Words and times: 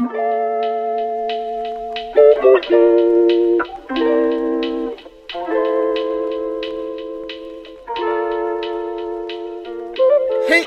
Hey 0.00 0.06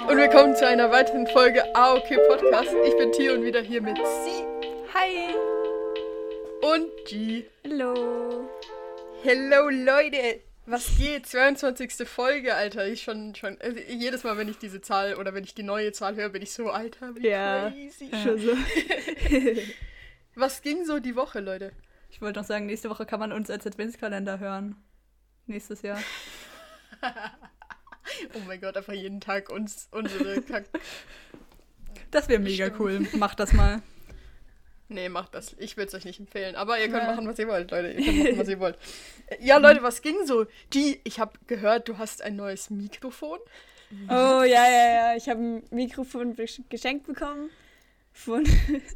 und 0.07 0.17
willkommen 0.17 0.55
zu 0.55 0.67
einer 0.67 0.91
weiteren 0.91 1.25
Folge 1.25 1.63
AOK 1.75 2.07
Podcast. 2.27 2.75
Ich 2.85 2.95
bin 2.95 3.11
Tio 3.11 3.33
und 3.33 3.43
wieder 3.43 3.61
hier 3.61 3.81
mit 3.81 3.97
Sie 3.97 4.45
Hi. 4.93 5.33
und 6.61 6.91
G. 7.07 7.45
Hallo. 7.63 8.47
Hello 9.23 9.69
Leute! 9.69 10.41
Was 10.65 10.97
geht? 10.97 11.27
22. 11.27 12.07
Folge, 12.07 12.55
Alter. 12.55 12.87
Ich 12.87 13.03
schon, 13.03 13.35
schon. 13.35 13.57
Also 13.59 13.79
jedes 13.79 14.23
Mal, 14.23 14.37
wenn 14.37 14.47
ich 14.47 14.57
diese 14.57 14.79
Zahl 14.81 15.15
oder 15.15 15.33
wenn 15.33 15.43
ich 15.43 15.53
die 15.53 15.63
neue 15.63 15.91
Zahl 15.91 16.15
höre, 16.15 16.29
bin 16.29 16.41
ich 16.41 16.53
so, 16.53 16.69
Alter, 16.69 17.15
wie 17.15 17.27
Ja. 17.27 17.69
crazy. 17.71 18.09
Schon 18.23 18.39
so. 18.39 18.51
Was 20.35 20.61
ging 20.61 20.85
so 20.85 20.99
die 20.99 21.15
Woche, 21.15 21.41
Leute? 21.41 21.73
Ich 22.09 22.21
wollte 22.21 22.39
noch 22.39 22.45
sagen, 22.47 22.65
nächste 22.65 22.89
Woche 22.89 23.05
kann 23.05 23.19
man 23.19 23.31
uns 23.33 23.49
als 23.49 23.67
Adventskalender 23.67 24.39
hören. 24.39 24.75
Nächstes 25.47 25.81
Jahr. 25.81 25.99
Oh 28.35 28.39
mein 28.45 28.59
Gott, 28.59 28.75
einfach 28.75 28.93
jeden 28.93 29.21
Tag 29.21 29.49
uns 29.49 29.87
unsere 29.91 30.41
Kack. 30.41 30.65
Das 32.11 32.27
wäre 32.27 32.39
mega 32.39 32.65
Stimmt. 32.65 32.79
cool. 32.79 33.07
Macht 33.13 33.39
das 33.39 33.53
mal. 33.53 33.81
Nee, 34.93 35.09
macht 35.09 35.33
das. 35.33 35.55
Ich 35.57 35.75
würde 35.75 35.87
es 35.87 35.93
euch 35.95 36.05
nicht 36.05 36.19
empfehlen. 36.19 36.55
Aber 36.55 36.79
ihr 36.79 36.87
könnt 36.89 37.03
Ja. 37.03 37.11
machen, 37.11 37.27
was 37.27 37.39
ihr 37.39 37.47
wollt, 37.47 37.71
Leute. 37.71 37.91
Ihr 37.91 38.05
könnt 38.05 38.23
machen, 38.23 38.39
was 38.39 38.47
ihr 38.47 38.59
wollt. 38.59 38.77
Ja, 39.39 39.57
Leute, 39.57 39.81
was 39.81 40.01
ging 40.01 40.25
so? 40.25 40.45
Die, 40.73 40.99
ich 41.05 41.19
habe 41.19 41.31
gehört, 41.47 41.87
du 41.87 41.97
hast 41.97 42.21
ein 42.21 42.35
neues 42.35 42.69
Mikrofon. 42.69 43.39
Oh, 44.09 44.43
ja, 44.43 44.43
ja, 44.45 44.93
ja. 45.11 45.15
Ich 45.15 45.27
habe 45.29 45.39
ein 45.41 45.63
Mikrofon 45.71 46.35
geschenkt 46.69 47.07
bekommen. 47.07 47.49
Von. 48.11 48.43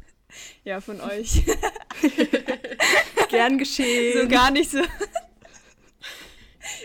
ja, 0.64 0.80
von 0.80 1.00
euch. 1.00 1.42
Gern 3.30 3.58
geschehen. 3.58 4.20
so 4.22 4.28
gar 4.28 4.50
nicht 4.50 4.70
so. 4.70 4.82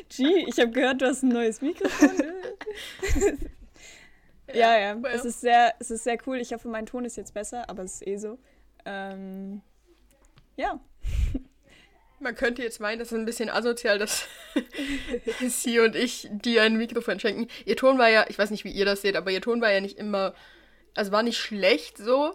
G, 0.09 0.45
ich 0.47 0.59
habe 0.59 0.71
gehört, 0.71 1.01
du 1.01 1.05
hast 1.05 1.23
ein 1.23 1.29
neues 1.29 1.61
Mikrofon. 1.61 2.11
ja, 4.53 4.77
ja. 4.79 5.03
well. 5.03 5.13
Es, 5.13 5.25
ist 5.25 5.41
sehr, 5.41 5.73
es 5.79 5.91
ist 5.91 6.03
sehr 6.05 6.17
cool. 6.25 6.37
Ich 6.37 6.53
hoffe, 6.53 6.67
mein 6.69 6.85
Ton 6.85 7.05
ist 7.05 7.17
jetzt 7.17 7.33
besser, 7.33 7.69
aber 7.69 7.83
es 7.83 7.95
ist 7.95 8.07
eh 8.07 8.17
so. 8.17 8.39
Ähm, 8.85 9.61
ja. 10.55 10.79
Man 12.19 12.35
könnte 12.35 12.61
jetzt 12.63 12.79
meinen, 12.79 12.99
das 12.99 13.11
ist 13.11 13.17
ein 13.17 13.25
bisschen 13.25 13.49
asozial, 13.49 13.99
dass 13.99 14.27
sie 15.47 15.79
und 15.79 15.95
ich 15.95 16.29
dir 16.31 16.63
ein 16.63 16.77
Mikrofon 16.77 17.19
schenken. 17.19 17.47
Ihr 17.65 17.75
Ton 17.75 17.97
war 17.97 18.09
ja, 18.09 18.25
ich 18.29 18.37
weiß 18.37 18.49
nicht, 18.51 18.63
wie 18.63 18.71
ihr 18.71 18.85
das 18.85 19.01
seht, 19.01 19.17
aber 19.17 19.31
ihr 19.31 19.41
Ton 19.41 19.59
war 19.59 19.71
ja 19.71 19.81
nicht 19.81 19.97
immer, 19.97 20.33
also 20.95 21.11
war 21.11 21.21
nicht 21.23 21.37
schlecht 21.37 21.97
so, 21.97 22.33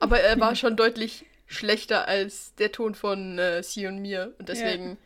aber 0.00 0.20
er 0.20 0.38
war 0.38 0.54
schon 0.54 0.76
deutlich 0.76 1.24
schlechter 1.46 2.06
als 2.08 2.54
der 2.56 2.72
Ton 2.72 2.94
von 2.94 3.38
äh, 3.38 3.62
sie 3.62 3.86
und 3.86 4.00
mir. 4.02 4.34
Und 4.38 4.50
deswegen 4.50 4.98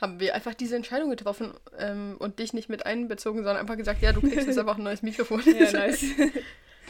haben 0.00 0.20
wir 0.20 0.36
einfach 0.36 0.54
diese 0.54 0.76
Entscheidung 0.76 1.10
getroffen 1.10 1.52
ähm, 1.78 2.14
und 2.20 2.38
dich 2.38 2.52
nicht 2.52 2.68
mit 2.68 2.86
einbezogen, 2.86 3.38
sondern 3.38 3.56
einfach 3.56 3.76
gesagt, 3.76 4.02
ja, 4.02 4.12
du 4.12 4.20
kriegst 4.20 4.46
jetzt 4.46 4.58
einfach 4.58 4.76
ein 4.78 4.84
neues 4.84 5.02
Mikrofon. 5.02 5.42
Ja, 5.44 5.72
nice. 5.72 6.04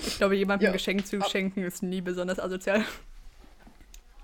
Ich 0.07 0.19
glaube, 0.19 0.37
jemandem 0.37 0.67
Ja. 0.67 0.71
ein 0.71 0.75
Geschenk 0.75 1.07
zu 1.07 1.21
schenken 1.23 1.65
ist 1.65 1.83
nie 1.83 2.03
besonders 2.03 2.39
asozial. 2.39 2.85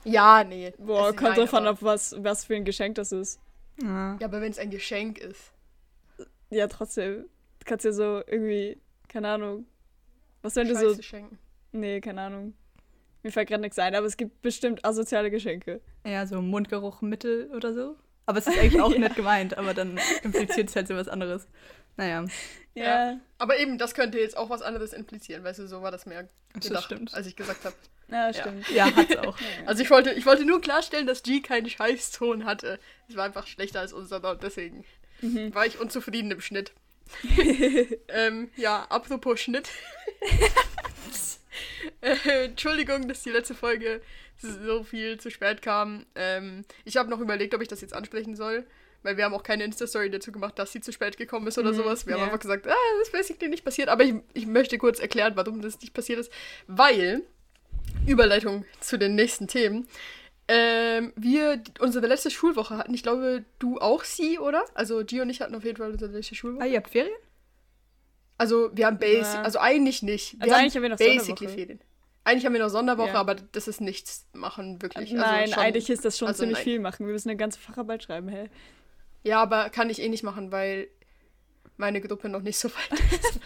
Ja, 0.04 0.44
nee. 0.44 0.72
Boah, 0.78 1.06
Also, 1.06 1.16
kommt 1.16 1.36
drauf 1.36 1.54
an, 1.54 1.66
ob 1.66 1.82
was, 1.82 2.14
was 2.18 2.44
für 2.44 2.54
ein 2.54 2.64
Geschenk 2.64 2.94
das 2.96 3.12
ist. 3.12 3.40
Ja. 3.82 4.16
Ja, 4.20 4.26
aber 4.26 4.40
wenn 4.40 4.50
es 4.50 4.58
ein 4.58 4.70
Geschenk 4.70 5.18
ist. 5.18 5.52
Ja, 6.50 6.66
trotzdem. 6.68 7.24
Du 7.58 7.64
kannst 7.64 7.84
ja 7.84 7.92
so 7.92 8.22
irgendwie, 8.26 8.78
keine 9.08 9.28
Ahnung. 9.28 9.66
Was 10.42 10.56
wenn 10.56 10.68
du 10.68 10.74
so 10.74 10.90
Scheiße 10.90 11.02
schenken. 11.02 11.38
Nee, 11.72 12.00
keine 12.00 12.20
Ahnung. 12.22 12.54
Mir 13.22 13.32
fällt 13.32 13.48
gerade 13.48 13.62
nichts 13.62 13.78
ein, 13.78 13.94
aber 13.94 14.06
es 14.06 14.16
gibt 14.18 14.42
bestimmt 14.42 14.84
asoziale 14.84 15.30
Geschenke. 15.30 15.80
ja, 16.04 16.26
so 16.26 16.42
Mundgeruchmittel 16.42 17.50
oder 17.56 17.72
so. 17.72 17.96
Aber 18.26 18.38
es 18.38 18.46
ist 18.46 18.58
eigentlich 18.58 18.80
auch 18.80 18.94
nett 18.98 19.16
gemeint, 19.16 19.56
aber 19.56 19.74
dann 19.74 19.98
impliziert 20.22 20.68
es 20.68 20.76
halt 20.76 20.88
so 20.88 20.94
was 20.94 21.08
anderes. 21.08 21.48
Naja, 21.96 22.24
Ja. 22.74 23.18
Aber 23.38 23.58
eben, 23.58 23.78
das 23.78 23.94
könnte 23.94 24.18
jetzt 24.18 24.36
auch 24.36 24.50
was 24.50 24.62
anderes 24.62 24.92
implizieren, 24.92 25.44
weißt 25.44 25.60
du, 25.60 25.68
so 25.68 25.82
war 25.82 25.90
das 25.92 26.06
mir 26.06 26.28
das 26.54 26.64
gedacht, 26.66 26.84
stimmt. 26.84 27.14
als 27.14 27.26
ich 27.26 27.36
gesagt 27.36 27.64
habe. 27.64 27.74
Ja, 28.08 28.32
stimmt. 28.34 28.68
Ja, 28.70 28.94
hat's 28.94 29.16
auch. 29.16 29.36
Also 29.66 29.82
ich 29.82 29.90
wollte, 29.90 30.12
ich 30.12 30.26
wollte 30.26 30.44
nur 30.44 30.60
klarstellen, 30.60 31.06
dass 31.06 31.22
G 31.22 31.40
keinen 31.40 31.68
Scheißton 31.70 32.44
hatte. 32.44 32.78
Es 33.08 33.16
war 33.16 33.24
einfach 33.24 33.46
schlechter 33.46 33.80
als 33.80 33.92
unser 33.92 34.22
und 34.30 34.42
deswegen 34.42 34.84
Mhm. 35.20 35.54
war 35.54 35.64
ich 35.64 35.78
unzufrieden 35.78 36.30
im 36.32 36.40
Schnitt. 36.40 36.72
ähm, 38.08 38.50
ja, 38.56 38.84
apropos 38.90 39.40
Schnitt. 39.40 39.68
äh, 42.00 42.44
Entschuldigung, 42.46 43.08
dass 43.08 43.22
die 43.22 43.30
letzte 43.30 43.54
Folge 43.54 44.02
so 44.36 44.82
viel 44.84 45.18
zu 45.18 45.30
spät 45.30 45.62
kam. 45.62 46.04
Ähm, 46.14 46.64
ich 46.84 46.96
habe 46.96 47.08
noch 47.10 47.20
überlegt, 47.20 47.54
ob 47.54 47.62
ich 47.62 47.68
das 47.68 47.80
jetzt 47.80 47.94
ansprechen 47.94 48.36
soll. 48.36 48.66
Weil 49.04 49.16
wir 49.16 49.24
haben 49.24 49.34
auch 49.34 49.42
keine 49.44 49.62
Insta-Story 49.64 50.10
dazu 50.10 50.32
gemacht, 50.32 50.58
dass 50.58 50.72
sie 50.72 50.80
zu 50.80 50.90
spät 50.90 51.16
gekommen 51.16 51.46
ist 51.46 51.58
oder 51.58 51.70
Mhm, 51.72 51.76
sowas. 51.76 52.06
Wir 52.06 52.14
haben 52.14 52.20
ja. 52.20 52.26
einfach 52.26 52.40
gesagt, 52.40 52.66
ah, 52.66 52.74
das 52.98 53.08
ist 53.08 53.12
basically 53.12 53.48
nicht 53.50 53.64
passiert. 53.64 53.88
Aber 53.88 54.02
ich, 54.02 54.14
ich 54.32 54.46
möchte 54.46 54.78
kurz 54.78 54.98
erklären, 54.98 55.34
warum 55.36 55.60
das 55.62 55.78
nicht 55.80 55.92
passiert 55.94 56.18
ist. 56.18 56.32
Weil, 56.66 57.22
Überleitung 58.06 58.64
zu 58.80 58.98
den 58.98 59.14
nächsten 59.14 59.46
Themen, 59.46 59.86
ähm, 60.48 61.12
wir 61.16 61.62
unsere 61.80 62.06
letzte 62.06 62.30
Schulwoche 62.30 62.76
hatten. 62.76 62.92
Ich 62.94 63.02
glaube, 63.02 63.44
du 63.58 63.78
auch 63.78 64.04
sie, 64.04 64.38
oder? 64.38 64.64
Also, 64.74 65.04
Gio 65.04 65.22
und 65.22 65.30
ich 65.30 65.40
hatten 65.40 65.54
auf 65.54 65.64
jeden 65.64 65.76
Fall 65.76 65.90
unsere 65.90 66.10
letzte 66.12 66.34
Schulwoche. 66.34 66.62
Ah, 66.64 66.66
ihr 66.66 66.78
habt 66.78 66.90
Ferien? 66.90 67.14
Also, 68.36 68.70
wir 68.74 68.86
haben 68.86 68.98
Basic, 68.98 69.34
Ja. 69.34 69.42
also 69.42 69.58
eigentlich 69.58 70.02
nicht. 70.02 70.34
Wir 70.34 70.42
Also 70.42 70.54
eigentlich 70.54 70.74
haben 70.76 70.82
wir 70.82 70.88
noch 70.88 70.96
basically 70.98 71.24
Sonderwoche. 71.36 71.48
Ferien. 71.54 71.80
Eigentlich 72.24 72.46
haben 72.46 72.52
wir 72.54 72.60
noch 72.60 72.68
Sonderwoche, 72.70 73.08
Ja. 73.10 73.14
aber 73.20 73.34
das 73.34 73.68
ist 73.68 73.80
nichts 73.80 74.26
machen, 74.32 74.80
wirklich. 74.82 75.12
Nein, 75.12 75.22
also 75.42 75.54
schon, 75.54 75.62
eigentlich 75.62 75.90
ist 75.90 76.04
das 76.06 76.18
schon 76.18 76.28
also 76.28 76.38
ziemlich 76.40 76.56
nein. 76.58 76.64
viel 76.64 76.80
machen. 76.80 77.06
Wir 77.06 77.12
müssen 77.12 77.28
eine 77.28 77.36
ganze 77.36 77.58
Facharbeit 77.60 78.02
schreiben, 78.02 78.28
hä? 78.28 78.48
Ja, 79.24 79.42
aber 79.42 79.70
kann 79.70 79.90
ich 79.90 80.00
eh 80.00 80.08
nicht 80.08 80.22
machen, 80.22 80.52
weil 80.52 80.88
meine 81.76 82.00
Gruppe 82.00 82.28
noch 82.28 82.42
nicht 82.42 82.58
so 82.58 82.68
weit 82.70 83.00
ist. 83.12 83.40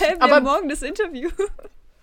Hä, 0.00 0.14
wir 0.14 0.22
Aber- 0.22 0.34
haben 0.36 0.44
morgen 0.44 0.68
das 0.68 0.82
Interview. 0.82 1.30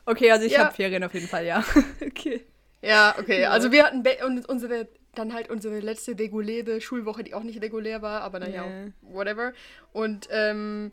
Okay, 0.05 0.31
also 0.31 0.45
ich 0.45 0.53
Ja. 0.53 0.65
habe 0.65 0.75
Ferien 0.75 1.03
auf 1.03 1.13
jeden 1.13 1.27
Fall, 1.27 1.45
ja. 1.45 1.63
okay. 2.05 2.43
Ja, 2.81 3.15
okay. 3.19 3.41
Ja. 3.41 3.49
Also 3.51 3.71
wir 3.71 3.83
hatten 3.85 4.03
unsere, 4.47 4.87
dann 5.13 5.33
halt 5.33 5.49
unsere 5.49 5.79
letzte 5.79 6.17
reguläre 6.17 6.81
Schulwoche, 6.81 7.23
die 7.23 7.33
auch 7.35 7.43
nicht 7.43 7.61
regulär 7.61 8.01
war, 8.01 8.21
aber 8.21 8.39
naja, 8.39 8.65
Ja. 8.65 8.87
whatever. 9.01 9.53
Und 9.93 10.27
ähm, 10.31 10.91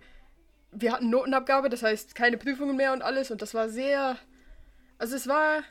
wir 0.72 0.92
hatten 0.92 1.08
Notenabgabe, 1.08 1.70
das 1.70 1.82
heißt 1.82 2.14
keine 2.14 2.36
Prüfungen 2.36 2.76
mehr 2.76 2.92
und 2.92 3.00
alles. 3.02 3.30
Und 3.30 3.40
das 3.40 3.54
war 3.54 3.68
sehr. 3.70 4.18
Also 4.98 5.16
es 5.16 5.26
war 5.28 5.62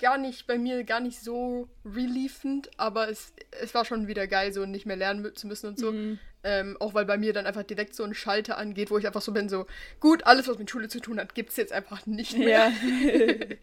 gar 0.00 0.18
nicht 0.18 0.46
bei 0.46 0.58
mir 0.58 0.84
gar 0.84 1.00
nicht 1.00 1.20
so 1.20 1.68
reliefend, 1.84 2.70
aber 2.78 3.08
es, 3.08 3.32
es 3.60 3.74
war 3.74 3.84
schon 3.84 4.08
wieder 4.08 4.26
geil, 4.26 4.52
so 4.52 4.66
nicht 4.66 4.86
mehr 4.86 4.96
lernen 4.96 5.34
zu 5.34 5.46
müssen 5.46 5.68
und 5.68 5.78
so. 5.78 5.92
Mhm. 5.92 6.18
Ähm, 6.42 6.76
auch 6.80 6.94
weil 6.94 7.04
bei 7.04 7.18
mir 7.18 7.34
dann 7.34 7.46
einfach 7.46 7.64
direkt 7.64 7.94
so 7.94 8.02
ein 8.02 8.14
Schalter 8.14 8.56
angeht, 8.56 8.90
wo 8.90 8.96
ich 8.96 9.06
einfach 9.06 9.20
so 9.20 9.32
bin, 9.32 9.50
so, 9.50 9.66
gut, 10.00 10.24
alles, 10.24 10.48
was 10.48 10.56
mit 10.56 10.70
Schule 10.70 10.88
zu 10.88 10.98
tun 11.00 11.20
hat, 11.20 11.34
gibt's 11.34 11.56
jetzt 11.56 11.72
einfach 11.72 12.06
nicht 12.06 12.36
mehr. 12.36 12.70
Ja. 12.70 13.36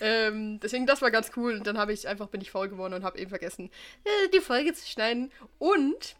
Ähm, 0.00 0.58
deswegen, 0.60 0.86
das 0.86 1.02
war 1.02 1.12
ganz 1.12 1.30
cool. 1.36 1.54
Und 1.54 1.68
dann 1.68 1.78
habe 1.78 1.92
ich 1.92 2.08
einfach, 2.08 2.28
bin 2.28 2.40
ich 2.40 2.50
faul 2.50 2.68
geworden 2.68 2.94
und 2.94 3.04
habe 3.04 3.16
eben 3.18 3.28
vergessen, 3.28 3.70
äh, 4.02 4.28
die 4.34 4.40
Folge 4.40 4.72
zu 4.74 4.84
schneiden. 4.88 5.30
Und 5.58 6.16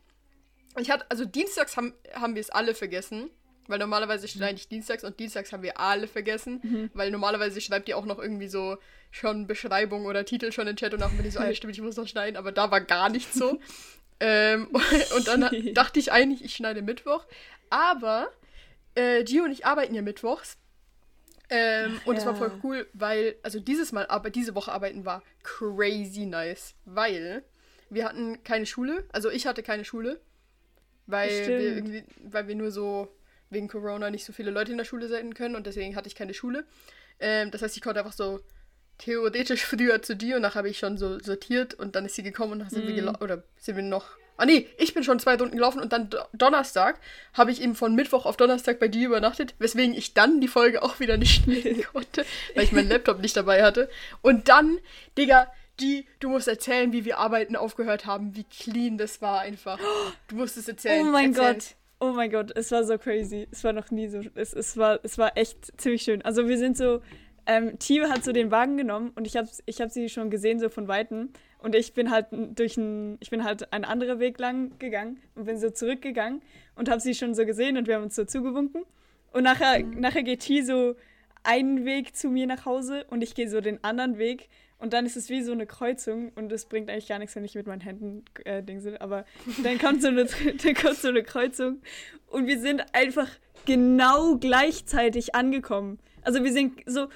ich 0.78 0.90
hatte, 0.90 1.04
also 1.08 1.24
dienstags 1.24 1.76
haben, 1.76 1.92
haben 2.14 2.36
wir 2.36 2.40
es 2.40 2.50
alle 2.50 2.74
vergessen. 2.74 3.30
Weil 3.66 3.78
normalerweise 3.78 4.28
schneide 4.28 4.56
ich 4.56 4.68
dienstags 4.68 5.04
und 5.04 5.18
dienstags 5.18 5.52
haben 5.52 5.62
wir 5.62 5.80
alle 5.80 6.06
vergessen. 6.06 6.90
Weil 6.94 7.10
normalerweise 7.10 7.60
schreibt 7.60 7.88
ihr 7.88 7.96
auch 7.96 8.04
noch 8.04 8.18
irgendwie 8.18 8.48
so 8.48 8.76
schon 9.10 9.46
Beschreibung 9.46 10.06
oder 10.06 10.24
Titel 10.24 10.50
schon 10.50 10.66
in 10.66 10.74
den 10.74 10.76
Chat 10.76 10.92
und 10.92 11.00
dann 11.00 11.16
bin 11.16 11.24
ich 11.24 11.34
so, 11.34 11.38
ah, 11.38 11.46
ja, 11.46 11.54
stimmt, 11.54 11.74
ich 11.74 11.80
muss 11.80 11.96
noch 11.96 12.08
schneiden, 12.08 12.36
aber 12.36 12.50
da 12.50 12.70
war 12.70 12.80
gar 12.80 13.08
nichts 13.08 13.34
so. 13.34 13.60
ähm, 14.20 14.68
und 15.16 15.28
dann 15.28 15.48
dachte 15.74 16.00
ich 16.00 16.12
eigentlich, 16.12 16.44
ich 16.44 16.54
schneide 16.54 16.82
Mittwoch. 16.82 17.24
Aber 17.70 18.28
äh, 18.94 19.22
Gio 19.24 19.44
und 19.44 19.52
ich 19.52 19.66
arbeiten 19.66 19.94
ja 19.94 20.02
mittwochs. 20.02 20.58
Ähm, 21.50 22.00
und 22.06 22.16
es 22.16 22.24
war 22.24 22.32
ja. 22.32 22.38
voll 22.38 22.52
cool, 22.62 22.86
weil, 22.94 23.36
also 23.42 23.60
dieses 23.60 23.92
Mal, 23.92 24.06
aber 24.06 24.30
diese 24.30 24.54
Woche 24.54 24.72
arbeiten 24.72 25.04
war 25.04 25.22
crazy 25.42 26.26
nice, 26.26 26.74
weil 26.86 27.44
wir 27.90 28.06
hatten 28.06 28.42
keine 28.42 28.64
Schule, 28.66 29.04
also 29.12 29.30
ich 29.30 29.46
hatte 29.46 29.62
keine 29.62 29.84
Schule, 29.84 30.20
weil 31.06 31.84
wir 31.84 32.04
weil 32.24 32.48
wir 32.48 32.54
nur 32.54 32.70
so 32.70 33.14
wegen 33.54 33.68
Corona 33.68 34.10
nicht 34.10 34.24
so 34.24 34.32
viele 34.32 34.50
Leute 34.50 34.72
in 34.72 34.78
der 34.78 34.84
Schule 34.84 35.08
sein 35.08 35.34
können 35.34 35.56
und 35.56 35.66
deswegen 35.66 35.96
hatte 35.96 36.08
ich 36.08 36.14
keine 36.14 36.34
Schule. 36.34 36.64
Ähm, 37.20 37.50
das 37.50 37.62
heißt, 37.62 37.76
ich 37.76 37.82
konnte 37.82 38.00
einfach 38.00 38.12
so 38.12 38.40
theoretisch 38.98 39.64
früher 39.64 40.02
zu 40.02 40.16
dir 40.16 40.36
und 40.36 40.42
nachher 40.42 40.56
habe 40.56 40.68
ich 40.68 40.78
schon 40.78 40.98
so 40.98 41.18
sortiert 41.18 41.74
und 41.74 41.96
dann 41.96 42.06
ist 42.06 42.14
sie 42.14 42.22
gekommen 42.22 42.52
und 42.52 42.58
dann 42.60 42.70
sind 42.70 42.86
wir 42.86 42.94
gelaufen, 42.94 43.22
oder 43.22 43.42
sind 43.58 43.76
wir 43.76 43.82
noch. 43.82 44.06
Ah 44.36 44.46
nee, 44.46 44.66
ich 44.78 44.94
bin 44.94 45.04
schon 45.04 45.20
zwei 45.20 45.36
Runden 45.36 45.56
gelaufen 45.56 45.80
und 45.80 45.92
dann 45.92 46.10
Do 46.10 46.18
Donnerstag 46.32 46.98
habe 47.34 47.52
ich 47.52 47.62
eben 47.62 47.76
von 47.76 47.94
Mittwoch 47.94 48.26
auf 48.26 48.36
Donnerstag 48.36 48.80
bei 48.80 48.88
dir 48.88 49.06
übernachtet, 49.06 49.54
weswegen 49.60 49.94
ich 49.94 50.12
dann 50.12 50.40
die 50.40 50.48
Folge 50.48 50.82
auch 50.82 50.98
wieder 50.98 51.16
nicht 51.16 51.44
schneiden 51.44 51.84
konnte, 51.92 52.24
weil 52.54 52.64
ich 52.64 52.72
meinen 52.72 52.88
Laptop 52.88 53.20
nicht 53.20 53.36
dabei 53.36 53.62
hatte. 53.62 53.88
Und 54.22 54.48
dann, 54.48 54.80
Digga, 55.16 55.52
die, 55.80 56.06
du 56.20 56.30
musst 56.30 56.48
erzählen, 56.48 56.92
wie 56.92 57.04
wir 57.04 57.18
arbeiten 57.18 57.56
aufgehört 57.56 58.06
haben, 58.06 58.34
wie 58.36 58.44
clean 58.44 58.98
das 58.98 59.20
war 59.22 59.40
einfach. 59.40 59.78
Du 60.28 60.36
musst 60.36 60.56
es 60.56 60.68
erzählen. 60.68 61.06
Oh 61.06 61.10
mein 61.10 61.34
erzählen. 61.34 61.54
Gott. 61.54 61.74
Oh 62.00 62.12
mein 62.12 62.30
Gott, 62.30 62.52
es 62.56 62.70
war 62.70 62.84
so 62.84 62.98
crazy. 62.98 63.46
Es 63.50 63.64
war 63.64 63.72
noch 63.72 63.90
nie 63.90 64.08
so. 64.08 64.20
Es, 64.34 64.52
es, 64.52 64.76
war, 64.76 65.00
es 65.02 65.16
war 65.16 65.36
echt 65.36 65.80
ziemlich 65.80 66.02
schön. 66.02 66.22
Also 66.22 66.48
wir 66.48 66.58
sind 66.58 66.76
so 66.76 67.00
ähm, 67.46 67.78
Tio 67.78 68.08
hat 68.08 68.24
so 68.24 68.32
den 68.32 68.50
Wagen 68.50 68.76
genommen 68.76 69.12
und 69.14 69.26
ich 69.26 69.36
habe 69.36 69.48
ich 69.66 69.80
hab 69.80 69.90
sie 69.90 70.08
schon 70.08 70.30
gesehen, 70.30 70.60
so 70.60 70.68
von 70.68 70.88
Weitem. 70.88 71.30
Und 71.58 71.74
ich 71.74 71.94
bin 71.94 72.10
halt 72.10 72.26
durch 72.30 72.76
ein, 72.76 73.16
ich 73.20 73.30
bin 73.30 73.44
halt 73.44 73.72
einen 73.72 73.84
anderen 73.84 74.18
Weg 74.18 74.38
lang 74.38 74.78
gegangen 74.78 75.20
und 75.34 75.44
bin 75.44 75.58
so 75.58 75.70
zurückgegangen 75.70 76.42
und 76.74 76.90
habe 76.90 77.00
sie 77.00 77.14
schon 77.14 77.34
so 77.34 77.46
gesehen 77.46 77.76
und 77.76 77.86
wir 77.86 77.96
haben 77.96 78.04
uns 78.04 78.16
so 78.16 78.24
zugewunken. 78.24 78.84
Und 79.32 79.44
nachher, 79.44 79.82
nachher 79.82 80.22
geht 80.22 80.40
Tio 80.40 80.64
so 80.64 80.96
einen 81.42 81.84
Weg 81.84 82.16
zu 82.16 82.28
mir 82.28 82.46
nach 82.46 82.64
Hause 82.64 83.04
und 83.10 83.22
ich 83.22 83.34
gehe 83.34 83.48
so 83.48 83.60
den 83.60 83.82
anderen 83.84 84.18
Weg. 84.18 84.48
Und 84.84 84.92
dann 84.92 85.06
ist 85.06 85.16
es 85.16 85.30
wie 85.30 85.42
so 85.42 85.52
eine 85.52 85.64
Kreuzung 85.64 86.30
und 86.34 86.52
es 86.52 86.66
bringt 86.66 86.90
eigentlich 86.90 87.08
gar 87.08 87.18
nichts, 87.18 87.34
wenn 87.34 87.42
ich 87.42 87.54
mit 87.54 87.66
meinen 87.66 87.80
Händen 87.80 88.22
äh, 88.44 88.62
Dingse. 88.62 89.00
Aber 89.00 89.24
dann 89.62 89.78
kommt, 89.78 90.02
so 90.02 90.08
eine, 90.08 90.26
dann 90.62 90.74
kommt 90.74 90.98
so 90.98 91.08
eine 91.08 91.22
Kreuzung 91.22 91.80
und 92.26 92.46
wir 92.46 92.60
sind 92.60 92.84
einfach 92.92 93.28
genau 93.64 94.36
gleichzeitig 94.36 95.34
angekommen. 95.34 96.00
Also 96.20 96.44
wir 96.44 96.52
sind 96.52 96.82
so, 96.84 97.08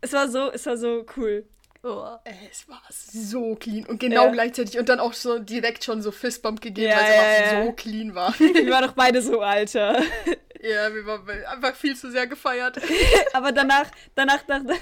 es 0.00 0.14
war 0.14 0.30
so, 0.30 0.50
es 0.50 0.64
war 0.64 0.78
so 0.78 1.04
cool. 1.18 1.44
Oh. 1.82 2.06
Es 2.50 2.66
war 2.70 2.80
so 2.88 3.54
clean 3.54 3.84
und 3.84 4.00
genau 4.00 4.24
ja. 4.24 4.30
gleichzeitig 4.30 4.78
und 4.78 4.88
dann 4.88 4.98
auch 4.98 5.12
so 5.12 5.40
direkt 5.40 5.84
schon 5.84 6.00
so 6.00 6.12
Fistbump 6.12 6.62
gegeben, 6.62 6.88
ja, 6.88 6.96
weil 6.96 7.04
es 7.04 7.16
ja, 7.16 7.22
einfach 7.22 7.66
so 7.66 7.72
clean 7.72 8.14
war. 8.14 8.32
Wir 8.38 8.70
waren 8.70 8.86
doch 8.86 8.94
beide 8.94 9.20
so, 9.20 9.40
Alter. 9.40 10.02
Ja, 10.62 10.92
wir 10.92 11.06
waren 11.06 11.28
einfach 11.46 11.74
viel 11.74 11.96
zu 11.96 12.10
sehr 12.10 12.26
gefeiert. 12.26 12.78
Aber 13.32 13.50
danach, 13.50 13.90
danach, 14.14 14.42
danach, 14.46 14.76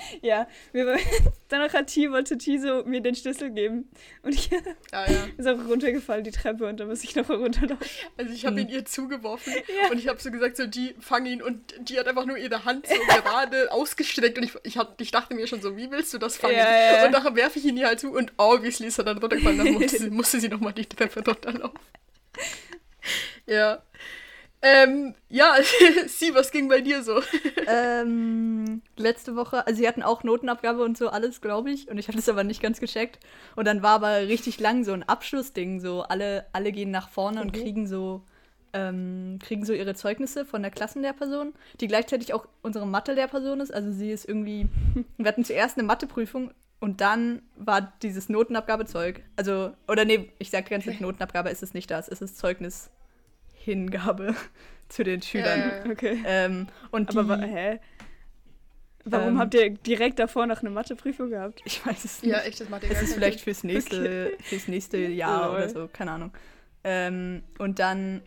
ja, 0.22 0.46
wir, 0.72 0.98
danach 1.48 1.72
hat 1.72 1.88
T, 1.88 2.10
wollte 2.10 2.38
T 2.38 2.58
so 2.58 2.84
mir 2.84 3.00
den 3.00 3.14
Schlüssel 3.14 3.50
geben. 3.50 3.90
Und 4.22 4.34
ich 4.34 4.50
ah, 4.92 5.10
ja. 5.10 5.26
ist 5.36 5.46
auch 5.46 5.58
runtergefallen, 5.68 6.24
die 6.24 6.30
Treppe, 6.30 6.66
und 6.66 6.80
da 6.80 6.86
muss 6.86 7.04
ich 7.04 7.14
noch 7.16 7.28
runterlaufen. 7.28 7.86
Also 8.16 8.32
ich 8.32 8.46
habe 8.46 8.60
hm. 8.60 8.68
ihn 8.68 8.74
ihr 8.74 8.84
zugeworfen 8.84 9.52
ja. 9.54 9.90
und 9.90 9.98
ich 9.98 10.08
habe 10.08 10.20
so 10.20 10.30
gesagt, 10.30 10.56
so, 10.56 10.66
die 10.66 10.94
fang 11.00 11.26
ihn 11.26 11.42
und 11.42 11.74
die 11.80 11.98
hat 11.98 12.08
einfach 12.08 12.26
nur 12.26 12.36
ihre 12.36 12.64
Hand 12.64 12.86
so 12.86 12.94
gerade 12.94 13.72
ausgestreckt 13.72 14.38
und 14.38 14.44
ich, 14.44 14.52
ich, 14.64 14.78
hat, 14.78 15.00
ich 15.00 15.10
dachte 15.10 15.34
mir 15.34 15.46
schon 15.46 15.60
so, 15.60 15.76
wie 15.76 15.90
willst 15.90 16.12
du 16.14 16.18
das 16.18 16.36
fangen? 16.36 16.56
Ja, 16.56 17.04
und 17.04 17.12
nachher 17.12 17.34
werfe 17.34 17.58
ich 17.58 17.64
ihn 17.64 17.76
ihr 17.76 17.86
halt 17.86 18.00
zu 18.00 18.12
und 18.12 18.32
obviously 18.36 18.86
ist 18.86 18.98
er 18.98 19.04
dann 19.04 19.18
runtergefallen, 19.18 19.58
dann 19.58 19.72
musste 19.72 19.98
sie, 19.98 20.10
musste 20.10 20.40
sie 20.40 20.48
nochmal 20.48 20.72
die 20.72 20.86
Treppe 20.86 21.24
runterlaufen. 21.24 21.78
ja. 23.46 23.82
Ähm, 24.62 25.14
ja, 25.28 25.54
Sie, 26.06 26.34
was 26.34 26.50
ging 26.50 26.68
bei 26.68 26.80
dir 26.80 27.02
so? 27.02 27.20
ähm, 27.66 28.82
letzte 28.96 29.34
Woche, 29.34 29.66
also 29.66 29.78
sie 29.80 29.88
hatten 29.88 30.02
auch 30.02 30.22
Notenabgabe 30.22 30.82
und 30.82 30.98
so 30.98 31.08
alles, 31.08 31.40
glaube 31.40 31.70
ich. 31.70 31.88
Und 31.88 31.98
ich 31.98 32.08
habe 32.08 32.16
das 32.16 32.28
aber 32.28 32.44
nicht 32.44 32.60
ganz 32.60 32.80
gecheckt. 32.80 33.18
Und 33.56 33.66
dann 33.66 33.82
war 33.82 33.92
aber 33.92 34.28
richtig 34.28 34.60
lang 34.60 34.84
so 34.84 34.92
ein 34.92 35.02
Abschlussding. 35.02 35.80
So 35.80 36.02
alle, 36.02 36.46
alle 36.52 36.72
gehen 36.72 36.90
nach 36.90 37.08
vorne 37.08 37.38
mhm. 37.40 37.42
und 37.46 37.52
kriegen 37.52 37.86
so, 37.86 38.22
ähm, 38.74 39.38
kriegen 39.42 39.64
so 39.64 39.72
ihre 39.72 39.94
Zeugnisse 39.94 40.44
von 40.44 40.60
der 40.62 40.70
Klassenlehrperson, 40.70 41.54
die 41.80 41.88
gleichzeitig 41.88 42.34
auch 42.34 42.46
unsere 42.60 42.86
Mathe-Lehrperson 42.86 43.60
ist. 43.60 43.72
Also 43.72 43.90
sie 43.92 44.10
ist 44.10 44.28
irgendwie, 44.28 44.68
wir 45.16 45.26
hatten 45.26 45.44
zuerst 45.44 45.78
eine 45.78 45.86
Matheprüfung 45.86 46.52
und 46.80 47.00
dann 47.00 47.40
war 47.56 47.92
dieses 48.02 48.28
Notenabgabezeug. 48.28 49.22
Also, 49.36 49.72
oder 49.88 50.04
nee, 50.04 50.30
ich 50.38 50.50
sage 50.50 50.68
ganz 50.68 50.86
ehrlich, 50.86 51.00
Notenabgabe 51.00 51.48
ist 51.48 51.62
es 51.62 51.72
nicht 51.72 51.90
das, 51.90 52.08
es 52.08 52.20
ist 52.20 52.38
Zeugnis 52.38 52.90
Hingabe 53.64 54.34
zu 54.88 55.04
den 55.04 55.22
Schülern. 55.22 55.60
Äh, 55.84 55.90
okay. 55.90 56.22
Ähm, 56.24 56.66
und 56.90 57.16
Aber 57.16 57.36
die, 57.36 57.46
hä? 57.46 57.80
Warum 59.04 59.28
ähm, 59.28 59.38
habt 59.38 59.54
ihr 59.54 59.70
direkt 59.70 60.18
davor 60.18 60.46
noch 60.46 60.60
eine 60.60 60.70
Matheprüfung 60.70 61.30
gehabt? 61.30 61.62
Ich 61.64 61.84
weiß 61.84 62.04
es 62.04 62.22
nicht. 62.22 62.32
Ja, 62.32 62.40
echt, 62.40 62.60
das 62.60 62.68
Mathe 62.68 62.86
Es 62.88 63.02
ist 63.02 63.14
vielleicht 63.14 63.40
fürs 63.40 63.64
nächste, 63.64 64.32
okay. 64.34 64.42
fürs 64.42 64.68
nächste 64.68 64.98
Jahr 65.08 65.52
oder 65.52 65.68
so, 65.68 65.88
keine 65.92 66.12
Ahnung. 66.12 66.32
Ähm, 66.84 67.42
und 67.58 67.78
dann, 67.78 68.22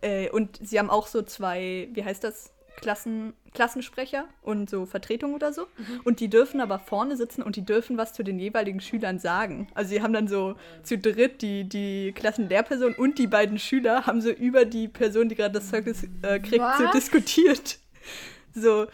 äh, 0.00 0.30
und 0.30 0.58
sie 0.62 0.78
haben 0.78 0.90
auch 0.90 1.06
so 1.06 1.22
zwei, 1.22 1.88
wie 1.92 2.04
heißt 2.04 2.24
das? 2.24 2.52
Klassen, 2.80 3.34
Klassensprecher 3.54 4.24
und 4.42 4.70
so 4.70 4.86
Vertretung 4.86 5.34
oder 5.34 5.52
so. 5.52 5.62
Mhm. 5.62 6.00
Und 6.04 6.20
die 6.20 6.28
dürfen 6.28 6.60
aber 6.60 6.78
vorne 6.78 7.16
sitzen 7.16 7.42
und 7.42 7.56
die 7.56 7.64
dürfen 7.64 7.98
was 7.98 8.12
zu 8.12 8.22
den 8.22 8.38
jeweiligen 8.38 8.80
Schülern 8.80 9.18
sagen. 9.18 9.68
Also 9.74 9.90
sie 9.90 10.02
haben 10.02 10.12
dann 10.12 10.28
so 10.28 10.54
zu 10.82 10.98
dritt 10.98 11.42
die, 11.42 11.64
die 11.64 12.12
Klassenlehrperson 12.12 12.94
und 12.94 13.18
die 13.18 13.26
beiden 13.26 13.58
Schüler 13.58 14.06
haben 14.06 14.20
so 14.20 14.30
über 14.30 14.64
die 14.64 14.88
Person, 14.88 15.28
die 15.28 15.34
gerade 15.34 15.54
das 15.54 15.70
Zeugnis 15.70 16.04
äh, 16.22 16.38
kriegt, 16.38 16.60
was? 16.60 16.78
so 16.78 16.90
diskutiert. 16.92 17.78
So. 18.54 18.86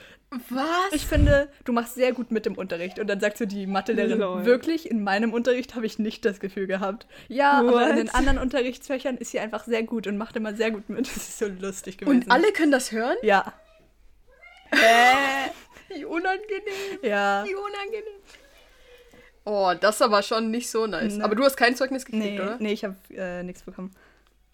Was? 0.48 0.92
Ich 0.92 1.06
finde, 1.06 1.48
du 1.64 1.72
machst 1.72 1.94
sehr 1.94 2.12
gut 2.12 2.32
mit 2.32 2.44
dem 2.44 2.56
Unterricht. 2.56 2.98
Und 2.98 3.06
dann 3.06 3.20
sagt 3.20 3.38
so 3.38 3.44
die 3.44 3.66
Mathelehrerin, 3.66 4.19
Lol. 4.19 4.44
wirklich, 4.44 4.90
in 4.90 5.04
meinem 5.04 5.32
Unterricht 5.32 5.76
habe 5.76 5.87
ich 5.87 5.98
nicht 5.98 6.25
das 6.25 6.40
Gefühl 6.40 6.66
gehabt. 6.66 7.06
Ja, 7.28 7.62
What? 7.62 7.69
aber 7.69 7.90
in 7.90 7.96
den 7.96 8.10
anderen 8.10 8.38
Unterrichtsfächern 8.38 9.16
ist 9.16 9.30
sie 9.30 9.38
einfach 9.38 9.64
sehr 9.64 9.84
gut 9.84 10.06
und 10.06 10.19
macht 10.19 10.34
immer 10.37 10.54
sehr 10.54 10.72
gut 10.72 10.88
mit. 10.88 11.06
Das 11.06 11.16
ist 11.16 11.38
so 11.38 11.46
lustig 11.46 11.98
gewesen. 11.98 12.22
Und 12.22 12.30
alle 12.30 12.52
können 12.52 12.72
das 12.72 12.90
hören? 12.90 13.16
Ja. 13.22 13.52
Hä? 14.75 15.50
Wie 15.88 16.05
unangenehm. 16.05 16.99
Ja. 17.03 17.44
Wie 17.44 17.55
unangenehm. 17.55 18.21
Oh, 19.44 19.73
das 19.79 19.97
ist 19.97 20.03
aber 20.03 20.23
schon 20.23 20.50
nicht 20.50 20.71
so 20.71 20.87
nice. 20.87 21.17
Ne. 21.17 21.25
Aber 21.25 21.35
du 21.35 21.44
hast 21.44 21.56
kein 21.56 21.76
Zeugnis 21.76 22.05
gekriegt, 22.05 22.25
nee, 22.25 22.41
oder? 22.41 22.56
Nee, 22.59 22.73
ich 22.73 22.85
habe 22.85 22.97
äh, 23.11 23.43
nichts 23.43 23.62
bekommen. 23.62 23.94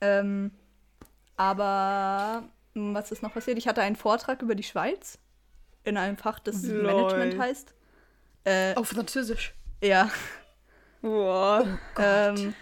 Ähm, 0.00 0.50
aber 1.36 2.42
hm, 2.74 2.94
was 2.94 3.12
ist 3.12 3.22
noch 3.22 3.32
passiert? 3.32 3.56
Ich 3.58 3.68
hatte 3.68 3.82
einen 3.82 3.96
Vortrag 3.96 4.42
über 4.42 4.54
die 4.54 4.62
Schweiz 4.62 5.18
in 5.84 5.96
einem 5.96 6.16
Fach, 6.16 6.40
das 6.40 6.62
Lol. 6.64 6.82
Management 6.82 7.38
heißt. 7.38 7.74
Äh, 8.44 8.74
Auf 8.74 8.88
Französisch. 8.88 9.54
Ja. 9.82 10.10
Wow. 11.02 11.66
Oh 11.96 12.00
ähm, 12.00 12.54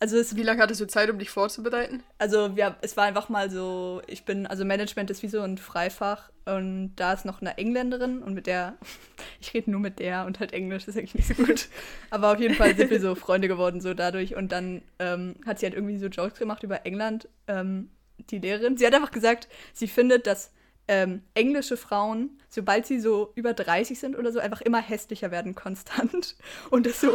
also 0.00 0.16
es, 0.16 0.36
wie 0.36 0.42
lange 0.42 0.62
hattest 0.62 0.80
du 0.80 0.86
Zeit, 0.86 1.10
um 1.10 1.18
dich 1.18 1.30
vorzubereiten? 1.30 2.02
Also 2.18 2.56
wir, 2.56 2.76
es 2.82 2.96
war 2.96 3.04
einfach 3.04 3.28
mal 3.28 3.50
so, 3.50 4.00
ich 4.06 4.24
bin, 4.24 4.46
also 4.46 4.64
Management 4.64 5.10
ist 5.10 5.22
wie 5.22 5.28
so 5.28 5.40
ein 5.40 5.58
Freifach 5.58 6.30
und 6.44 6.94
da 6.96 7.12
ist 7.12 7.24
noch 7.24 7.40
eine 7.40 7.58
Engländerin 7.58 8.22
und 8.22 8.32
mit 8.34 8.46
der, 8.46 8.76
ich 9.40 9.52
rede 9.54 9.70
nur 9.70 9.80
mit 9.80 9.98
der 9.98 10.24
und 10.26 10.38
halt 10.38 10.52
Englisch, 10.52 10.86
ist 10.86 10.96
eigentlich 10.96 11.14
nicht 11.14 11.28
so 11.28 11.42
gut. 11.42 11.68
Aber 12.10 12.32
auf 12.32 12.40
jeden 12.40 12.54
Fall 12.54 12.76
sind 12.76 12.90
wir 12.90 13.00
so 13.00 13.14
Freunde 13.16 13.48
geworden 13.48 13.80
so 13.80 13.92
dadurch 13.92 14.36
und 14.36 14.52
dann 14.52 14.82
ähm, 15.00 15.34
hat 15.44 15.58
sie 15.58 15.66
halt 15.66 15.74
irgendwie 15.74 15.98
so 15.98 16.06
Jokes 16.06 16.38
gemacht 16.38 16.62
über 16.62 16.86
England, 16.86 17.28
ähm, 17.48 17.90
die 18.30 18.38
Lehrerin. 18.38 18.76
Sie 18.76 18.86
hat 18.86 18.94
einfach 18.94 19.10
gesagt, 19.10 19.48
sie 19.72 19.88
findet, 19.88 20.26
dass 20.28 20.52
ähm, 20.88 21.22
englische 21.34 21.76
Frauen, 21.76 22.38
sobald 22.48 22.86
sie 22.86 22.98
so 22.98 23.32
über 23.34 23.52
30 23.52 23.98
sind 23.98 24.16
oder 24.18 24.32
so, 24.32 24.40
einfach 24.40 24.62
immer 24.62 24.80
hässlicher 24.80 25.30
werden 25.30 25.54
konstant. 25.54 26.36
Und 26.70 26.86
dass 26.86 27.02
so 27.02 27.12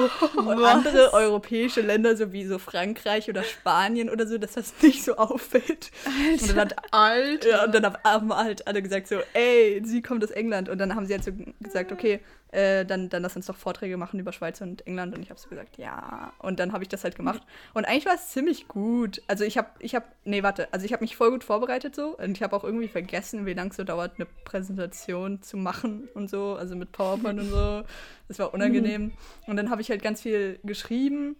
andere 0.64 1.12
europäische 1.14 1.82
Länder, 1.82 2.16
so 2.16 2.32
wie 2.32 2.46
so 2.46 2.60
Frankreich 2.60 3.30
oder 3.30 3.44
Spanien 3.44 4.10
oder 4.10 4.28
so, 4.28 4.38
dass 4.38 4.54
das 4.54 4.74
nicht 4.82 5.04
so 5.04 5.16
auffällt. 5.18 5.92
Alter, 6.06 6.42
und 6.42 6.50
dann 6.50 6.60
hat 6.60 6.94
alt. 6.94 7.46
Ja, 7.46 7.66
und 7.66 7.74
dann 7.76 7.94
haben 8.04 8.34
halt 8.34 8.68
alle 8.68 8.82
gesagt 8.82 9.08
so, 9.08 9.18
ey, 9.34 9.82
sie 9.84 10.02
kommt 10.02 10.24
aus 10.24 10.32
England. 10.32 10.70
Und 10.70 10.78
dann 10.78 10.96
haben 10.96 11.08
sie 11.08 11.14
halt 11.14 11.24
so 11.24 11.32
gesagt, 11.60 11.92
okay, 11.92 12.20
äh, 12.54 12.86
dann, 12.86 13.10
dann 13.10 13.24
lass 13.24 13.36
uns 13.36 13.48
doch 13.48 13.56
Vorträge 13.56 13.98
machen 13.98 14.20
über 14.20 14.32
Schweiz 14.32 14.62
und 14.62 14.86
England. 14.86 15.16
Und 15.16 15.24
ich 15.24 15.30
habe 15.30 15.40
so 15.40 15.50
gesagt, 15.50 15.78
ja. 15.78 16.32
Und 16.40 16.60
dann 16.60 16.72
habe 16.72 16.84
ich 16.84 16.90
das 16.90 17.04
halt 17.04 17.16
gemacht. 17.16 17.42
Und 17.74 17.86
eigentlich 17.86 18.06
war 18.06 18.14
es 18.14 18.30
ziemlich 18.30 18.68
gut. 18.68 19.22
Also 19.28 19.44
ich 19.44 19.58
habe, 19.58 19.70
ich 19.80 19.96
habe, 19.96 20.06
nee, 20.24 20.44
warte, 20.44 20.72
also 20.72 20.86
ich 20.86 20.94
habe 20.94 21.04
mich 21.04 21.16
voll 21.16 21.32
gut 21.32 21.44
vorbereitet 21.44 21.96
so. 21.96 22.18
Und 22.18 22.38
ich 22.38 22.44
habe 22.44 22.56
auch 22.56 22.64
irgendwie 22.64 22.88
vergessen, 22.88 23.46
wie 23.46 23.54
lange 23.54 23.72
es 23.72 23.78
so 23.78 23.84
dauert, 23.84 24.14
eine 24.18 24.28
Präsentation 24.46 25.42
zu 25.42 25.58
machen 25.58 26.08
und 26.14 26.30
so. 26.30 26.56
Also 26.56 26.76
mit 26.76 26.92
PowerPoint 26.92 27.40
und 27.40 27.50
so. 27.50 27.84
Das 28.28 28.40
war 28.40 28.54
unangenehm. 28.54 29.02
Mhm. 29.02 29.14
Und 29.48 29.58
dann 29.58 29.70
habe 29.70 29.82
ich 29.82 29.90
halt 29.90 30.04
ganz 30.04 30.22
viel 30.22 30.60
geschrieben. 30.64 31.36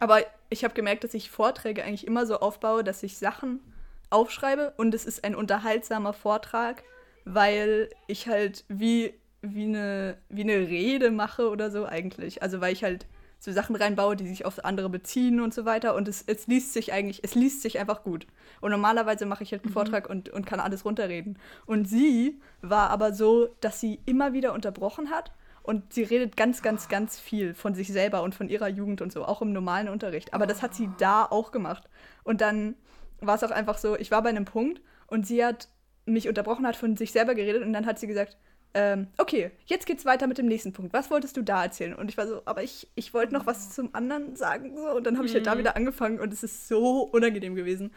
Aber 0.00 0.20
ich 0.48 0.64
habe 0.64 0.74
gemerkt, 0.74 1.04
dass 1.04 1.14
ich 1.14 1.30
Vorträge 1.30 1.84
eigentlich 1.84 2.06
immer 2.06 2.26
so 2.26 2.40
aufbaue, 2.40 2.82
dass 2.82 3.02
ich 3.02 3.18
Sachen 3.18 3.60
aufschreibe 4.08 4.74
und 4.76 4.94
es 4.94 5.04
ist 5.04 5.22
ein 5.22 5.36
unterhaltsamer 5.36 6.12
Vortrag, 6.12 6.82
weil 7.24 7.90
ich 8.08 8.26
halt 8.26 8.64
wie 8.68 9.14
wie 9.42 9.64
eine, 9.64 10.16
wie 10.28 10.42
eine 10.42 10.68
Rede 10.68 11.10
mache 11.10 11.48
oder 11.48 11.70
so 11.70 11.86
eigentlich. 11.86 12.42
Also 12.42 12.60
weil 12.60 12.72
ich 12.72 12.84
halt 12.84 13.06
so 13.40 13.52
Sachen 13.52 13.74
reinbaue, 13.74 14.16
die 14.16 14.28
sich 14.28 14.44
auf 14.44 14.62
andere 14.64 14.90
beziehen 14.90 15.40
und 15.40 15.54
so 15.54 15.64
weiter. 15.64 15.94
Und 15.94 16.08
es, 16.08 16.22
es 16.26 16.46
liest 16.46 16.74
sich 16.74 16.92
eigentlich, 16.92 17.24
es 17.24 17.34
liest 17.34 17.62
sich 17.62 17.78
einfach 17.78 18.02
gut. 18.02 18.26
Und 18.60 18.70
normalerweise 18.70 19.24
mache 19.24 19.42
ich 19.42 19.52
halt 19.52 19.62
einen 19.62 19.70
mhm. 19.70 19.74
Vortrag 19.74 20.10
und, 20.10 20.28
und 20.28 20.44
kann 20.46 20.60
alles 20.60 20.84
runterreden. 20.84 21.38
Und 21.64 21.88
sie 21.88 22.38
war 22.60 22.90
aber 22.90 23.14
so, 23.14 23.48
dass 23.60 23.80
sie 23.80 23.98
immer 24.04 24.34
wieder 24.34 24.52
unterbrochen 24.52 25.10
hat. 25.10 25.32
Und 25.62 25.92
sie 25.92 26.02
redet 26.02 26.36
ganz, 26.36 26.62
ganz, 26.62 26.88
ganz 26.88 27.18
viel 27.18 27.54
von 27.54 27.74
sich 27.74 27.88
selber 27.88 28.22
und 28.22 28.34
von 28.34 28.48
ihrer 28.48 28.68
Jugend 28.68 29.00
und 29.02 29.12
so, 29.12 29.24
auch 29.24 29.40
im 29.40 29.52
normalen 29.52 29.88
Unterricht. 29.88 30.34
Aber 30.34 30.46
das 30.46 30.62
hat 30.62 30.74
sie 30.74 30.90
da 30.98 31.24
auch 31.24 31.50
gemacht. 31.50 31.88
Und 32.24 32.40
dann 32.40 32.74
war 33.20 33.36
es 33.36 33.44
auch 33.44 33.50
einfach 33.50 33.78
so, 33.78 33.96
ich 33.96 34.10
war 34.10 34.22
bei 34.22 34.30
einem 34.30 34.44
Punkt 34.44 34.80
und 35.06 35.26
sie 35.26 35.44
hat 35.44 35.68
mich 36.06 36.28
unterbrochen, 36.28 36.66
hat 36.66 36.76
von 36.76 36.96
sich 36.96 37.12
selber 37.12 37.34
geredet 37.34 37.62
und 37.62 37.72
dann 37.72 37.86
hat 37.86 37.98
sie 37.98 38.06
gesagt, 38.06 38.36
ähm, 38.74 39.08
okay, 39.18 39.50
jetzt 39.66 39.86
geht's 39.86 40.04
weiter 40.04 40.26
mit 40.26 40.38
dem 40.38 40.46
nächsten 40.46 40.72
Punkt. 40.72 40.92
Was 40.92 41.10
wolltest 41.10 41.36
du 41.36 41.42
da 41.42 41.64
erzählen? 41.64 41.94
Und 41.94 42.08
ich 42.08 42.16
war 42.16 42.26
so, 42.26 42.42
aber 42.44 42.62
ich, 42.62 42.88
ich 42.94 43.12
wollte 43.12 43.34
noch 43.34 43.46
was 43.46 43.70
zum 43.70 43.94
anderen 43.94 44.36
sagen. 44.36 44.76
So. 44.76 44.96
Und 44.96 45.04
dann 45.04 45.16
habe 45.16 45.26
ich 45.26 45.34
halt 45.34 45.46
da 45.46 45.54
mhm. 45.54 45.60
wieder 45.60 45.76
angefangen 45.76 46.20
und 46.20 46.32
es 46.32 46.42
ist 46.42 46.68
so 46.68 47.02
unangenehm 47.02 47.54
gewesen. 47.54 47.92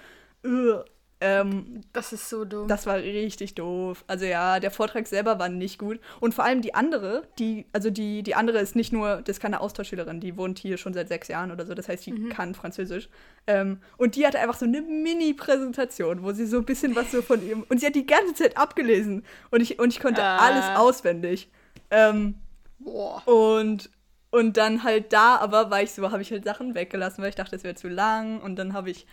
Ähm, 1.26 1.80
Das 1.94 2.12
ist 2.12 2.28
so 2.30 2.44
dumm. 2.44 2.68
das 2.68 2.86
war 2.86 2.98
richtig 2.98 3.56
doof. 3.56 4.04
Also 4.08 4.26
ja, 4.26 4.60
der 4.60 4.72
Vortrag 4.72 5.08
selber 5.08 5.40
war 5.40 5.48
nicht 5.48 5.80
gut. 5.80 6.00
Und 6.20 6.34
vor 6.34 6.44
allem 6.44 6.62
die 6.62 6.74
andere, 6.76 7.24
die, 7.40 7.66
also 7.72 7.90
die, 7.90 8.24
die 8.24 8.36
andere 8.36 8.60
ist 8.60 8.76
nicht 8.76 8.92
nur, 8.92 9.18
das 9.22 9.38
ist 9.38 9.40
keine 9.40 9.62
Austauschschülerin, 9.62 10.20
die 10.20 10.36
wohnt 10.36 10.60
hier 10.60 10.78
schon 10.78 10.94
seit 10.94 11.08
sechs 11.08 11.30
Jahren 11.30 11.52
oder 11.52 11.66
so, 11.66 11.74
das 11.74 11.88
heißt, 11.88 12.06
die 12.06 12.28
kann 12.30 12.54
Französisch. 12.56 13.08
Ähm, 13.48 13.80
und 13.98 14.16
die 14.16 14.28
hatte 14.28 14.40
einfach 14.40 14.58
so 14.58 14.66
eine 14.66 14.82
Mini-Präsentation, 14.82 16.24
wo 16.24 16.32
sie 16.34 16.46
so 16.46 16.58
ein 16.58 16.66
bisschen 16.66 16.96
was 16.96 17.12
so 17.12 17.22
von 17.22 17.46
ihrem. 17.46 17.64
Und 17.70 17.80
sie 17.80 17.86
hat 17.86 17.96
die 17.96 18.06
ganze 18.06 18.34
Zeit 18.34 18.58
abgelesen. 18.58 19.24
Und 19.52 19.62
ich, 19.62 19.80
und 19.80 19.90
ich 19.94 20.00
konnte 20.00 20.22
Ah. 20.24 20.38
alles 20.38 20.66
auswendig. 20.80 21.50
Ähm, 21.92 22.36
Boah. 22.80 23.22
und, 23.28 23.90
und 24.32 24.58
dann 24.58 24.84
halt 24.84 25.14
da, 25.14 25.38
aber 25.38 25.70
war 25.72 25.82
ich 25.82 25.92
so, 25.92 26.12
habe 26.12 26.22
ich 26.22 26.32
halt 26.32 26.44
Sachen 26.44 26.76
weggelassen, 26.76 27.22
weil 27.22 27.30
ich 27.30 27.36
dachte, 27.36 27.56
es 27.56 27.64
wäre 27.64 27.76
zu 27.76 27.88
lang. 27.88 28.42
Und 28.42 28.56
dann 28.58 28.74
habe 28.74 28.90
ich 28.90 29.06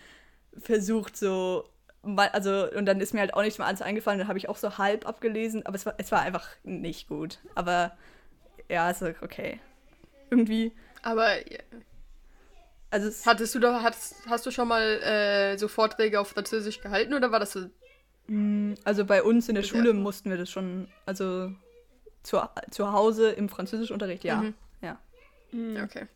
versucht, 0.58 1.16
so, 1.16 1.64
also, 2.02 2.70
und 2.72 2.86
dann 2.86 3.00
ist 3.00 3.12
mir 3.14 3.20
halt 3.20 3.34
auch 3.34 3.42
nichts 3.42 3.58
mehr 3.58 3.66
alles 3.66 3.82
eingefallen. 3.82 4.18
Dann 4.18 4.28
habe 4.28 4.38
ich 4.38 4.48
auch 4.48 4.56
so 4.56 4.78
halb 4.78 5.06
abgelesen, 5.06 5.66
aber 5.66 5.76
es 5.76 5.86
war, 5.86 5.94
es 5.98 6.10
war 6.12 6.22
einfach 6.22 6.48
nicht 6.64 7.08
gut. 7.08 7.38
Aber 7.54 7.92
ja, 8.68 8.90
ist 8.90 9.02
okay. 9.02 9.60
Irgendwie, 10.30 10.72
Aber 11.02 11.28
also 12.90 13.08
es, 13.08 13.26
hattest 13.26 13.54
du 13.54 13.58
da, 13.60 13.82
hast, 13.82 14.14
hast 14.28 14.46
du 14.46 14.50
schon 14.50 14.68
mal 14.68 14.82
äh, 14.82 15.58
so 15.58 15.68
Vorträge 15.68 16.18
auf 16.20 16.28
Französisch 16.28 16.80
gehalten 16.80 17.14
oder 17.14 17.30
war 17.30 17.40
das 17.40 17.52
so? 17.52 17.66
mh, 18.26 18.76
also 18.84 19.04
bei 19.04 19.22
uns 19.22 19.48
in 19.48 19.54
der 19.54 19.62
Schule 19.62 19.92
Mal. 19.92 20.02
mussten 20.02 20.30
wir 20.30 20.36
das 20.36 20.50
schon, 20.50 20.88
also 21.06 21.52
zu, 22.22 22.40
zu 22.70 22.92
Hause 22.92 23.30
im 23.30 23.48
Französischunterricht, 23.48 24.24
ja. 24.24 24.36
Mhm. 24.36 24.54
Ja. 24.82 24.98
Ja, 25.52 25.84
Okay. 25.84 26.06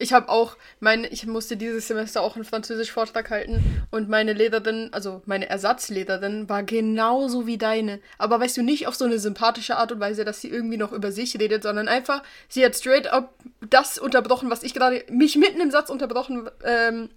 Ich 0.00 0.14
habe 0.14 0.30
auch, 0.30 0.56
meine, 0.80 1.06
ich 1.08 1.26
musste 1.26 1.58
dieses 1.58 1.86
Semester 1.86 2.22
auch 2.22 2.34
einen 2.34 2.46
Französisch-Vortrag 2.46 3.28
halten 3.28 3.84
und 3.90 4.08
meine 4.08 4.32
Lehrerin, 4.32 4.88
also 4.92 5.20
meine 5.26 5.48
Ersatzlehrerin, 5.48 6.48
war 6.48 6.62
genauso 6.62 7.46
wie 7.46 7.58
deine. 7.58 8.00
Aber 8.16 8.40
weißt 8.40 8.56
du, 8.56 8.62
nicht 8.62 8.86
auf 8.86 8.94
so 8.94 9.04
eine 9.04 9.18
sympathische 9.18 9.76
Art 9.76 9.92
und 9.92 10.00
Weise, 10.00 10.24
dass 10.24 10.40
sie 10.40 10.48
irgendwie 10.48 10.78
noch 10.78 10.92
über 10.92 11.12
sich 11.12 11.38
redet, 11.38 11.64
sondern 11.64 11.86
einfach, 11.86 12.22
sie 12.48 12.64
hat 12.64 12.74
straight 12.74 13.08
up 13.08 13.34
das 13.68 13.98
unterbrochen, 13.98 14.50
was 14.50 14.62
ich 14.62 14.72
gerade, 14.72 15.04
mich 15.10 15.36
mitten 15.36 15.60
im 15.60 15.70
Satz 15.70 15.90
unterbrochen, 15.90 16.48
ähm, 16.64 17.10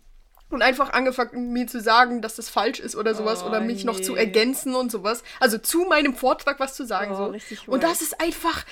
und 0.50 0.62
einfach 0.62 0.94
angefangen, 0.94 1.52
mir 1.52 1.68
zu 1.68 1.82
sagen, 1.82 2.22
dass 2.22 2.36
das 2.36 2.50
falsch 2.50 2.80
ist 2.80 2.96
oder 2.96 3.16
sowas 3.16 3.44
Oh, 3.44 3.48
oder 3.48 3.60
mich 3.60 3.86
noch 3.86 4.00
zu 4.00 4.14
nee. 4.14 4.20
ergänzen 4.20 4.76
und 4.76 4.92
sowas. 4.92 5.24
Also 5.40 5.58
zu 5.58 5.86
meinem 5.86 6.16
Vortrag 6.16 6.60
was 6.60 6.76
zu 6.76 6.86
sagen. 6.86 7.14
Oh, 7.14 7.34
so. 7.34 7.72
Und 7.72 7.84
das 7.84 8.02
ist 8.02 8.22
einfach, 8.22 8.64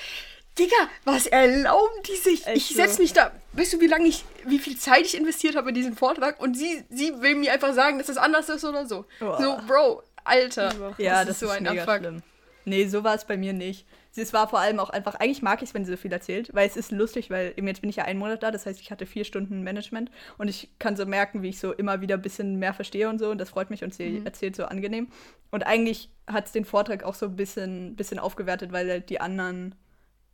Digga, 0.59 0.75
was 1.05 1.27
erlauben 1.27 2.03
die 2.07 2.15
sich? 2.17 2.45
Echt 2.45 2.57
ich 2.71 2.75
setze 2.75 3.01
mich 3.01 3.13
da, 3.13 3.31
weißt 3.53 3.73
du, 3.73 3.79
wie 3.79 3.87
lange 3.87 4.07
ich, 4.07 4.25
wie 4.45 4.59
viel 4.59 4.77
Zeit 4.77 5.01
ich 5.05 5.15
investiert 5.17 5.55
habe 5.55 5.69
in 5.69 5.75
diesen 5.75 5.95
Vortrag 5.95 6.39
und 6.41 6.57
sie, 6.57 6.83
sie 6.89 7.13
will 7.21 7.35
mir 7.35 7.53
einfach 7.53 7.73
sagen, 7.73 7.97
dass 7.99 8.09
es 8.09 8.17
anders 8.17 8.49
ist 8.49 8.65
oder 8.65 8.85
so. 8.85 9.05
Boah. 9.19 9.41
So, 9.41 9.57
Bro, 9.65 10.03
Alter. 10.23 10.93
Ja, 10.97 11.23
Das 11.23 11.27
das, 11.27 11.29
ist 11.35 11.39
so 11.39 11.45
ist, 11.47 11.51
ein 11.53 11.63
mega 11.63 11.83
Abfuck. 11.83 11.99
schlimm. 11.99 12.23
Nee, 12.65 12.85
so 12.87 13.03
war 13.03 13.15
es 13.15 13.25
bei 13.25 13.37
mir 13.37 13.53
nicht. 13.53 13.87
Es 14.15 14.33
war 14.33 14.49
vor 14.49 14.59
allem 14.59 14.79
auch 14.79 14.89
einfach, 14.89 15.15
eigentlich 15.15 15.41
mag 15.41 15.61
ich 15.63 15.69
es, 15.69 15.73
wenn 15.73 15.85
sie 15.85 15.91
so 15.91 15.97
viel 15.97 16.11
erzählt, 16.11 16.53
weil 16.53 16.67
es 16.67 16.75
ist 16.75 16.91
lustig, 16.91 17.29
weil 17.29 17.53
eben 17.55 17.65
jetzt 17.67 17.79
bin 17.79 17.89
ich 17.89 17.95
ja 17.95 18.03
einen 18.03 18.19
Monat 18.19 18.43
da, 18.43 18.51
das 18.51 18.65
heißt, 18.65 18.81
ich 18.81 18.91
hatte 18.91 19.05
vier 19.05 19.23
Stunden 19.23 19.61
Management 19.63 20.11
und 20.37 20.49
ich 20.49 20.69
kann 20.79 20.97
so 20.97 21.05
merken, 21.05 21.41
wie 21.43 21.49
ich 21.49 21.59
so 21.59 21.71
immer 21.71 22.01
wieder 22.01 22.15
ein 22.15 22.21
bisschen 22.21 22.59
mehr 22.59 22.73
verstehe 22.73 23.07
und 23.07 23.19
so 23.19 23.29
und 23.29 23.37
das 23.37 23.49
freut 23.49 23.69
mich 23.69 23.85
und 23.85 23.93
sie 23.93 24.21
erzählt 24.25 24.57
so 24.57 24.65
angenehm. 24.65 25.07
Und 25.49 25.63
eigentlich 25.65 26.09
hat 26.27 26.47
es 26.47 26.51
den 26.51 26.65
Vortrag 26.65 27.03
auch 27.03 27.15
so 27.15 27.25
ein 27.27 27.37
bisschen, 27.37 27.95
bisschen 27.95 28.19
aufgewertet, 28.19 28.73
weil 28.73 28.89
halt 28.89 29.09
die 29.09 29.21
anderen 29.21 29.75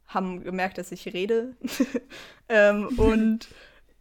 haben 0.07 0.43
gemerkt, 0.43 0.77
dass 0.77 0.91
ich 0.91 1.05
rede. 1.13 1.55
ähm, 2.49 2.87
und 2.97 3.47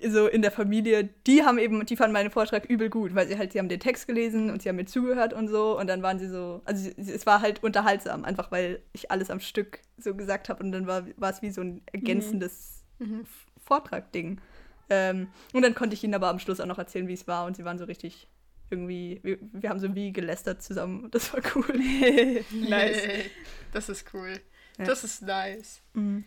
so 0.01 0.27
in 0.27 0.43
der 0.43 0.51
Familie, 0.51 1.09
die 1.27 1.43
haben 1.43 1.59
eben, 1.59 1.85
die 1.87 1.97
fanden 1.97 2.13
meinen 2.13 2.31
Vortrag 2.31 2.67
übel 2.67 2.91
gut, 2.91 3.15
weil 3.15 3.27
sie 3.29 3.39
halt, 3.39 3.53
sie 3.53 3.59
haben 3.59 3.69
den 3.71 3.81
Text 3.81 4.07
gelesen 4.07 4.51
und 4.51 4.61
sie 4.63 4.69
haben 4.69 4.77
mir 4.77 4.85
zugehört 4.85 5.33
und 5.33 5.49
so 5.49 5.79
und 5.79 5.87
dann 5.87 6.03
waren 6.03 6.19
sie 6.19 6.29
so, 6.29 6.61
also 6.67 6.91
sie- 6.97 7.13
es 7.13 7.25
war 7.25 7.41
halt 7.41 7.63
unterhaltsam, 7.63 8.25
einfach 8.25 8.53
weil 8.53 8.83
ich 8.93 9.11
alles 9.11 9.31
am 9.31 9.41
Stück 9.41 9.81
so 9.97 10.15
gesagt 10.15 10.49
habe 10.51 10.63
und 10.63 10.71
dann 10.73 10.87
war, 10.87 11.07
war 11.17 11.31
es 11.31 11.41
wie 11.41 11.51
so 11.51 11.63
ein 11.63 11.81
ergänzendes 11.93 12.85
F- 13.23 13.47
Vortrag-Ding. 13.65 14.39
Ähm, 14.91 15.29
und 15.55 15.63
dann 15.63 15.75
konnte 15.75 15.95
ich 15.95 16.05
ihnen 16.05 16.15
aber 16.15 16.29
am 16.29 16.39
Schluss 16.39 16.61
auch 16.61 16.67
noch 16.67 16.79
erzählen, 16.79 17.09
wie 17.09 17.15
es 17.15 17.27
war 17.27 17.47
und 17.47 17.57
sie 17.57 17.65
waren 17.65 17.79
so 17.79 17.85
richtig 17.87 18.29
irgendwie, 18.71 19.21
wir, 19.23 19.39
wir 19.53 19.71
haben 19.71 19.81
so 19.81 19.95
wie 19.95 20.13
gelästert 20.13 20.63
zusammen, 20.63 21.09
das 21.11 21.33
war 21.33 21.41
cool. 21.55 21.65
nice. 22.69 23.03
Das 23.73 23.89
ist 23.89 24.13
cool. 24.13 24.41
Das 24.79 25.05
ist 25.05 25.23
nice. 25.23 25.81
Mhm. 25.95 26.25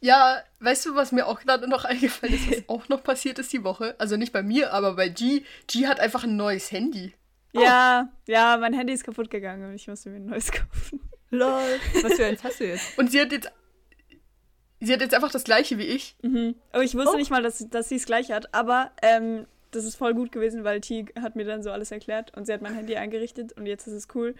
Ja, 0.00 0.42
weißt 0.60 0.86
du, 0.86 0.94
was 0.94 1.12
mir 1.12 1.26
auch 1.26 1.40
gerade 1.40 1.68
noch 1.68 1.84
eingefallen 1.86 2.34
ist, 2.34 2.50
was 2.50 2.68
auch 2.68 2.88
noch 2.88 3.02
passiert 3.02 3.38
ist 3.38 3.52
die 3.52 3.64
Woche? 3.64 3.94
Also 3.98 4.16
nicht 4.16 4.32
bei 4.32 4.42
mir, 4.42 4.72
aber 4.72 4.94
bei 4.94 5.08
G. 5.08 5.42
G 5.66 5.86
hat 5.86 6.00
einfach 6.00 6.24
ein 6.24 6.36
neues 6.36 6.70
Handy. 6.72 7.14
Ja, 7.52 8.08
ja, 8.26 8.58
mein 8.58 8.74
Handy 8.74 8.92
ist 8.92 9.04
kaputt 9.04 9.30
gegangen 9.30 9.68
und 9.68 9.74
ich 9.74 9.88
musste 9.88 10.10
mir 10.10 10.16
ein 10.16 10.26
neues 10.26 10.50
kaufen. 10.52 11.00
Lol. 11.30 11.80
Was 12.02 12.14
für 12.14 12.26
eins 12.26 12.44
hast 12.44 12.60
du 12.60 12.66
jetzt? 12.66 12.98
Und 12.98 13.10
sie 13.10 13.20
hat 13.20 13.32
jetzt. 13.32 13.50
Sie 14.80 14.92
hat 14.92 15.00
jetzt 15.00 15.14
einfach 15.14 15.30
das 15.32 15.44
gleiche 15.44 15.78
wie 15.78 15.84
ich. 15.86 16.16
Mhm. 16.22 16.54
Aber 16.72 16.82
ich 16.84 16.94
wusste 16.94 17.12
Oh. 17.14 17.16
nicht 17.16 17.30
mal, 17.30 17.42
dass, 17.42 17.66
dass 17.70 17.88
sie 17.88 17.96
es 17.96 18.04
gleich 18.04 18.30
hat. 18.30 18.52
Aber 18.54 18.90
ähm, 19.00 19.46
das 19.70 19.84
ist 19.84 19.96
voll 19.96 20.12
gut 20.12 20.32
gewesen, 20.32 20.64
weil 20.64 20.82
T 20.82 21.06
hat 21.20 21.34
mir 21.34 21.46
dann 21.46 21.62
so 21.62 21.70
alles 21.70 21.90
erklärt 21.90 22.36
und 22.36 22.44
sie 22.46 22.52
hat 22.52 22.60
mein 22.60 22.74
Handy 22.74 22.96
eingerichtet 22.96 23.54
und 23.54 23.64
jetzt 23.64 23.86
ist 23.86 23.94
es 23.94 24.08
cool. 24.14 24.34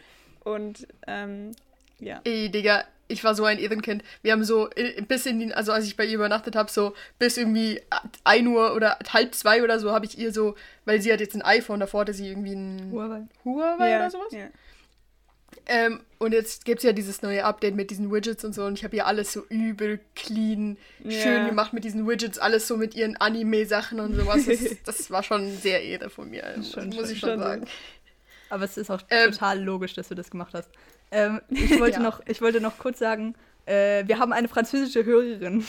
Und 0.44 0.86
ähm, 1.06 1.52
ja. 1.98 2.20
Ey, 2.24 2.50
Digga, 2.50 2.84
ich 3.08 3.22
war 3.24 3.34
so 3.34 3.44
ein 3.44 3.58
Ehrenkind. 3.58 4.02
Wir 4.22 4.32
haben 4.32 4.44
so 4.44 4.68
äh, 4.70 5.00
bis 5.02 5.26
in 5.26 5.38
den, 5.40 5.52
also 5.52 5.72
als 5.72 5.86
ich 5.86 5.96
bei 5.96 6.04
ihr 6.04 6.14
übernachtet 6.16 6.56
habe, 6.56 6.70
so 6.70 6.94
bis 7.18 7.36
irgendwie 7.36 7.80
1 8.24 8.46
Uhr 8.48 8.74
oder 8.74 8.98
halb 9.12 9.34
zwei 9.34 9.62
oder 9.62 9.78
so, 9.78 9.92
habe 9.92 10.06
ich 10.06 10.18
ihr 10.18 10.32
so, 10.32 10.54
weil 10.84 11.00
sie 11.00 11.12
hat 11.12 11.20
jetzt 11.20 11.34
ein 11.34 11.42
iPhone, 11.42 11.80
davor 11.80 12.00
hatte 12.02 12.14
sie 12.14 12.28
irgendwie 12.28 12.54
ein 12.54 12.90
Huawei. 12.92 13.22
Huawei 13.44 13.90
ja, 13.90 13.96
oder 13.98 14.10
sowas. 14.10 14.32
Ja. 14.32 14.48
Ähm, 15.68 16.00
und 16.18 16.32
jetzt 16.32 16.64
gibt 16.64 16.78
es 16.78 16.84
ja 16.84 16.92
dieses 16.92 17.22
neue 17.22 17.44
Update 17.44 17.74
mit 17.74 17.90
diesen 17.90 18.12
Widgets 18.12 18.44
und 18.44 18.54
so 18.54 18.64
und 18.64 18.78
ich 18.78 18.84
habe 18.84 18.94
ihr 18.94 19.06
alles 19.06 19.32
so 19.32 19.44
übel 19.48 20.00
clean, 20.14 20.76
schön 21.02 21.10
Ja. 21.12 21.48
gemacht 21.48 21.72
mit 21.72 21.82
diesen 21.84 22.06
Widgets, 22.06 22.38
alles 22.38 22.68
so 22.68 22.76
mit 22.76 22.94
ihren 22.94 23.16
Anime-Sachen 23.16 23.98
und 23.98 24.14
sowas. 24.14 24.46
Das, 24.46 24.58
das 24.84 25.10
war 25.10 25.22
schon 25.22 25.50
sehr 25.56 25.82
Ehre 25.82 26.10
von 26.10 26.30
mir, 26.30 26.42
Schon, 26.70 26.86
muss 26.88 26.96
schon, 26.96 27.04
ich 27.10 27.18
schon 27.18 27.30
schon 27.30 27.38
sagen. 27.38 27.64
Aber 28.48 28.64
es 28.64 28.76
ist 28.76 28.90
auch 28.90 29.00
Ähm, 29.10 29.32
total 29.32 29.60
logisch, 29.62 29.94
dass 29.94 30.08
du 30.08 30.14
das 30.14 30.30
gemacht 30.30 30.54
hast. 30.54 30.70
Ähm, 31.10 31.40
ich, 31.50 31.70
wollte 31.80 31.98
Ja. 31.98 32.02
noch, 32.02 32.20
ich 32.26 32.40
wollte 32.42 32.60
noch 32.60 32.78
kurz 32.78 32.98
sagen, 32.98 33.34
äh, 33.66 34.04
wir 34.06 34.18
haben 34.18 34.32
eine 34.32 34.48
französische 34.48 35.04
Hörerin. 35.04 35.64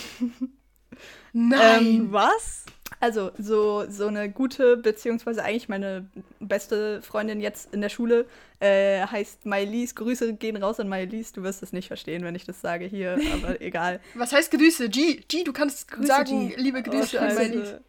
Nein! 1.33 1.85
Ähm, 1.85 2.11
Was? 2.11 2.65
Also 2.99 3.31
so, 3.37 3.85
so 3.89 4.07
eine 4.07 4.29
gute, 4.31 4.77
beziehungsweise 4.77 5.43
eigentlich 5.43 5.69
meine 5.69 6.09
beste 6.39 7.01
Freundin 7.03 7.39
jetzt 7.41 7.71
in 7.73 7.81
der 7.81 7.89
Schule, 7.89 8.25
äh, 8.59 9.01
heißt 9.05 9.45
Maelise. 9.45 9.93
Grüße 9.93 10.33
gehen 10.33 10.57
raus 10.57 10.79
an 10.79 10.87
Maelise. 10.87 11.33
Du 11.33 11.43
wirst 11.43 11.61
es 11.61 11.73
nicht 11.73 11.87
verstehen, 11.87 12.23
wenn 12.23 12.33
ich 12.33 12.45
das 12.45 12.61
sage 12.61 12.85
hier, 12.85 13.19
aber 13.33 13.61
egal. 13.61 13.99
Was 14.15 14.31
heißt 14.31 14.49
Grüße? 14.51 14.89
G, 14.89 15.21
G, 15.27 15.43
du 15.43 15.53
kannst 15.53 15.91
Grüße, 15.91 16.07
sagen, 16.07 16.49
G. 16.49 16.55
liebe 16.57 16.81
Grüße 16.81 17.19
an 17.19 17.29
scheiße. 17.29 17.39
meine 17.51 17.81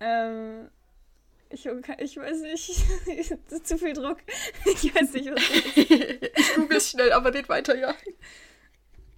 Ähm, 0.00 0.68
ich, 1.54 1.66
ich 1.98 2.16
weiß 2.16 2.40
nicht. 2.42 2.84
das 3.48 3.60
ist 3.60 3.66
zu 3.66 3.78
viel 3.78 3.92
Druck. 3.92 4.18
Ich 4.66 4.94
weiß 4.94 5.12
nicht, 5.12 5.30
was 5.30 5.48
das 5.48 5.76
ist. 5.76 6.38
Ich 6.38 6.54
google 6.54 6.76
es 6.76 6.90
schnell, 6.90 7.12
aber 7.12 7.32
red 7.32 7.48
weiter, 7.48 7.76
ja. 7.76 7.94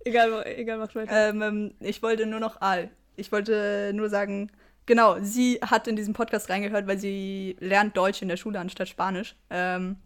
Egal, 0.04 0.44
egal, 0.46 0.78
mach 0.78 0.94
weiter. 0.94 1.30
Ähm, 1.30 1.42
ähm, 1.42 1.74
ich 1.80 2.02
wollte 2.02 2.26
nur 2.26 2.40
noch, 2.40 2.60
ah, 2.60 2.78
ich 3.16 3.32
wollte 3.32 3.92
nur 3.94 4.08
sagen, 4.08 4.52
genau, 4.84 5.16
sie 5.20 5.58
hat 5.62 5.88
in 5.88 5.96
diesen 5.96 6.14
Podcast 6.14 6.48
reingehört, 6.48 6.86
weil 6.86 6.98
sie 6.98 7.56
lernt 7.58 7.96
Deutsch 7.96 8.22
in 8.22 8.28
der 8.28 8.36
Schule 8.36 8.60
anstatt 8.60 8.88
Spanisch. 8.88 9.34
Ähm, 9.50 9.96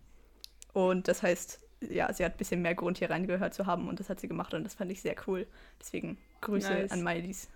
und 0.72 1.08
das 1.08 1.22
heißt, 1.22 1.60
ja, 1.88 2.12
sie 2.12 2.24
hat 2.24 2.34
ein 2.34 2.38
bisschen 2.38 2.62
mehr 2.62 2.74
Grund 2.74 2.98
hier 2.98 3.10
reingehört 3.10 3.54
zu 3.54 3.66
haben 3.66 3.88
und 3.88 4.00
das 4.00 4.08
hat 4.08 4.20
sie 4.20 4.28
gemacht 4.28 4.54
und 4.54 4.64
das 4.64 4.74
fand 4.74 4.90
ich 4.92 5.02
sehr 5.02 5.16
cool. 5.26 5.46
Deswegen 5.80 6.18
Grüße 6.40 6.72
Nice. 6.72 6.92
an 6.92 7.02
Maelise. 7.02 7.48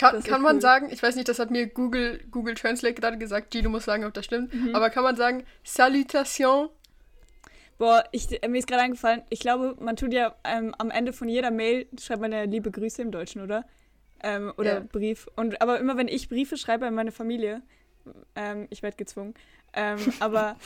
Kann, 0.00 0.22
kann 0.22 0.42
man 0.42 0.56
cool. 0.56 0.60
sagen, 0.62 0.88
ich 0.90 1.02
weiß 1.02 1.14
nicht, 1.16 1.28
das 1.28 1.38
hat 1.38 1.50
mir 1.50 1.66
Google, 1.66 2.20
Google 2.30 2.54
Translate 2.54 2.94
gerade 2.94 3.18
gesagt, 3.18 3.50
G, 3.50 3.62
du 3.62 3.68
musst 3.70 3.86
sagen, 3.86 4.04
ob 4.04 4.14
das 4.14 4.24
stimmt, 4.24 4.52
Mhm. 4.54 4.74
aber 4.74 4.90
kann 4.90 5.02
man 5.04 5.16
sagen, 5.16 5.44
Salutation? 5.62 6.68
Boah, 7.78 8.04
ich, 8.12 8.42
äh, 8.42 8.48
mir 8.48 8.58
ist 8.58 8.66
gerade 8.68 8.82
eingefallen, 8.82 9.22
ich 9.30 9.40
glaube, 9.40 9.76
man 9.80 9.96
tut 9.96 10.12
ja 10.12 10.34
ähm, 10.44 10.74
am 10.78 10.90
Ende 10.90 11.12
von 11.12 11.28
jeder 11.28 11.50
Mail, 11.50 11.86
schreibt 11.98 12.20
man 12.20 12.30
ja 12.32 12.42
liebe 12.42 12.70
Grüße 12.70 13.00
im 13.00 13.10
Deutschen, 13.10 13.40
oder? 13.42 13.64
Ähm, 14.22 14.52
oder 14.58 14.74
Ja. 14.74 14.80
Brief. 14.80 15.28
Und 15.36 15.62
aber 15.62 15.78
immer 15.80 15.96
wenn 15.96 16.08
ich 16.08 16.28
Briefe 16.28 16.58
schreibe 16.58 16.86
an 16.86 16.94
meine 16.94 17.10
Familie, 17.12 17.62
ähm, 18.36 18.66
ich 18.70 18.82
werde 18.82 18.96
gezwungen. 18.98 19.34
Ähm, 19.72 19.98
aber 20.20 20.56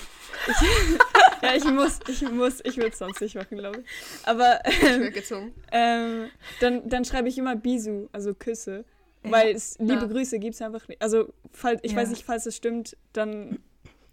ich, 0.48 0.56
ja, 1.42 1.54
ich 1.54 1.64
muss, 1.64 2.00
ich 2.08 2.22
muss, 2.22 2.60
ich 2.64 2.76
würde 2.78 2.90
es 2.90 2.98
sonst 2.98 3.20
nicht 3.20 3.36
machen, 3.36 3.58
glaube 3.58 3.80
ich. 3.80 4.26
Aber 4.26 4.60
Ich 4.66 4.82
ähm, 4.82 5.00
werde 5.02 5.10
gezogen. 5.12 5.54
ähm, 5.70 6.30
dann, 6.60 6.88
dann 6.88 7.04
schreibe 7.04 7.28
ich 7.28 7.38
immer 7.38 7.54
Bisu, 7.54 8.08
also 8.12 8.34
Küsse. 8.34 8.84
Ja. 9.24 9.30
Weil 9.32 9.54
es, 9.54 9.78
liebe 9.78 9.92
Ja. 10.02 10.06
Grüße 10.06 10.38
gibt 10.38 10.54
es 10.54 10.62
einfach 10.62 10.86
nicht. 10.88 11.00
Also, 11.02 11.32
falls, 11.52 11.80
ich 11.82 11.92
Ja. 11.92 11.98
weiß 11.98 12.10
nicht, 12.10 12.24
falls 12.24 12.46
es 12.46 12.56
stimmt, 12.56 12.96
dann 13.12 13.58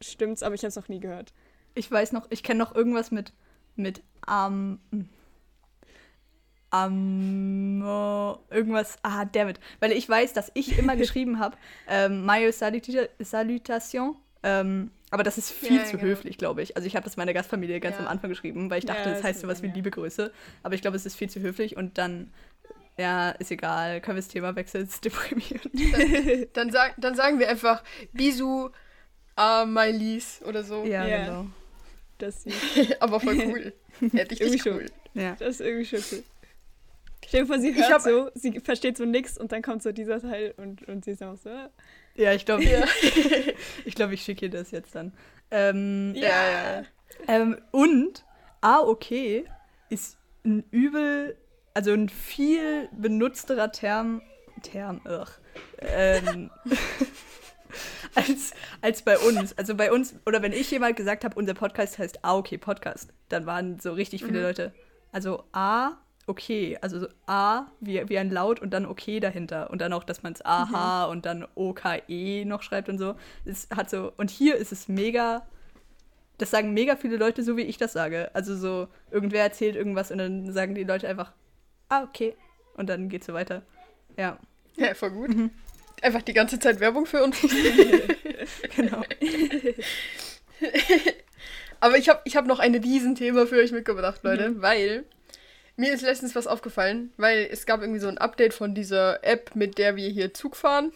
stimmt's, 0.02 0.42
aber 0.44 0.56
ich 0.56 0.62
habe 0.62 0.70
es 0.70 0.76
noch 0.76 0.88
nie 0.90 1.00
gehört. 1.00 1.34
Ich 1.76 1.90
weiß 1.92 2.12
noch, 2.12 2.28
ich 2.30 2.44
kenne 2.44 2.60
noch 2.60 2.74
irgendwas 2.76 3.12
mit, 3.12 3.34
mit 3.76 4.02
am, 4.26 4.80
am, 6.70 7.82
irgendwas, 8.50 8.98
ah, 9.04 9.26
David. 9.26 9.60
Weil 9.80 9.92
ich 9.92 10.08
weiß, 10.08 10.34
dass 10.34 10.52
ich 10.54 10.78
immer 10.78 10.96
geschrieben 10.98 11.40
habe, 11.40 11.58
ähm, 11.88 12.26
Mayo 12.26 12.50
Saluta- 12.52 13.10
Salutation, 13.20 14.16
ähm, 14.44 14.92
Aber 15.12 15.24
das 15.24 15.38
ist 15.38 15.52
viel 15.52 15.76
Ja, 15.78 15.84
zu 15.86 15.98
genau. 15.98 16.04
höflich, 16.10 16.38
glaube 16.38 16.62
ich. 16.62 16.76
Also 16.78 16.88
ich 16.88 16.96
habe 16.96 17.04
das 17.04 17.18
meiner 17.18 17.34
Gastfamilie 17.34 17.80
ganz 17.82 17.98
Ja. 17.98 18.04
am 18.04 18.08
Anfang 18.08 18.30
geschrieben, 18.30 18.70
weil 18.70 18.80
ich 18.80 18.86
dachte, 18.86 19.02
Ja, 19.02 19.10
das 19.10 19.18
das 19.20 19.24
heißt 19.26 19.40
sowas 19.42 19.62
wie 19.62 19.68
ja. 19.68 19.74
Liebegrüße. 19.74 20.32
Aber 20.64 20.74
ich 20.74 20.82
glaube, 20.82 20.96
es 20.96 21.06
ist 21.06 21.16
viel 21.16 21.30
zu 21.30 21.42
höflich 21.42 21.76
und 21.76 21.98
dann, 21.98 22.32
ja, 22.98 23.32
ist 23.32 23.52
egal, 23.52 24.02
können 24.02 24.18
wir 24.18 24.22
das 24.22 24.28
Thema 24.30 24.56
wechseln, 24.56 24.84
es 24.84 24.96
ist 24.96 25.06
deprimierend. 25.06 26.56
Dann, 26.56 26.72
sag, 26.72 26.96
dann 26.98 27.16
sagen 27.16 27.40
wir 27.40 27.50
einfach 27.50 27.84
Bisu 28.14 28.70
a 29.36 29.66
Mylis 29.66 30.42
oder 30.46 30.64
so. 30.64 30.84
Ja, 30.84 31.08
Ja. 31.08 31.26
genau. 31.26 31.46
Das, 32.18 32.46
Aber 33.00 33.20
voll 33.20 33.38
cool. 33.48 33.74
Ja, 34.14 34.22
richtig 34.24 34.42
Irgendwie 34.42 34.60
schon. 34.60 34.74
cool. 34.74 34.86
Ja. 35.14 35.36
das 35.40 35.50
ist 35.56 35.62
irgendwie 35.62 35.86
schon 35.86 36.00
cool. 36.12 36.24
Stell 37.28 37.42
dir 37.42 37.48
vor, 37.48 37.60
sie 37.60 37.70
Ich 37.70 37.78
hört 37.78 37.92
hab- 37.94 38.02
so, 38.02 38.30
sie 38.36 38.60
versteht 38.60 38.98
so 38.98 39.06
nix 39.06 39.38
und 39.38 39.52
dann 39.52 39.62
kommt 39.62 39.84
so 39.84 39.92
dieser 39.92 40.20
Teil 40.22 40.54
und, 40.58 40.88
und 40.88 41.06
sie 41.06 41.12
ist 41.12 41.22
einfach 41.22 41.38
so. 41.42 41.50
ah. 41.50 41.70
Ja, 42.16 42.34
ich 42.34 42.46
glaube, 42.46 42.64
Ja. 42.64 42.84
ich, 43.86 43.96
glaub, 43.96 44.12
ich 44.12 44.22
schicke 44.24 44.46
ihr 44.46 44.52
das 44.52 44.72
jetzt 44.72 44.94
dann. 44.96 45.14
Ähm, 45.50 46.14
Ja, 46.16 46.50
ja. 46.80 46.84
Ähm, 47.28 47.58
und, 47.72 48.24
ah, 48.62 48.80
okay, 48.82 49.46
ist 49.90 50.18
ein 50.44 50.64
übel, 50.72 51.38
also 51.74 51.92
ein 51.92 52.10
viel 52.10 52.90
benutzterer 52.92 53.72
Term, 53.72 54.22
Term, 54.64 55.02
ugh, 55.06 55.28
ähm, 55.80 56.50
als, 58.16 58.52
als 58.82 59.02
bei 59.02 59.18
uns. 59.18 59.58
Also 59.58 59.76
bei 59.76 59.92
uns, 59.92 60.16
oder 60.26 60.42
wenn 60.42 60.54
ich 60.54 60.70
jemand 60.72 60.96
gesagt 60.96 61.24
habe, 61.24 61.36
unser 61.36 61.54
Podcast 61.54 62.00
heißt 62.00 62.20
ah, 62.24 62.38
okay, 62.38 62.58
Podcast, 62.58 63.14
dann 63.30 63.46
waren 63.46 63.80
so 63.80 63.94
richtig 63.94 64.24
viele 64.24 64.40
Mhm. 64.40 64.46
Leute, 64.46 64.74
also 65.12 65.44
ah, 65.52 65.94
okay, 66.28 66.78
also 66.82 67.00
so 67.00 67.08
A 67.26 67.66
wie, 67.80 68.08
wie 68.10 68.18
ein 68.18 68.30
Laut 68.30 68.62
und 68.62 68.72
dann 68.72 68.86
okay 68.86 69.20
dahinter. 69.20 69.70
Und 69.70 69.82
dann 69.82 69.94
auch, 69.94 70.04
dass 70.04 70.24
man 70.24 70.34
es 70.34 70.46
AH 70.46 71.06
und 71.06 71.26
dann 71.26 71.48
OKE 71.56 72.46
noch 72.46 72.62
schreibt 72.64 72.90
und 72.90 72.98
so. 72.98 73.16
Es 73.46 73.68
hat 73.76 73.90
so, 73.90 74.14
und 74.18 74.30
hier 74.30 74.56
ist 74.56 74.72
es 74.72 74.88
mega 74.88 75.44
das 76.42 76.50
sagen 76.50 76.74
mega 76.74 76.96
viele 76.96 77.18
Leute, 77.18 77.44
so 77.44 77.56
wie 77.56 77.62
ich 77.62 77.78
das 77.78 77.94
sage. 77.94 78.32
Also 78.34 78.56
so, 78.56 78.88
irgendwer 79.12 79.44
erzählt 79.44 79.76
irgendwas 79.76 80.10
und 80.10 80.18
dann 80.18 80.52
sagen 80.52 80.74
die 80.74 80.84
Leute 80.84 81.08
einfach, 81.08 81.34
ah, 81.92 82.04
okay. 82.04 82.36
Und 82.76 82.88
dann 82.88 83.10
geht's 83.10 83.28
so 83.28 83.34
weiter. 83.34 83.62
Ja, 84.18 84.40
Ja, 84.76 84.94
voll 84.96 85.12
gut. 85.12 85.30
Einfach 86.02 86.22
die 86.24 86.34
ganze 86.34 86.58
Zeit 86.60 86.80
Werbung 86.80 87.06
für 87.06 87.24
uns. 87.24 87.40
genau. 88.76 89.04
Aber 91.80 91.98
ich 91.98 92.10
habe 92.10 92.22
ich 92.26 92.36
hab 92.36 92.46
noch 92.46 92.60
ein 92.60 92.76
Riesenthema 92.76 93.46
für 93.46 93.58
euch 93.58 93.72
mitgebracht, 93.72 94.22
Leute, 94.24 94.62
weil 94.62 95.04
mir 95.76 95.94
ist 95.94 96.02
letztens 96.02 96.36
was 96.36 96.48
aufgefallen, 96.48 97.12
weil 97.18 97.48
es 97.52 97.66
gab 97.66 97.82
irgendwie 97.82 98.00
so 98.00 98.08
ein 98.08 98.18
Update 98.20 98.54
von 98.54 98.76
dieser 98.76 99.24
App, 99.24 99.56
mit 99.56 99.78
der 99.78 99.96
wir 99.96 100.10
hier 100.10 100.34
Zug 100.34 100.56
fahren. 100.56 100.92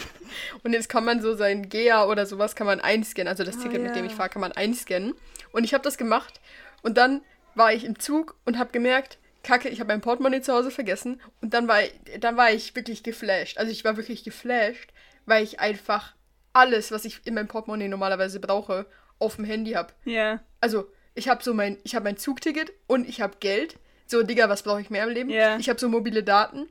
Und 0.64 0.72
jetzt 0.72 0.88
kann 0.88 1.04
man 1.04 1.20
so 1.22 1.34
sein 1.36 1.68
GEA 1.68 2.06
oder 2.06 2.26
sowas 2.26 2.56
kann 2.56 2.66
man 2.66 2.80
einscannen. 2.80 3.28
Also 3.28 3.44
das 3.44 3.56
Ah, 3.58 3.62
Ticket, 3.62 3.82
mit 3.82 3.94
dem 3.94 4.04
ich 4.04 4.12
fahre, 4.14 4.28
kann 4.28 4.40
man 4.40 4.52
einscannen. 4.52 5.14
Und 5.52 5.64
ich 5.64 5.74
habe 5.74 5.84
das 5.84 5.96
gemacht 5.96 6.40
und 6.82 6.96
dann 6.98 7.22
war 7.54 7.72
ich 7.72 7.84
im 7.84 7.98
Zug 7.98 8.34
und 8.44 8.58
habe 8.58 8.72
gemerkt, 8.72 9.18
Kacke, 9.46 9.68
ich 9.68 9.78
habe 9.80 9.88
mein 9.88 10.00
Portemonnaie 10.00 10.42
zu 10.42 10.52
Hause 10.52 10.70
vergessen. 10.70 11.20
Und 11.40 11.54
dann 11.54 11.68
war, 11.68 11.82
ich, 11.82 11.92
dann 12.20 12.36
war 12.36 12.50
ich 12.52 12.74
wirklich 12.74 13.02
geflasht. 13.02 13.58
Also 13.58 13.70
ich 13.72 13.84
war 13.84 13.96
wirklich 13.96 14.24
geflasht, 14.24 14.90
weil 15.24 15.44
ich 15.44 15.60
einfach 15.60 16.14
alles, 16.52 16.90
was 16.90 17.04
ich 17.04 17.20
in 17.24 17.34
meinem 17.34 17.48
Portemonnaie 17.48 17.88
normalerweise 17.88 18.40
brauche, 18.40 18.86
auf 19.18 19.36
dem 19.36 19.44
Handy 19.44 19.72
habe. 19.72 19.92
Ja, 20.04 20.40
Also, 20.60 20.90
ich 21.14 21.28
habe 21.28 21.42
so 21.42 21.54
mein, 21.54 21.78
ich 21.84 21.94
habe 21.94 22.04
mein 22.04 22.16
Zugticket 22.18 22.72
und 22.86 23.08
ich 23.08 23.20
habe 23.22 23.36
Geld. 23.40 23.76
So, 24.06 24.22
Digga, 24.22 24.48
was 24.48 24.62
brauche 24.62 24.80
ich 24.80 24.90
mehr 24.90 25.04
im 25.04 25.10
Leben? 25.10 25.30
Ja. 25.30 25.56
Ich 25.58 25.68
habe 25.70 25.80
so 25.80 25.88
mobile 25.88 26.22
Daten. 26.22 26.68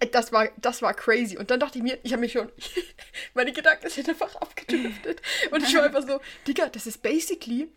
Äh, 0.00 0.06
Das 0.08 0.32
war, 0.32 0.48
das 0.56 0.82
war 0.82 0.94
crazy. 0.94 1.36
Und 1.38 1.50
dann 1.50 1.60
dachte 1.60 1.78
ich 1.78 1.84
mir, 1.84 1.98
ich 2.02 2.12
habe 2.12 2.20
mich 2.20 2.32
schon, 2.32 2.48
meine 3.34 3.52
Gedanken 3.52 3.88
sind 3.88 4.08
einfach 4.08 4.34
abgedriftet. 4.36 5.20
Und 5.50 5.62
ich 5.62 5.74
war 5.76 5.82
einfach 5.88 6.02
so, 6.06 6.20
Digga, 6.46 6.68
das 6.68 6.86
ist 6.86 7.02
basically, 7.02 7.68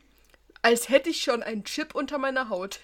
als 0.62 0.90
hätte 0.90 1.10
ich 1.10 1.22
schon 1.22 1.44
einen 1.44 1.64
Chip 1.64 1.96
unter 1.96 2.18
meiner 2.18 2.50
Haut. 2.50 2.80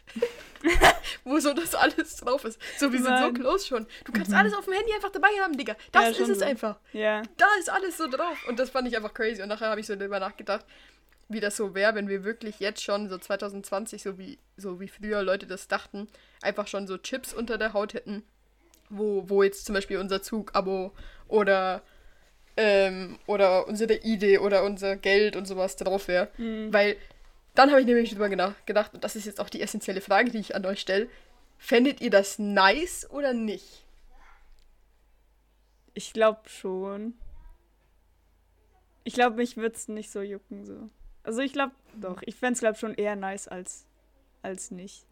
wo 1.25 1.39
so 1.39 1.53
das 1.53 1.75
alles 1.75 2.15
drauf 2.17 2.45
ist. 2.45 2.57
So, 2.79 2.91
wir 2.91 2.99
sind 2.99 3.17
so 3.17 3.23
Mann. 3.25 3.33
close 3.33 3.67
schon. 3.67 3.85
Du 4.05 4.11
kannst 4.13 4.33
alles 4.33 4.53
auf 4.53 4.63
dem 4.65 4.73
Handy 4.73 4.93
einfach 4.93 5.11
dabei 5.11 5.27
haben, 5.41 5.57
Digga. 5.57 5.75
Das 5.91 6.03
Ja, 6.03 6.09
ist 6.09 6.17
schon 6.17 6.31
es 6.31 6.39
so. 6.39 6.45
einfach 6.45 6.79
ja. 6.93 7.21
da 7.37 7.45
ist 7.59 7.69
alles 7.69 7.97
so 7.97 8.07
drauf. 8.07 8.37
Und 8.47 8.59
das 8.59 8.69
fand 8.69 8.87
ich 8.87 8.95
einfach 8.95 9.13
crazy. 9.13 9.41
Und 9.41 9.49
nachher 9.49 9.69
habe 9.69 9.81
ich 9.81 9.87
so 9.87 9.95
darüber 9.95 10.19
nachgedacht, 10.19 10.65
wie 11.27 11.39
das 11.41 11.57
so 11.57 11.75
wäre, 11.75 11.95
wenn 11.95 12.07
wir 12.07 12.23
wirklich 12.23 12.59
jetzt 12.59 12.81
schon 12.83 13.09
so 13.09 13.17
2020, 13.17 14.01
so 14.03 14.17
wie, 14.17 14.39
so 14.55 14.79
wie 14.79 14.87
früher 14.87 15.21
Leute 15.23 15.47
das 15.47 15.67
dachten, 15.67 16.07
einfach 16.41 16.67
schon 16.67 16.87
so 16.87 16.97
Chips 16.97 17.33
unter 17.33 17.57
der 17.57 17.73
Haut 17.73 17.93
hätten, 17.93 18.23
wo, 18.89 19.27
wo 19.27 19.43
jetzt 19.43 19.65
zum 19.65 19.73
Beispiel 19.75 19.97
unser 19.97 20.21
Zugabo 20.21 20.93
oder, 21.27 21.81
ähm, 22.55 23.17
oder 23.25 23.67
unsere 23.67 23.95
Idee 23.95 24.37
oder 24.37 24.63
unser 24.63 24.95
Geld 24.95 25.35
und 25.35 25.45
sowas 25.45 25.75
drauf 25.75 26.07
wäre. 26.07 26.29
Weil 26.37 26.97
dann 27.55 27.69
habe 27.69 27.81
ich 27.81 27.87
nämlich 27.87 28.11
drüber 28.11 28.29
gedacht, 28.29 28.93
und 28.93 29.03
das 29.03 29.15
ist 29.15 29.25
jetzt 29.25 29.39
auch 29.39 29.49
die 29.49 29.61
essentielle 29.61 30.01
Frage, 30.01 30.31
die 30.31 30.39
ich 30.39 30.55
an 30.55 30.65
euch 30.65 30.79
stelle. 30.79 31.07
Fändet 31.57 32.01
ihr 32.01 32.09
das 32.09 32.39
nice 32.39 33.09
oder 33.09 33.33
nicht? 33.33 33.85
Ich 35.93 36.13
glaube 36.13 36.49
schon. 36.49 37.13
Ich 39.03 39.13
glaube, 39.13 39.35
mich 39.35 39.57
würde 39.57 39.75
es 39.75 39.87
nicht 39.87 40.11
so 40.11 40.21
jucken. 40.21 40.65
So. 40.65 40.89
Also 41.23 41.41
ich 41.41 41.53
glaube, 41.53 41.73
doch. 41.95 42.21
Ich 42.25 42.35
fände 42.35 42.53
es, 42.53 42.59
glaube 42.59 42.77
schon 42.77 42.95
eher 42.95 43.15
nice 43.15 43.47
als, 43.47 43.85
als 44.41 44.71
nicht. 44.71 45.05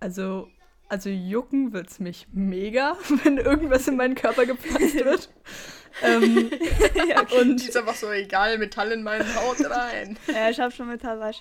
Also, 0.00 0.48
also 0.88 1.10
jucken 1.10 1.72
wird's 1.72 2.00
mich 2.00 2.26
mega, 2.32 2.96
wenn 3.24 3.36
irgendwas 3.36 3.86
in 3.86 3.96
meinen 3.96 4.14
Körper 4.14 4.46
gepflanzt 4.46 4.94
wird. 4.94 5.30
ähm, 6.02 6.50
Die 6.50 7.34
und 7.36 7.68
ist 7.68 7.76
einfach 7.76 7.94
so 7.94 8.10
egal, 8.10 8.58
Metall 8.58 8.92
in 8.92 9.02
meinen 9.02 9.34
Haut 9.34 9.58
rein. 9.68 10.18
Ja, 10.26 10.50
ich 10.50 10.60
habe 10.60 10.72
schon 10.72 10.88
Metallwasch. 10.88 11.38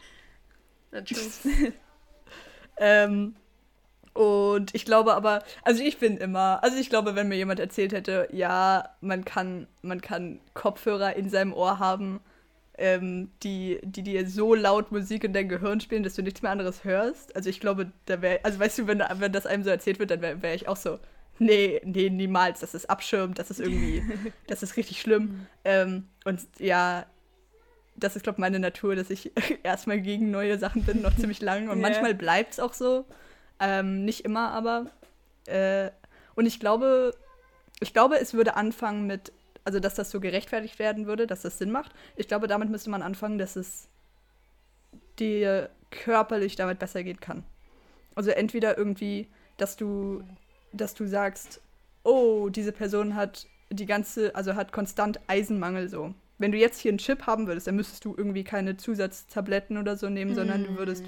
Na, 0.92 1.02
tschüss. 1.02 1.42
Ähm, 2.84 3.36
und 4.14 4.74
ich 4.74 4.86
glaube 4.86 5.14
aber, 5.14 5.44
also 5.62 5.84
ich 5.84 6.00
bin 6.00 6.18
immer, 6.18 6.64
also 6.64 6.78
ich 6.78 6.90
glaube, 6.90 7.16
wenn 7.16 7.28
mir 7.28 7.36
jemand 7.36 7.60
erzählt 7.60 7.94
hätte, 7.94 8.28
ja, 8.32 8.90
man 9.02 9.24
kann, 9.24 9.68
man 9.84 10.02
kann 10.02 10.40
Kopfhörer 10.56 11.16
in 11.16 11.30
seinem 11.30 11.54
Ohr 11.54 11.78
haben, 11.78 12.22
ähm, 12.78 13.30
die, 13.44 13.80
die 13.84 14.02
dir 14.02 14.28
so 14.28 14.56
laut 14.56 14.92
Musik 14.92 15.24
in 15.24 15.34
dein 15.34 15.48
Gehirn 15.48 15.80
spielen, 15.80 16.04
dass 16.04 16.16
du 16.16 16.24
nichts 16.24 16.42
mehr 16.42 16.52
anderes 16.52 16.84
hörst. 16.84 17.36
Also 17.36 17.50
ich 17.50 17.60
glaube, 17.60 17.92
da 18.06 18.22
wäre, 18.22 18.40
also 18.44 18.60
weißt 18.60 18.80
du, 18.80 18.88
wenn, 18.88 19.04
wenn 19.16 19.32
das 19.32 19.46
einem 19.46 19.64
so 19.64 19.70
erzählt 19.70 20.00
wird, 20.00 20.12
dann 20.12 20.22
wäre 20.22 20.42
wär 20.42 20.56
ich 20.56 20.68
auch 20.68 20.78
so, 20.78 20.98
nee, 21.42 21.82
nee, 21.84 22.10
niemals, 22.10 22.60
das 22.62 22.74
ist 22.74 22.90
abschirmt, 22.90 23.40
das 23.40 23.52
ist 23.52 23.60
irgendwie, 23.66 24.04
das 24.48 24.64
ist 24.64 24.78
richtig 24.78 25.02
schlimm. 25.02 25.48
Ähm, 25.66 26.08
und 26.24 26.42
ja, 26.60 27.06
das 27.96 28.16
ist, 28.16 28.24
glaube 28.24 28.38
ich, 28.38 28.42
meine 28.42 28.60
Natur, 28.60 28.96
dass 28.96 29.10
ich 29.10 29.32
erstmal 29.64 30.00
gegen 30.00 30.32
neue 30.32 30.58
Sachen 30.58 30.84
bin, 30.84 31.02
noch 31.02 31.16
ziemlich 31.16 31.42
lang. 31.42 31.70
Und 31.70 31.78
Ja. 31.82 31.82
manchmal 31.82 32.14
bleibt 32.16 32.54
es 32.54 32.60
auch 32.60 32.74
so. 32.74 33.06
Ähm, 33.60 34.06
nicht 34.06 34.26
immer, 34.26 34.52
aber. 34.52 34.88
Äh, 35.46 35.92
und 36.36 36.46
ich 36.46 36.60
glaube, 36.60 37.14
ich 37.80 37.94
glaube, 37.94 38.20
es 38.20 38.34
würde 38.34 38.56
anfangen 38.56 39.06
mit, 39.06 39.32
also 39.66 39.80
dass 39.80 39.96
das 39.96 40.10
so 40.10 40.20
gerechtfertigt 40.20 40.80
werden 40.80 41.06
würde, 41.06 41.28
dass 41.28 41.42
das 41.42 41.58
Sinn 41.58 41.72
macht. 41.72 41.92
Ich 42.16 42.28
glaube, 42.28 42.48
damit 42.48 42.70
müsste 42.70 42.90
man 42.90 43.02
anfangen, 43.02 43.38
dass 43.38 43.56
es 43.56 43.88
dir 45.20 45.70
körperlich 45.92 46.56
damit 46.56 46.80
besser 46.80 47.04
gehen 47.04 47.20
kann. 47.20 47.44
Also 48.16 48.32
entweder 48.32 48.78
irgendwie, 48.78 49.28
dass 49.58 49.76
du, 49.76 50.24
dass 50.74 50.94
du 50.94 51.08
sagst, 51.08 51.62
oh, 52.04 52.50
diese 52.50 52.72
Person 52.72 53.16
hat 53.16 53.48
die 53.70 53.86
ganze, 53.86 54.36
also 54.36 54.56
hat 54.56 54.72
konstant 54.72 55.20
Eisenmangel 55.28 55.90
so. 55.90 56.14
Wenn 56.38 56.52
du 56.52 56.58
jetzt 56.58 56.80
hier 56.80 56.90
einen 56.90 56.98
Chip 56.98 57.28
haben 57.28 57.48
würdest, 57.48 57.68
dann 57.68 57.76
müsstest 57.76 58.04
du 58.04 58.16
irgendwie 58.18 58.44
keine 58.44 58.76
Zusatztabletten 58.76 59.78
oder 59.78 59.96
so 59.96 60.10
nehmen, 60.10 60.34
sondern 60.34 60.64
du 60.64 60.78
würdest 60.78 61.06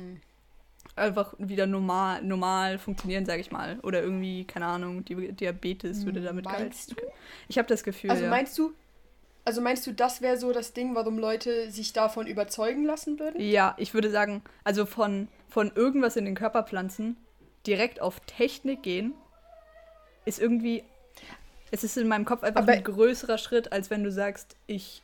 einfach 0.96 1.34
wieder 1.40 1.66
normal, 1.66 2.22
normal 2.22 2.78
funktionieren, 2.78 3.26
sage 3.26 3.42
ich 3.42 3.52
mal. 3.52 3.80
Oder 3.82 4.04
irgendwie, 4.04 4.46
keine 4.46 4.68
Ahnung, 4.68 5.04
Diabetes 5.06 6.06
würde 6.06 6.22
damit 6.22 6.46
Meinst 6.46 6.96
gehalten. 6.96 7.14
Ich 7.48 7.58
habe 7.58 7.68
das 7.68 7.84
Gefühl, 7.84 8.12
Also 8.12 8.24
ja. 8.24 8.30
meinst 8.30 8.58
du, 8.60 8.74
also 9.46 9.62
meinst 9.62 9.86
du, 9.88 9.92
das 9.92 10.22
wäre 10.22 10.38
so 10.38 10.54
das 10.54 10.74
Ding, 10.74 10.96
warum 10.96 11.18
Leute 11.18 11.72
sich 11.72 11.94
davon 11.94 12.28
überzeugen 12.28 12.86
lassen 12.86 13.20
würden? 13.20 13.42
Ja, 13.42 13.76
ich 13.78 13.94
würde 13.94 14.10
sagen, 14.12 14.44
also 14.64 14.86
von, 14.86 15.28
von 15.50 15.72
irgendwas 15.74 16.16
in 16.16 16.26
den 16.26 16.36
Körper 16.36 16.64
pflanzen, 16.64 17.18
direkt 17.66 18.02
auf 18.02 18.20
Technik 18.22 18.84
gehen, 18.84 19.14
ist 20.26 20.40
irgendwie, 20.40 20.84
es 21.72 21.84
ist 21.84 21.98
in 21.98 22.08
meinem 22.08 22.26
Kopf 22.26 22.44
einfach 22.44 22.62
Aber- 22.62 22.72
ein 22.74 22.84
größerer 22.84 23.38
Schritt, 23.38 23.72
als 23.72 23.90
wenn 23.90 24.04
du 24.04 24.12
sagst, 24.12 24.56
ich, 24.68 25.02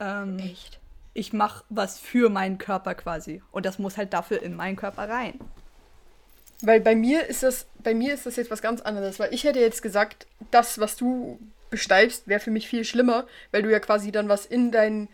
ähm, 0.00 0.38
Echt? 0.38 0.78
ich 1.14 1.32
mache 1.32 1.64
was 1.68 1.98
für 1.98 2.28
meinen 2.28 2.58
Körper 2.58 2.94
quasi. 2.94 3.42
Und 3.52 3.66
das 3.66 3.78
muss 3.78 3.96
halt 3.96 4.12
dafür 4.12 4.42
in 4.42 4.54
meinen 4.56 4.76
Körper 4.76 5.08
rein. 5.08 5.38
Weil 6.60 6.80
bei 6.80 6.94
mir 6.94 7.26
ist 7.26 7.42
das, 7.42 7.66
bei 7.82 7.92
mir 7.94 8.14
ist 8.14 8.24
das 8.26 8.36
jetzt 8.36 8.50
was 8.50 8.62
ganz 8.62 8.80
anderes, 8.80 9.18
weil 9.18 9.34
ich 9.34 9.44
hätte 9.44 9.58
jetzt 9.58 9.82
gesagt, 9.82 10.26
das, 10.52 10.78
was 10.78 10.96
du 10.96 11.40
beschreibst, 11.70 12.28
wäre 12.28 12.38
für 12.40 12.50
mich 12.52 12.68
viel 12.68 12.84
schlimmer, 12.84 13.26
weil 13.50 13.62
du 13.62 13.70
ja 13.70 13.80
quasi 13.80 14.12
dann 14.12 14.28
was 14.28 14.46
in 14.46 14.70
deinen 14.70 15.08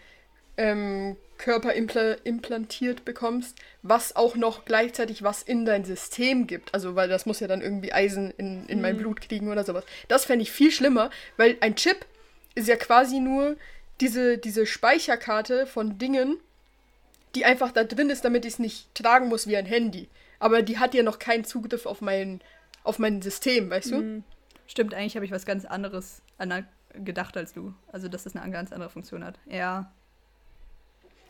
ähm, 0.58 1.16
Körper 1.38 1.72
impla 1.72 2.16
implantiert 2.24 3.04
bekommst, 3.04 3.56
was 3.82 4.16
auch 4.16 4.36
noch 4.36 4.64
gleichzeitig 4.64 5.22
was 5.22 5.42
in 5.42 5.64
dein 5.64 5.84
System 5.84 6.46
gibt. 6.46 6.74
Also, 6.74 6.96
weil 6.96 7.08
das 7.08 7.26
muss 7.26 7.40
ja 7.40 7.46
dann 7.46 7.62
irgendwie 7.62 7.92
Eisen 7.92 8.32
in, 8.36 8.66
in 8.66 8.80
mein 8.80 8.98
Blut 8.98 9.20
kriegen 9.20 9.50
oder 9.50 9.64
sowas. 9.64 9.84
Das 10.08 10.24
fände 10.24 10.42
ich 10.42 10.50
viel 10.50 10.70
schlimmer, 10.70 11.10
weil 11.36 11.56
ein 11.60 11.76
Chip 11.76 12.04
ist 12.54 12.68
ja 12.68 12.76
quasi 12.76 13.20
nur 13.20 13.56
diese, 14.00 14.38
diese 14.38 14.66
Speicherkarte 14.66 15.66
von 15.66 15.98
Dingen, 15.98 16.38
die 17.34 17.44
einfach 17.44 17.72
da 17.72 17.84
drin 17.84 18.10
ist, 18.10 18.24
damit 18.24 18.44
ich 18.44 18.54
es 18.54 18.58
nicht 18.58 18.94
tragen 18.94 19.28
muss 19.28 19.46
wie 19.46 19.56
ein 19.56 19.66
Handy. 19.66 20.08
Aber 20.38 20.62
die 20.62 20.78
hat 20.78 20.94
ja 20.94 21.02
noch 21.02 21.18
keinen 21.18 21.44
Zugriff 21.44 21.86
auf 21.86 22.00
mein, 22.00 22.40
auf 22.84 22.98
mein 22.98 23.22
System, 23.22 23.70
weißt 23.70 23.90
du? 23.92 23.96
Mhm. 23.96 24.24
Stimmt, 24.66 24.94
eigentlich 24.94 25.16
habe 25.16 25.24
ich 25.24 25.32
was 25.32 25.46
ganz 25.46 25.64
anderes 25.64 26.22
an 26.36 26.66
gedacht 26.94 27.36
als 27.36 27.52
du. 27.52 27.74
Also, 27.92 28.08
dass 28.08 28.26
es 28.26 28.36
eine 28.36 28.52
ganz 28.52 28.72
andere 28.72 28.90
Funktion 28.90 29.24
hat. 29.24 29.38
Ja. 29.46 29.92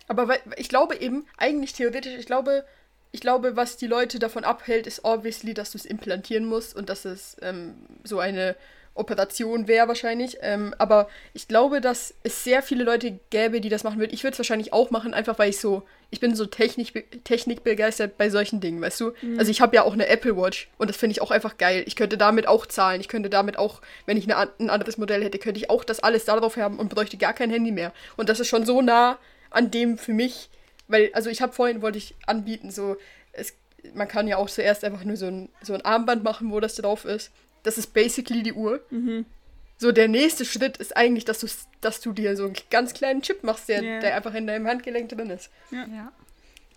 Aber 0.08 0.28
weil, 0.28 0.40
ich 0.56 0.68
glaube 0.68 0.96
eben, 0.96 1.26
eigentlich 1.36 1.74
theoretisch, 1.74 2.14
ich 2.14 2.26
glaube, 2.26 2.64
ich 3.12 3.20
glaube, 3.20 3.56
was 3.56 3.76
die 3.76 3.86
Leute 3.86 4.18
davon 4.18 4.44
abhält, 4.44 4.86
ist 4.86 5.04
obviously, 5.04 5.54
dass 5.54 5.70
du 5.70 5.78
es 5.78 5.86
implantieren 5.86 6.44
musst 6.44 6.76
und 6.76 6.88
dass 6.88 7.04
es 7.04 7.36
ähm, 7.40 7.74
so 8.04 8.18
eine 8.18 8.56
Operation 8.98 9.68
wäre 9.68 9.88
wahrscheinlich. 9.88 10.38
Ähm, 10.42 10.74
aber 10.78 11.08
ich 11.32 11.48
glaube, 11.48 11.80
dass 11.80 12.14
es 12.24 12.44
sehr 12.44 12.62
viele 12.62 12.84
Leute 12.84 13.18
gäbe, 13.30 13.60
die 13.60 13.68
das 13.68 13.84
machen 13.84 13.98
würden. 13.98 14.12
Ich 14.12 14.24
würde 14.24 14.32
es 14.32 14.38
wahrscheinlich 14.38 14.72
auch 14.72 14.90
machen, 14.90 15.14
einfach 15.14 15.38
weil 15.38 15.50
ich 15.50 15.60
so, 15.60 15.84
ich 16.10 16.20
bin 16.20 16.34
so 16.34 16.46
technik, 16.46 17.24
technikbegeistert 17.24 18.18
bei 18.18 18.28
solchen 18.28 18.60
Dingen, 18.60 18.80
weißt 18.80 19.00
du? 19.00 19.12
Mhm. 19.22 19.38
Also 19.38 19.50
ich 19.50 19.60
habe 19.60 19.76
ja 19.76 19.84
auch 19.84 19.92
eine 19.92 20.08
Apple 20.08 20.36
Watch 20.36 20.68
und 20.78 20.90
das 20.90 20.96
finde 20.96 21.12
ich 21.12 21.22
auch 21.22 21.30
einfach 21.30 21.56
geil. 21.56 21.84
Ich 21.86 21.96
könnte 21.96 22.18
damit 22.18 22.48
auch 22.48 22.66
zahlen. 22.66 23.00
Ich 23.00 23.08
könnte 23.08 23.30
damit 23.30 23.58
auch, 23.58 23.80
wenn 24.04 24.16
ich 24.16 24.24
eine, 24.24 24.50
ein 24.58 24.68
anderes 24.68 24.98
Modell 24.98 25.22
hätte, 25.22 25.38
könnte 25.38 25.60
ich 25.60 25.70
auch 25.70 25.84
das 25.84 26.00
alles 26.00 26.24
darauf 26.24 26.56
haben 26.56 26.78
und 26.78 26.88
bräuchte 26.88 27.16
gar 27.16 27.32
kein 27.32 27.50
Handy 27.50 27.72
mehr. 27.72 27.92
Und 28.16 28.28
das 28.28 28.40
ist 28.40 28.48
schon 28.48 28.66
so 28.66 28.82
nah 28.82 29.18
an 29.50 29.70
dem 29.70 29.98
für 29.98 30.12
mich, 30.12 30.50
weil, 30.86 31.10
also 31.12 31.30
ich 31.30 31.42
habe 31.42 31.52
vorhin, 31.52 31.82
wollte 31.82 31.98
ich 31.98 32.14
anbieten, 32.26 32.70
so, 32.70 32.96
es, 33.32 33.54
man 33.94 34.08
kann 34.08 34.28
ja 34.28 34.36
auch 34.36 34.50
zuerst 34.50 34.84
einfach 34.84 35.04
nur 35.04 35.16
so 35.16 35.26
ein, 35.26 35.48
so 35.62 35.74
ein 35.74 35.82
Armband 35.82 36.24
machen, 36.24 36.50
wo 36.50 36.60
das 36.60 36.76
drauf 36.76 37.04
ist 37.04 37.30
das 37.62 37.78
ist 37.78 37.92
basically 37.92 38.42
die 38.42 38.52
Uhr. 38.52 38.80
Mhm. 38.90 39.26
So, 39.76 39.92
der 39.92 40.08
nächste 40.08 40.44
Schritt 40.44 40.76
ist 40.78 40.96
eigentlich, 40.96 41.24
dass 41.24 41.40
du, 41.40 41.46
dass 41.80 42.00
du 42.00 42.12
dir 42.12 42.36
so 42.36 42.44
einen 42.44 42.56
ganz 42.70 42.94
kleinen 42.94 43.22
Chip 43.22 43.44
machst, 43.44 43.68
der, 43.68 43.82
yeah. 43.82 44.00
der 44.00 44.16
einfach 44.16 44.34
in 44.34 44.46
deinem 44.46 44.66
Handgelenk 44.66 45.08
drin 45.08 45.30
ist. 45.30 45.50
Ja. 45.70 45.86
ja. 45.86 46.12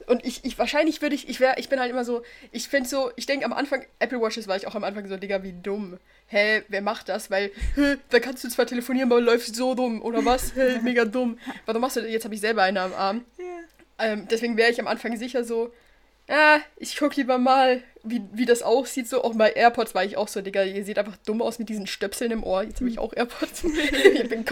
Und 0.07 0.25
ich, 0.25 0.43
ich 0.43 0.57
wahrscheinlich 0.57 1.01
würde 1.01 1.15
ich, 1.15 1.29
ich 1.29 1.39
wäre, 1.39 1.55
ich 1.57 1.69
bin 1.69 1.79
halt 1.79 1.91
immer 1.91 2.05
so, 2.05 2.23
ich 2.51 2.67
finde 2.67 2.89
so, 2.89 3.11
ich 3.15 3.25
denke 3.25 3.45
am 3.45 3.53
Anfang, 3.53 3.85
Apple 3.99 4.21
Watches 4.21 4.47
war 4.47 4.55
ich 4.55 4.67
auch 4.67 4.75
am 4.75 4.83
Anfang 4.83 5.07
so, 5.07 5.17
Digga, 5.17 5.43
wie 5.43 5.53
dumm. 5.53 5.97
Hä, 6.27 6.63
wer 6.67 6.81
macht 6.81 7.09
das? 7.09 7.29
Weil, 7.29 7.51
hä, 7.75 7.97
da 8.09 8.19
kannst 8.19 8.43
du 8.43 8.49
zwar 8.49 8.65
telefonieren, 8.65 9.11
aber 9.11 9.21
läufst 9.21 9.55
so 9.55 9.75
dumm, 9.75 10.01
oder 10.01 10.23
was? 10.25 10.55
Hä, 10.55 10.79
mega 10.83 11.05
dumm. 11.05 11.37
Warum 11.65 11.81
machst 11.81 11.97
du 11.97 12.01
das? 12.01 12.11
Jetzt 12.11 12.25
habe 12.25 12.35
ich 12.35 12.41
selber 12.41 12.63
eine 12.63 12.81
am 12.81 12.93
Arm. 12.93 13.25
Yeah. 13.39 13.47
Ähm, 13.99 14.27
deswegen 14.29 14.57
wäre 14.57 14.71
ich 14.71 14.79
am 14.79 14.87
Anfang 14.87 15.15
sicher 15.17 15.43
so, 15.43 15.71
ah, 16.27 16.59
ich 16.77 16.97
guck 16.97 17.15
lieber 17.15 17.37
mal, 17.37 17.83
wie, 18.03 18.21
wie 18.33 18.45
das 18.45 18.63
aussieht. 18.63 19.07
So, 19.07 19.23
auch 19.23 19.35
bei 19.35 19.51
AirPods 19.51 19.93
war 19.93 20.03
ich 20.03 20.17
auch 20.17 20.27
so, 20.27 20.41
Digga, 20.41 20.63
ihr 20.63 20.83
seht 20.83 20.97
einfach 20.97 21.17
dumm 21.17 21.41
aus 21.41 21.59
mit 21.59 21.69
diesen 21.69 21.87
Stöpseln 21.87 22.31
im 22.31 22.43
Ohr. 22.43 22.63
Jetzt 22.63 22.79
habe 22.79 22.89
ich 22.89 22.99
auch 22.99 23.13
AirPods. 23.13 23.63
ich, 23.63 24.29
bin 24.29 24.45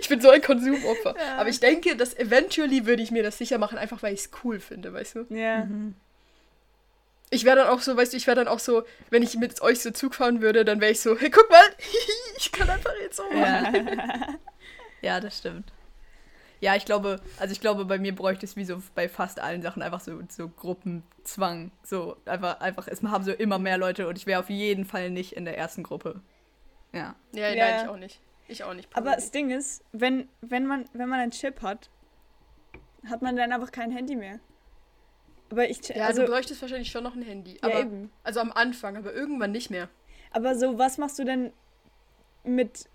ich, 0.00 0.08
bin 0.08 0.20
so 0.20 0.30
ein 0.30 0.42
Konsumopfer. 0.42 1.14
Ja. 1.16 1.38
Aber 1.38 1.48
ich 1.48 1.60
denke, 1.60 1.96
dass 1.96 2.16
eventually 2.16 2.86
würde 2.86 3.02
ich 3.02 3.10
mir 3.10 3.22
das 3.22 3.38
sicher 3.38 3.58
machen, 3.58 3.78
einfach 3.78 4.02
weil 4.02 4.14
ich 4.14 4.20
es 4.20 4.30
cool 4.44 4.60
finde, 4.60 4.92
weißt 4.92 5.16
du? 5.16 5.26
Ja. 5.34 5.64
Mhm. 5.64 5.94
Ich 7.30 7.44
wäre 7.44 7.56
dann 7.56 7.68
auch 7.68 7.80
so, 7.80 7.96
weißt 7.96 8.12
du, 8.12 8.16
ich 8.16 8.26
wäre 8.26 8.36
dann 8.36 8.48
auch 8.48 8.58
so, 8.58 8.82
wenn 9.08 9.22
ich 9.22 9.36
mit 9.36 9.62
euch 9.62 9.80
so 9.80 9.92
Zug 9.92 10.16
fahren 10.16 10.40
würde, 10.42 10.64
dann 10.64 10.80
wäre 10.80 10.90
ich 10.90 11.00
so, 11.00 11.16
hey, 11.16 11.30
guck 11.30 11.48
mal, 11.48 11.62
ich 12.36 12.50
kann 12.50 12.68
einfach 12.68 12.92
jetzt 13.00 13.16
so 13.16 13.22
machen. 13.30 13.88
Ja. 13.88 14.28
ja, 15.00 15.20
das 15.20 15.38
stimmt. 15.38 15.72
Ja, 16.60 16.76
ich 16.76 16.84
glaube, 16.84 17.20
also 17.38 17.52
ich 17.52 17.60
glaube, 17.60 17.86
bei 17.86 17.98
mir 17.98 18.14
bräuchte 18.14 18.44
es 18.44 18.54
wie 18.54 18.64
so 18.64 18.82
bei 18.94 19.08
fast 19.08 19.40
allen 19.40 19.62
Sachen 19.62 19.82
einfach 19.82 20.00
so, 20.00 20.20
so 20.28 20.48
Gruppenzwang. 20.48 21.70
So 21.82 22.18
einfach, 22.26 22.60
einfach, 22.60 22.86
es 22.86 23.02
haben 23.02 23.24
so 23.24 23.32
immer 23.32 23.58
mehr 23.58 23.78
Leute 23.78 24.06
und 24.08 24.18
ich 24.18 24.26
wäre 24.26 24.40
auf 24.40 24.50
jeden 24.50 24.84
Fall 24.84 25.10
nicht 25.10 25.32
in 25.32 25.46
der 25.46 25.56
ersten 25.56 25.82
Gruppe. 25.82 26.20
Ja. 26.92 27.14
Ja, 27.32 27.48
ja. 27.48 27.64
nein, 27.64 27.84
ich 27.84 27.88
auch 27.88 27.96
nicht. 27.96 28.20
Ich 28.48 28.64
auch 28.64 28.74
nicht. 28.74 28.94
Aber 28.94 29.14
das 29.14 29.30
Ding 29.30 29.50
ist, 29.50 29.82
wenn, 29.92 30.28
wenn, 30.42 30.66
man, 30.66 30.84
wenn 30.92 31.08
man 31.08 31.20
einen 31.20 31.30
Chip 31.30 31.62
hat, 31.62 31.88
hat 33.08 33.22
man 33.22 33.36
dann 33.36 33.52
einfach 33.52 33.72
kein 33.72 33.90
Handy 33.90 34.16
mehr. 34.16 34.40
Aber 35.50 35.68
ich, 35.68 35.88
ja, 35.88 36.06
also, 36.06 36.22
du 36.22 36.28
bräuchtest 36.28 36.60
wahrscheinlich 36.60 36.90
schon 36.90 37.04
noch 37.04 37.14
ein 37.14 37.22
Handy. 37.22 37.58
Aber, 37.62 37.74
ja, 37.74 37.80
eben. 37.80 38.10
Also 38.22 38.40
am 38.40 38.52
Anfang, 38.52 38.96
aber 38.96 39.14
irgendwann 39.14 39.52
nicht 39.52 39.70
mehr. 39.70 39.88
Aber 40.30 40.56
so, 40.56 40.78
was 40.78 40.98
machst 40.98 41.18
du 41.18 41.24
denn 41.24 41.52
mit 42.44 42.88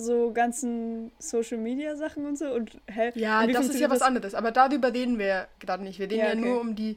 so 0.00 0.32
ganzen 0.32 1.12
Social 1.18 1.58
Media 1.58 1.94
Sachen 1.96 2.26
und 2.26 2.38
so 2.38 2.46
und 2.52 2.80
hä? 2.86 3.12
Ja, 3.14 3.46
das 3.46 3.68
ist 3.68 3.80
ja 3.80 3.90
was 3.90 4.02
anderes, 4.02 4.34
aber 4.34 4.50
darüber 4.50 4.92
reden 4.92 5.18
wir 5.18 5.48
gerade 5.60 5.82
nicht. 5.82 5.98
Wir 5.98 6.06
reden 6.06 6.18
ja, 6.18 6.26
ja 6.26 6.32
okay. 6.32 6.40
nur 6.40 6.60
um 6.60 6.74
die 6.74 6.96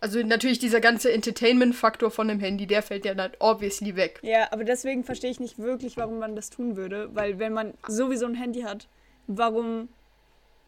also 0.00 0.20
natürlich 0.22 0.58
dieser 0.58 0.80
ganze 0.80 1.12
Entertainment-Faktor 1.12 2.10
von 2.10 2.28
dem 2.28 2.38
Handy, 2.40 2.66
der 2.66 2.82
fällt 2.82 3.04
ja 3.04 3.14
dann 3.14 3.32
obviously 3.40 3.96
weg. 3.96 4.20
Ja, 4.22 4.52
aber 4.52 4.64
deswegen 4.64 5.04
verstehe 5.04 5.30
ich 5.30 5.40
nicht 5.40 5.58
wirklich, 5.58 5.96
warum 5.96 6.18
man 6.18 6.36
das 6.36 6.50
tun 6.50 6.76
würde, 6.76 7.08
weil 7.14 7.38
wenn 7.38 7.52
man 7.52 7.74
sowieso 7.86 8.26
ein 8.26 8.34
Handy 8.34 8.60
hat, 8.60 8.86
warum 9.26 9.88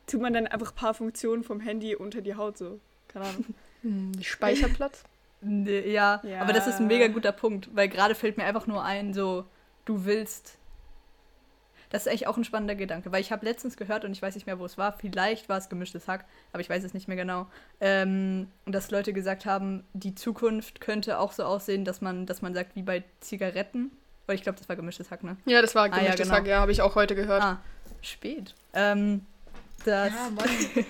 tut 0.06 0.20
man 0.20 0.32
dann 0.32 0.46
einfach 0.46 0.72
ein 0.72 0.76
paar 0.76 0.94
Funktionen 0.94 1.44
vom 1.44 1.60
Handy 1.60 1.94
unter 1.94 2.22
die 2.22 2.34
Haut 2.34 2.58
so? 2.58 2.80
Keine 3.08 3.26
Ahnung. 3.26 3.44
Hm, 3.82 4.12
Speicherplatz? 4.20 5.04
ja, 5.42 6.20
ja, 6.22 6.40
aber 6.42 6.52
das 6.52 6.66
ist 6.66 6.80
ein 6.80 6.86
mega 6.86 7.06
guter 7.06 7.32
Punkt, 7.32 7.70
weil 7.74 7.88
gerade 7.88 8.14
fällt 8.14 8.36
mir 8.36 8.44
einfach 8.44 8.66
nur 8.66 8.84
ein, 8.84 9.14
so 9.14 9.46
du 9.86 10.04
willst 10.04 10.58
das 11.90 12.02
ist 12.02 12.08
eigentlich 12.08 12.26
auch 12.28 12.36
ein 12.36 12.44
spannender 12.44 12.76
Gedanke, 12.76 13.12
weil 13.12 13.20
ich 13.20 13.32
habe 13.32 13.44
letztens 13.44 13.76
gehört 13.76 14.04
und 14.04 14.12
ich 14.12 14.22
weiß 14.22 14.36
nicht 14.36 14.46
mehr, 14.46 14.58
wo 14.58 14.64
es 14.64 14.78
war. 14.78 14.92
Vielleicht 14.92 15.48
war 15.48 15.58
es 15.58 15.68
gemischtes 15.68 16.08
Hack, 16.08 16.24
aber 16.52 16.60
ich 16.60 16.70
weiß 16.70 16.84
es 16.84 16.94
nicht 16.94 17.08
mehr 17.08 17.16
genau. 17.16 17.46
Ähm, 17.80 18.48
dass 18.64 18.90
Leute 18.90 19.12
gesagt 19.12 19.44
haben, 19.44 19.84
die 19.92 20.14
Zukunft 20.14 20.80
könnte 20.80 21.18
auch 21.18 21.32
so 21.32 21.42
aussehen, 21.44 21.84
dass 21.84 22.00
man, 22.00 22.26
dass 22.26 22.42
man 22.42 22.54
sagt, 22.54 22.76
wie 22.76 22.82
bei 22.82 23.02
Zigaretten. 23.18 23.90
Weil 24.26 24.36
ich 24.36 24.42
glaube, 24.42 24.58
das 24.58 24.68
war 24.68 24.76
gemischtes 24.76 25.10
Hack, 25.10 25.24
ne? 25.24 25.36
Ja, 25.44 25.60
das 25.60 25.74
war 25.74 25.88
gemischtes 25.88 26.12
ah, 26.12 26.18
ja, 26.18 26.24
genau. 26.24 26.36
Hack, 26.36 26.46
ja, 26.46 26.60
habe 26.60 26.70
ich 26.70 26.80
auch 26.80 26.94
heute 26.94 27.16
gehört. 27.16 27.42
Ah, 27.42 27.60
spät. 28.00 28.54
Ähm, 28.72 29.26
das. 29.84 30.12
Ja, 30.12 30.30
Mann. 30.30 30.48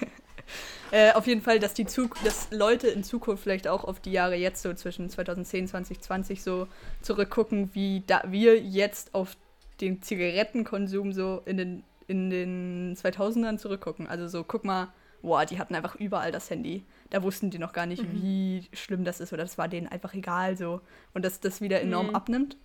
Äh, 0.92 1.12
auf 1.12 1.28
jeden 1.28 1.40
Fall, 1.40 1.60
dass 1.60 1.74
die 1.74 1.86
Zug 1.86 2.16
dass 2.24 2.48
Leute 2.50 2.88
in 2.88 3.04
Zukunft 3.04 3.44
vielleicht 3.44 3.68
auch 3.68 3.84
auf 3.84 4.00
die 4.00 4.10
Jahre 4.10 4.34
jetzt 4.34 4.62
so 4.62 4.74
zwischen 4.74 5.08
2010 5.08 5.68
2020 5.68 6.42
so 6.42 6.66
zurückgucken, 7.00 7.70
wie 7.74 8.02
da 8.08 8.22
wir 8.26 8.58
jetzt 8.58 9.14
auf 9.14 9.36
den 9.80 10.02
Zigarettenkonsum 10.02 11.12
so 11.12 11.42
in 11.44 11.56
den, 11.56 11.82
in 12.06 12.30
den 12.30 12.96
2000ern 12.96 13.58
zurückgucken. 13.58 14.06
Also 14.06 14.28
so, 14.28 14.44
guck 14.44 14.64
mal, 14.64 14.88
boah, 15.22 15.44
die 15.44 15.58
hatten 15.58 15.74
einfach 15.74 15.94
überall 15.96 16.32
das 16.32 16.50
Handy. 16.50 16.84
Da 17.10 17.22
wussten 17.22 17.50
die 17.50 17.58
noch 17.58 17.72
gar 17.72 17.86
nicht, 17.86 18.02
mhm. 18.02 18.12
wie 18.12 18.68
schlimm 18.72 19.04
das 19.04 19.20
ist 19.20 19.32
oder 19.32 19.42
das 19.42 19.58
war 19.58 19.68
denen 19.68 19.88
einfach 19.88 20.14
egal 20.14 20.56
so. 20.56 20.80
Und 21.14 21.24
dass 21.24 21.40
das 21.40 21.60
wieder 21.60 21.80
enorm 21.80 22.08
mhm. 22.08 22.14
abnimmt. 22.14 22.56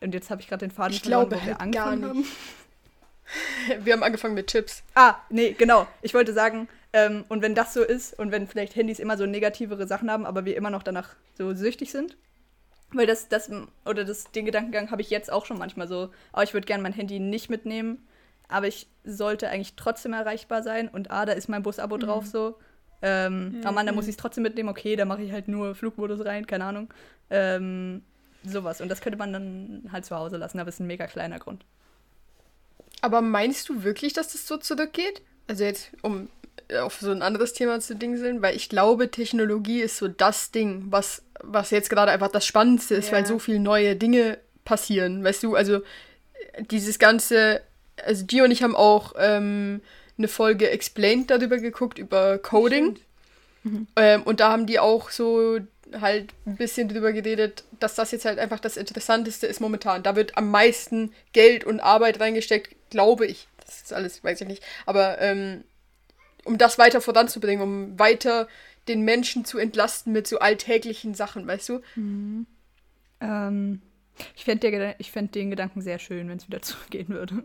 Und 0.00 0.14
jetzt 0.14 0.30
habe 0.30 0.40
ich 0.40 0.48
gerade 0.48 0.66
den 0.66 0.70
Faden 0.70 0.94
ich 0.94 1.02
verloren, 1.02 1.28
glaube, 1.28 1.42
wo 1.42 1.46
wir 1.46 1.52
halt 1.52 1.60
angefangen 1.60 2.04
haben. 2.04 2.24
Wir 3.84 3.94
haben 3.94 4.02
angefangen 4.02 4.34
mit 4.34 4.48
Chips. 4.48 4.82
Ah, 4.94 5.14
nee, 5.30 5.52
genau. 5.52 5.86
Ich 6.02 6.12
wollte 6.12 6.34
sagen, 6.34 6.68
ähm, 6.92 7.24
und 7.28 7.40
wenn 7.40 7.54
das 7.54 7.72
so 7.72 7.82
ist 7.82 8.18
und 8.18 8.30
wenn 8.32 8.46
vielleicht 8.46 8.76
Handys 8.76 8.98
immer 8.98 9.16
so 9.16 9.24
negativere 9.24 9.86
Sachen 9.86 10.10
haben, 10.10 10.26
aber 10.26 10.44
wir 10.44 10.56
immer 10.58 10.68
noch 10.68 10.82
danach 10.82 11.16
so 11.38 11.54
süchtig 11.54 11.90
sind, 11.90 12.18
weil 12.92 13.06
das, 13.06 13.28
das, 13.28 13.50
oder 13.84 14.04
das, 14.04 14.30
den 14.30 14.44
Gedankengang 14.44 14.90
habe 14.90 15.02
ich 15.02 15.10
jetzt 15.10 15.32
auch 15.32 15.46
schon 15.46 15.58
manchmal 15.58 15.88
so, 15.88 16.10
oh, 16.32 16.40
ich 16.42 16.54
würde 16.54 16.66
gerne 16.66 16.82
mein 16.82 16.92
Handy 16.92 17.18
nicht 17.18 17.50
mitnehmen, 17.50 18.06
aber 18.48 18.68
ich 18.68 18.88
sollte 19.04 19.48
eigentlich 19.48 19.74
trotzdem 19.76 20.12
erreichbar 20.12 20.62
sein 20.62 20.88
und 20.88 21.10
ah, 21.10 21.26
da 21.26 21.32
ist 21.32 21.48
mein 21.48 21.62
Bus-Abo 21.62 21.96
mhm. 21.96 22.00
drauf 22.00 22.26
so. 22.26 22.58
Ähm, 23.02 23.58
mhm. 23.58 23.62
Oh 23.68 23.72
Mann, 23.72 23.86
da 23.86 23.92
muss 23.92 24.06
ich 24.06 24.12
es 24.12 24.16
trotzdem 24.16 24.42
mitnehmen, 24.42 24.68
okay, 24.68 24.96
da 24.96 25.04
mache 25.04 25.22
ich 25.22 25.32
halt 25.32 25.48
nur 25.48 25.74
Flugmodus 25.74 26.24
rein, 26.24 26.46
keine 26.46 26.64
Ahnung. 26.64 26.92
Ähm, 27.30 28.02
sowas. 28.44 28.80
Und 28.80 28.88
das 28.88 29.00
könnte 29.00 29.18
man 29.18 29.32
dann 29.32 29.88
halt 29.92 30.04
zu 30.04 30.16
Hause 30.16 30.36
lassen, 30.36 30.58
aber 30.58 30.68
es 30.68 30.76
ist 30.76 30.80
ein 30.80 30.86
mega 30.86 31.06
kleiner 31.06 31.38
Grund. 31.38 31.64
Aber 33.00 33.20
meinst 33.20 33.68
du 33.68 33.82
wirklich, 33.82 34.12
dass 34.12 34.32
das 34.32 34.46
so 34.46 34.56
zurückgeht? 34.56 35.22
Also 35.46 35.64
jetzt, 35.64 35.90
um 36.02 36.28
auf 36.76 36.98
so 37.00 37.10
ein 37.10 37.22
anderes 37.22 37.52
Thema 37.52 37.80
zu 37.80 37.96
dingseln, 37.96 38.42
weil 38.42 38.56
ich 38.56 38.68
glaube, 38.68 39.10
Technologie 39.10 39.80
ist 39.80 39.96
so 39.96 40.08
das 40.08 40.50
Ding, 40.50 40.86
was, 40.90 41.22
was 41.42 41.70
jetzt 41.70 41.90
gerade 41.90 42.12
einfach 42.12 42.30
das 42.30 42.46
Spannendste 42.46 42.94
ist, 42.94 43.08
ja. 43.08 43.14
weil 43.14 43.26
so 43.26 43.38
viele 43.38 43.60
neue 43.60 43.96
Dinge 43.96 44.38
passieren, 44.64 45.24
weißt 45.24 45.42
du? 45.42 45.54
Also 45.54 45.82
dieses 46.70 46.98
ganze, 46.98 47.60
also 48.04 48.24
die 48.24 48.40
und 48.40 48.50
ich 48.50 48.62
haben 48.62 48.76
auch 48.76 49.14
ähm, 49.18 49.80
eine 50.18 50.28
Folge 50.28 50.70
Explained 50.70 51.30
darüber 51.30 51.58
geguckt, 51.58 51.98
über 51.98 52.38
Coding. 52.38 52.98
Mhm. 53.62 53.86
Ähm, 53.96 54.22
und 54.22 54.40
da 54.40 54.50
haben 54.50 54.66
die 54.66 54.78
auch 54.78 55.10
so 55.10 55.58
halt 56.00 56.32
ein 56.46 56.56
bisschen 56.56 56.88
drüber 56.88 57.12
geredet, 57.12 57.64
dass 57.78 57.94
das 57.94 58.10
jetzt 58.10 58.24
halt 58.24 58.38
einfach 58.38 58.60
das 58.60 58.76
Interessanteste 58.76 59.46
ist 59.46 59.60
momentan. 59.60 60.02
Da 60.02 60.16
wird 60.16 60.36
am 60.36 60.50
meisten 60.50 61.12
Geld 61.32 61.64
und 61.64 61.80
Arbeit 61.80 62.20
reingesteckt, 62.20 62.74
glaube 62.90 63.26
ich. 63.26 63.48
Das 63.64 63.82
ist 63.82 63.92
alles, 63.92 64.22
weiß 64.22 64.40
ich 64.40 64.48
nicht. 64.48 64.62
Aber 64.86 65.20
ähm, 65.20 65.64
um 66.44 66.58
das 66.58 66.78
weiter 66.78 67.00
voranzubringen, 67.00 67.62
um 67.62 67.98
weiter 67.98 68.48
den 68.88 69.02
Menschen 69.02 69.44
zu 69.44 69.58
entlasten 69.58 70.12
mit 70.12 70.26
so 70.26 70.38
alltäglichen 70.38 71.14
Sachen, 71.14 71.46
weißt 71.46 71.68
du? 71.70 71.80
Mhm. 71.96 72.46
Ähm, 73.20 73.82
ich 74.36 74.44
fände 74.44 74.94
fänd 75.02 75.34
den 75.34 75.50
Gedanken 75.50 75.80
sehr 75.80 75.98
schön, 75.98 76.28
wenn 76.28 76.38
es 76.38 76.46
wieder 76.46 76.62
zurückgehen 76.62 77.08
würde. 77.08 77.42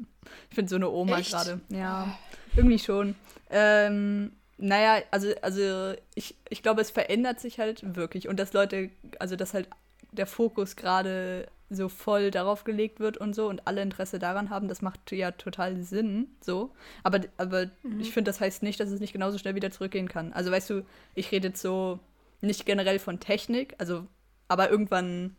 Ich 0.49 0.55
finde 0.55 0.69
so 0.69 0.75
eine 0.75 0.89
Oma 0.89 1.19
gerade. 1.21 1.61
Ja, 1.69 2.17
irgendwie 2.55 2.79
schon. 2.79 3.15
Ähm, 3.49 4.33
naja, 4.57 5.01
also, 5.11 5.33
also 5.41 5.93
ich, 6.15 6.35
ich 6.49 6.61
glaube, 6.61 6.81
es 6.81 6.91
verändert 6.91 7.39
sich 7.39 7.59
halt 7.59 7.95
wirklich. 7.95 8.27
Und 8.27 8.37
dass 8.37 8.53
Leute, 8.53 8.89
also 9.17 9.35
dass 9.35 9.53
halt 9.53 9.69
der 10.11 10.27
Fokus 10.27 10.75
gerade 10.75 11.47
so 11.69 11.87
voll 11.89 12.31
darauf 12.31 12.63
gelegt 12.63 12.99
wird 12.99 13.17
und 13.17 13.35
so 13.35 13.47
und 13.47 13.67
alle 13.67 13.81
Interesse 13.81 14.17
daran 14.19 14.49
haben, 14.49 14.67
das 14.67 14.81
macht 14.81 15.11
ja 15.11 15.31
total 15.31 15.77
Sinn, 15.77 16.27
so. 16.41 16.71
Aber, 17.03 17.21
aber 17.37 17.69
Mhm. 17.83 17.99
ich 17.99 18.11
finde, 18.11 18.29
das 18.29 18.39
heißt 18.41 18.63
nicht, 18.63 18.79
dass 18.79 18.89
es 18.89 18.99
nicht 18.99 19.13
genauso 19.13 19.37
schnell 19.37 19.55
wieder 19.55 19.71
zurückgehen 19.71 20.07
kann. 20.07 20.33
Also 20.33 20.51
weißt 20.51 20.69
du, 20.69 20.83
ich 21.15 21.31
rede 21.31 21.49
jetzt 21.49 21.61
so 21.61 21.99
nicht 22.41 22.65
generell 22.65 22.99
von 22.99 23.19
Technik, 23.19 23.75
also, 23.77 24.07
aber 24.47 24.69
irgendwann 24.71 25.35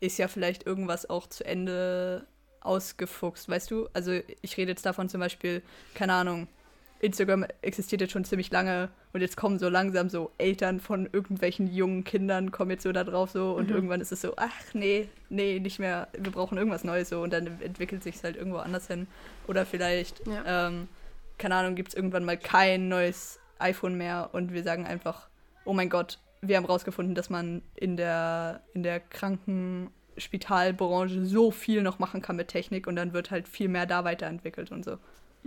ist 0.00 0.18
ja 0.18 0.28
vielleicht 0.28 0.66
irgendwas 0.66 1.08
auch 1.08 1.26
zu 1.26 1.44
Ende 1.44 2.26
ausgefuchst, 2.60 3.48
weißt 3.48 3.70
du? 3.70 3.88
Also 3.94 4.18
ich 4.42 4.56
rede 4.56 4.72
jetzt 4.72 4.84
davon 4.84 5.08
zum 5.08 5.20
Beispiel, 5.20 5.62
keine 5.94 6.12
Ahnung, 6.14 6.48
Instagram 7.00 7.44
existiert 7.62 8.00
jetzt 8.00 8.12
schon 8.12 8.24
ziemlich 8.24 8.50
lange 8.50 8.88
und 9.12 9.20
jetzt 9.20 9.36
kommen 9.36 9.58
so 9.58 9.68
langsam 9.68 10.08
so 10.08 10.30
Eltern 10.38 10.80
von 10.80 11.08
irgendwelchen 11.12 11.70
jungen 11.72 12.04
Kindern 12.04 12.50
kommen 12.52 12.70
jetzt 12.70 12.82
so 12.84 12.92
da 12.92 13.04
drauf 13.04 13.30
so 13.30 13.52
und 13.52 13.68
Mhm. 13.68 13.74
irgendwann 13.76 14.00
ist 14.00 14.12
es 14.12 14.22
so, 14.22 14.32
ach 14.36 14.50
nee, 14.72 15.08
nee, 15.28 15.58
nicht 15.60 15.78
mehr, 15.78 16.08
wir 16.16 16.32
brauchen 16.32 16.56
irgendwas 16.58 16.84
Neues 16.84 17.10
so 17.10 17.20
und 17.22 17.32
dann 17.32 17.46
entwickelt 17.60 18.02
sich 18.02 18.16
es 18.16 18.24
halt 18.24 18.36
irgendwo 18.36 18.58
anders 18.58 18.86
hin. 18.86 19.06
Oder 19.46 19.66
vielleicht, 19.66 20.26
Ja. 20.26 20.68
ähm, 20.68 20.88
keine 21.38 21.54
Ahnung, 21.56 21.74
gibt 21.74 21.90
es 21.90 21.94
irgendwann 21.94 22.24
mal 22.24 22.38
kein 22.38 22.88
neues 22.88 23.38
iPhone 23.58 23.96
mehr 23.96 24.30
und 24.32 24.52
wir 24.54 24.62
sagen 24.62 24.86
einfach, 24.86 25.28
oh 25.64 25.72
mein 25.74 25.90
Gott, 25.90 26.18
wir 26.40 26.56
haben 26.56 26.64
rausgefunden, 26.66 27.14
dass 27.14 27.28
man 27.30 27.62
in 27.74 27.96
der, 27.96 28.60
in 28.74 28.82
der 28.82 29.00
Krankenspitalbranche 29.00 31.24
so 31.26 31.50
viel 31.50 31.82
noch 31.82 31.98
machen 31.98 32.22
kann 32.22 32.36
mit 32.36 32.48
Technik 32.48 32.86
und 32.86 32.96
dann 32.96 33.12
wird 33.12 33.30
halt 33.30 33.48
viel 33.48 33.68
mehr 33.68 33.84
da 33.86 34.04
weiterentwickelt 34.04 34.70
und 34.70 34.84
so. 34.84 34.98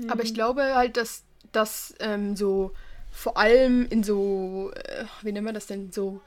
Aber 0.08 0.24
ich 0.24 0.34
glaube 0.34 0.76
halt, 0.76 0.96
dass 0.98 1.24
das 1.52 1.94
ähm, 2.00 2.36
so 2.36 2.72
vor 3.12 3.38
allem 3.38 3.88
in 3.90 4.04
so, 4.04 4.72
äh, 4.76 5.06
wie 5.22 5.32
nennt 5.32 5.46
man 5.46 5.54
das 5.54 5.68
denn, 5.68 5.92
so, 5.92 6.22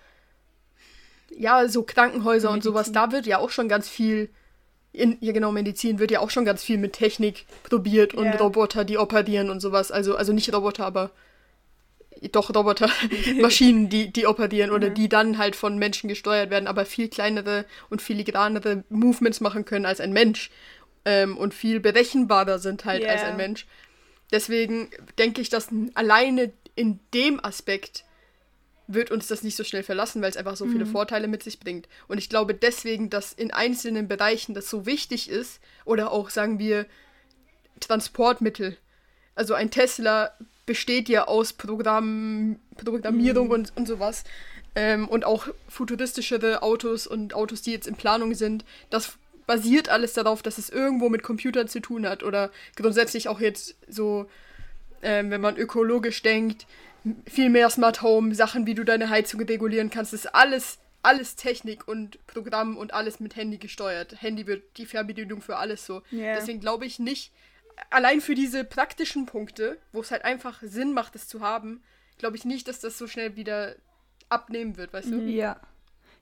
ja, 1.30 1.68
so 1.68 1.82
Krankenhäuser 1.82 2.50
und 2.50 2.62
sowas, 2.62 2.88
Medizin. 2.88 2.94
da 3.10 3.12
wird 3.12 3.26
ja 3.26 3.38
auch 3.38 3.50
schon 3.50 3.68
ganz 3.68 3.88
viel, 3.88 4.28
in, 4.92 5.16
ja 5.20 5.32
genau, 5.32 5.52
Medizin 5.52 5.98
wird 5.98 6.10
ja 6.10 6.20
auch 6.20 6.30
schon 6.30 6.44
ganz 6.44 6.62
viel 6.62 6.78
mit 6.78 6.92
Technik 6.92 7.46
probiert 7.62 8.14
und 8.14 8.26
Ja. 8.26 8.36
Roboter, 8.36 8.84
die 8.84 8.98
operieren 8.98 9.48
und 9.48 9.60
sowas. 9.60 9.90
Also, 9.90 10.16
also 10.16 10.32
nicht 10.32 10.52
Roboter, 10.52 10.84
aber 10.84 11.10
doch 12.30 12.54
Roboter, 12.54 12.90
Maschinen, 13.40 13.88
die, 13.88 14.12
die 14.12 14.26
operieren 14.26 14.70
oder 14.70 14.90
die 14.90 15.08
dann 15.08 15.38
halt 15.38 15.56
von 15.56 15.78
Menschen 15.78 16.08
gesteuert 16.08 16.50
werden, 16.50 16.66
aber 16.68 16.84
viel 16.84 17.08
kleinere 17.08 17.64
und 17.90 18.02
filigranere 18.02 18.84
Movements 18.90 19.40
machen 19.40 19.64
können 19.64 19.86
als 19.86 19.98
ein 20.00 20.12
Mensch 20.12 20.50
ähm, 21.04 21.36
und 21.36 21.54
viel 21.54 21.80
berechenbarer 21.80 22.58
sind 22.58 22.84
halt 22.84 23.08
als 23.08 23.22
Ja. 23.22 23.28
ein 23.28 23.36
Mensch. 23.36 23.66
Deswegen 24.32 24.90
denke 25.18 25.40
ich, 25.40 25.50
dass 25.50 25.68
alleine 25.94 26.52
in 26.74 26.98
dem 27.14 27.44
Aspekt 27.44 28.04
wird 28.88 29.10
uns 29.10 29.28
das 29.28 29.42
nicht 29.42 29.56
so 29.56 29.64
schnell 29.64 29.82
verlassen, 29.82 30.22
weil 30.22 30.30
es 30.30 30.36
einfach 30.36 30.56
so 30.56 30.66
viele 30.66 30.86
Vorteile 30.86 31.28
mit 31.28 31.42
sich 31.42 31.60
bringt. 31.60 31.88
Und 32.08 32.18
ich 32.18 32.28
glaube 32.28 32.54
deswegen, 32.54 33.10
dass 33.10 33.32
in 33.32 33.52
einzelnen 33.52 34.08
Bereichen 34.08 34.54
das 34.54 34.68
so 34.68 34.86
wichtig 34.86 35.30
ist, 35.30 35.60
oder 35.84 36.10
auch 36.10 36.30
sagen 36.30 36.58
wir 36.58 36.86
Transportmittel. 37.80 38.76
Also 39.34 39.54
ein 39.54 39.70
Tesla 39.70 40.32
besteht 40.66 41.08
ja 41.08 41.26
aus 41.26 41.52
Programm, 41.52 42.58
Programmierung 42.76 43.50
und, 43.50 43.72
und 43.76 43.86
sowas. 43.86 44.24
Ähm, 44.74 45.08
und 45.08 45.24
auch 45.24 45.48
futuristischere 45.68 46.62
Autos 46.62 47.06
und 47.06 47.34
Autos, 47.34 47.62
die 47.62 47.72
jetzt 47.72 47.86
in 47.86 47.94
Planung 47.94 48.34
sind, 48.34 48.64
das 48.90 49.18
basiert 49.46 49.88
alles 49.88 50.12
darauf, 50.12 50.42
dass 50.42 50.58
es 50.58 50.70
irgendwo 50.70 51.08
mit 51.08 51.22
Computern 51.22 51.68
zu 51.68 51.80
tun 51.80 52.06
hat. 52.06 52.22
Oder 52.22 52.50
grundsätzlich 52.76 53.28
auch 53.28 53.40
jetzt 53.40 53.76
so, 53.88 54.26
ähm, 55.02 55.30
wenn 55.30 55.40
man 55.40 55.56
ökologisch 55.56 56.22
denkt, 56.22 56.66
viel 57.26 57.50
mehr 57.50 57.68
Smart 57.70 58.02
Home, 58.02 58.34
Sachen, 58.34 58.66
wie 58.66 58.74
du 58.74 58.84
deine 58.84 59.10
Heizung 59.10 59.40
regulieren 59.40 59.90
kannst, 59.90 60.14
ist 60.14 60.34
alles, 60.34 60.78
alles 61.02 61.34
Technik 61.34 61.88
und 61.88 62.24
Programm 62.26 62.76
und 62.76 62.94
alles 62.94 63.18
mit 63.18 63.34
Handy 63.34 63.58
gesteuert. 63.58 64.22
Handy 64.22 64.46
wird 64.46 64.62
die 64.76 64.86
Fernbedienung 64.86 65.42
für 65.42 65.56
alles 65.56 65.84
so. 65.84 66.02
Ja. 66.10 66.34
Deswegen 66.34 66.60
glaube 66.60 66.86
ich 66.86 66.98
nicht, 66.98 67.32
allein 67.90 68.20
für 68.20 68.34
diese 68.34 68.64
praktischen 68.64 69.26
Punkte, 69.26 69.78
wo 69.92 70.00
es 70.00 70.10
halt 70.10 70.24
einfach 70.24 70.60
Sinn 70.62 70.92
macht, 70.92 71.16
es 71.16 71.26
zu 71.26 71.40
haben, 71.40 71.82
glaube 72.18 72.36
ich 72.36 72.44
nicht, 72.44 72.68
dass 72.68 72.80
das 72.80 72.98
so 72.98 73.06
schnell 73.06 73.36
wieder 73.36 73.74
abnehmen 74.28 74.76
wird, 74.76 74.92
weißt 74.92 75.10
du? 75.10 75.20
Ja. 75.22 75.60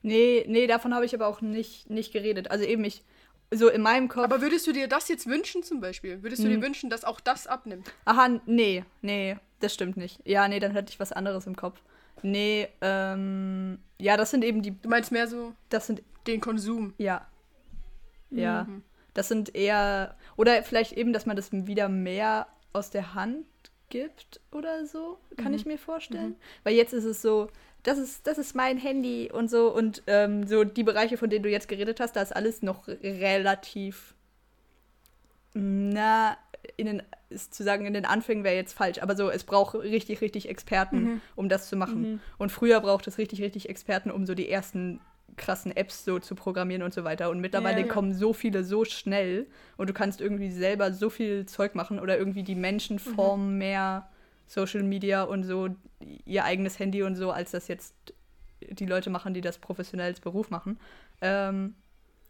Nee, 0.01 0.45
nee, 0.47 0.65
davon 0.67 0.95
habe 0.95 1.05
ich 1.05 1.13
aber 1.13 1.27
auch 1.27 1.41
nicht, 1.41 1.89
nicht 1.89 2.11
geredet. 2.11 2.49
Also 2.49 2.65
eben 2.65 2.83
ich, 2.83 3.03
so 3.53 3.69
in 3.69 3.81
meinem 3.81 4.07
Kopf. 4.07 4.23
Aber 4.23 4.41
würdest 4.41 4.65
du 4.67 4.71
dir 4.71 4.87
das 4.87 5.07
jetzt 5.09 5.27
wünschen 5.27 5.61
zum 5.63 5.81
Beispiel? 5.81 6.23
Würdest 6.23 6.43
du 6.43 6.47
dir 6.47 6.61
wünschen, 6.61 6.89
dass 6.89 7.03
auch 7.03 7.19
das 7.19 7.47
abnimmt? 7.47 7.91
aha, 8.05 8.39
nee, 8.45 8.83
nee, 9.01 9.37
das 9.59 9.73
stimmt 9.73 9.97
nicht. 9.97 10.19
Ja, 10.25 10.47
nee, 10.47 10.59
dann 10.59 10.71
hätte 10.71 10.91
ich 10.91 10.99
was 10.99 11.11
anderes 11.11 11.45
im 11.47 11.55
Kopf. 11.55 11.81
Nee, 12.23 12.67
ähm, 12.81 13.79
ja, 13.99 14.15
das 14.15 14.31
sind 14.31 14.43
eben 14.43 14.61
die, 14.61 14.79
Du 14.79 14.89
meinst 14.89 15.11
mehr 15.11 15.27
so 15.27 15.53
das 15.69 15.87
sind, 15.87 16.01
den 16.27 16.39
Konsum. 16.41 16.93
ja. 16.97 17.27
Ja. 18.29 18.63
Mhm. 18.63 18.83
Das 19.13 19.27
sind 19.27 19.53
eher, 19.55 20.15
oder 20.37 20.63
vielleicht 20.63 20.93
eben, 20.93 21.11
dass 21.11 21.25
man 21.25 21.35
das 21.35 21.51
wieder 21.51 21.89
mehr 21.89 22.47
aus 22.71 22.91
der 22.91 23.13
Hand 23.13 23.45
gibt 23.91 24.39
oder 24.51 24.87
so, 24.87 25.19
kann 25.37 25.51
Mhm. 25.51 25.57
ich 25.57 25.65
mir 25.67 25.77
vorstellen. 25.77 26.35
Weil 26.63 26.73
jetzt 26.73 26.93
ist 26.93 27.03
es 27.03 27.21
so, 27.21 27.49
das 27.83 27.99
ist, 27.99 28.25
das 28.25 28.39
ist 28.39 28.55
mein 28.55 28.77
Handy 28.79 29.29
und 29.31 29.49
so 29.49 29.71
und 29.71 30.01
ähm, 30.07 30.47
so 30.47 30.63
die 30.63 30.83
Bereiche, 30.83 31.17
von 31.17 31.29
denen 31.29 31.43
du 31.43 31.49
jetzt 31.49 31.67
geredet 31.67 31.99
hast, 31.99 32.15
da 32.15 32.21
ist 32.23 32.35
alles 32.35 32.63
noch 32.63 32.87
relativ, 32.87 34.15
na, 35.53 36.37
in 36.77 36.85
den, 36.85 37.03
ist 37.29 37.53
zu 37.53 37.63
sagen, 37.63 37.85
in 37.85 37.93
den 37.93 38.05
Anfängen 38.05 38.43
wäre 38.43 38.55
jetzt 38.55 38.73
falsch, 38.73 38.99
aber 39.01 39.15
so, 39.15 39.29
es 39.29 39.43
braucht 39.43 39.75
richtig, 39.75 40.21
richtig 40.21 40.47
Experten, 40.47 41.21
um 41.35 41.49
das 41.49 41.67
zu 41.69 41.75
machen. 41.75 42.21
Und 42.37 42.51
früher 42.51 42.79
braucht 42.81 43.07
es 43.07 43.17
richtig, 43.17 43.41
richtig 43.41 43.67
Experten, 43.69 44.11
um 44.11 44.25
so 44.25 44.35
die 44.35 44.49
ersten 44.49 44.99
krassen 45.37 45.75
Apps 45.75 46.05
so 46.05 46.19
zu 46.19 46.35
programmieren 46.35 46.83
und 46.83 46.93
so 46.93 47.03
weiter. 47.03 47.29
Und 47.29 47.39
mittlerweile 47.39 47.81
Ja. 47.81 47.87
kommen 47.87 48.13
so 48.13 48.33
viele 48.33 48.63
so 48.63 48.85
schnell 48.85 49.47
und 49.77 49.89
du 49.89 49.93
kannst 49.93 50.21
irgendwie 50.21 50.51
selber 50.51 50.91
so 50.93 51.09
viel 51.09 51.45
Zeug 51.45 51.75
machen 51.75 51.99
oder 51.99 52.17
irgendwie 52.17 52.43
die 52.43 52.55
Menschen 52.55 52.99
formen 52.99 53.57
mehr 53.57 54.09
Social 54.47 54.83
Media 54.83 55.23
und 55.23 55.43
so 55.43 55.69
ihr 56.25 56.43
eigenes 56.43 56.79
Handy 56.79 57.03
und 57.03 57.15
so, 57.15 57.31
als 57.31 57.51
das 57.51 57.67
jetzt 57.67 57.93
die 58.69 58.85
Leute 58.85 59.09
machen, 59.09 59.33
die 59.33 59.41
das 59.41 59.57
professionell 59.57 60.07
als 60.07 60.19
Beruf 60.19 60.49
machen. 60.49 60.79
Ähm, 61.21 61.75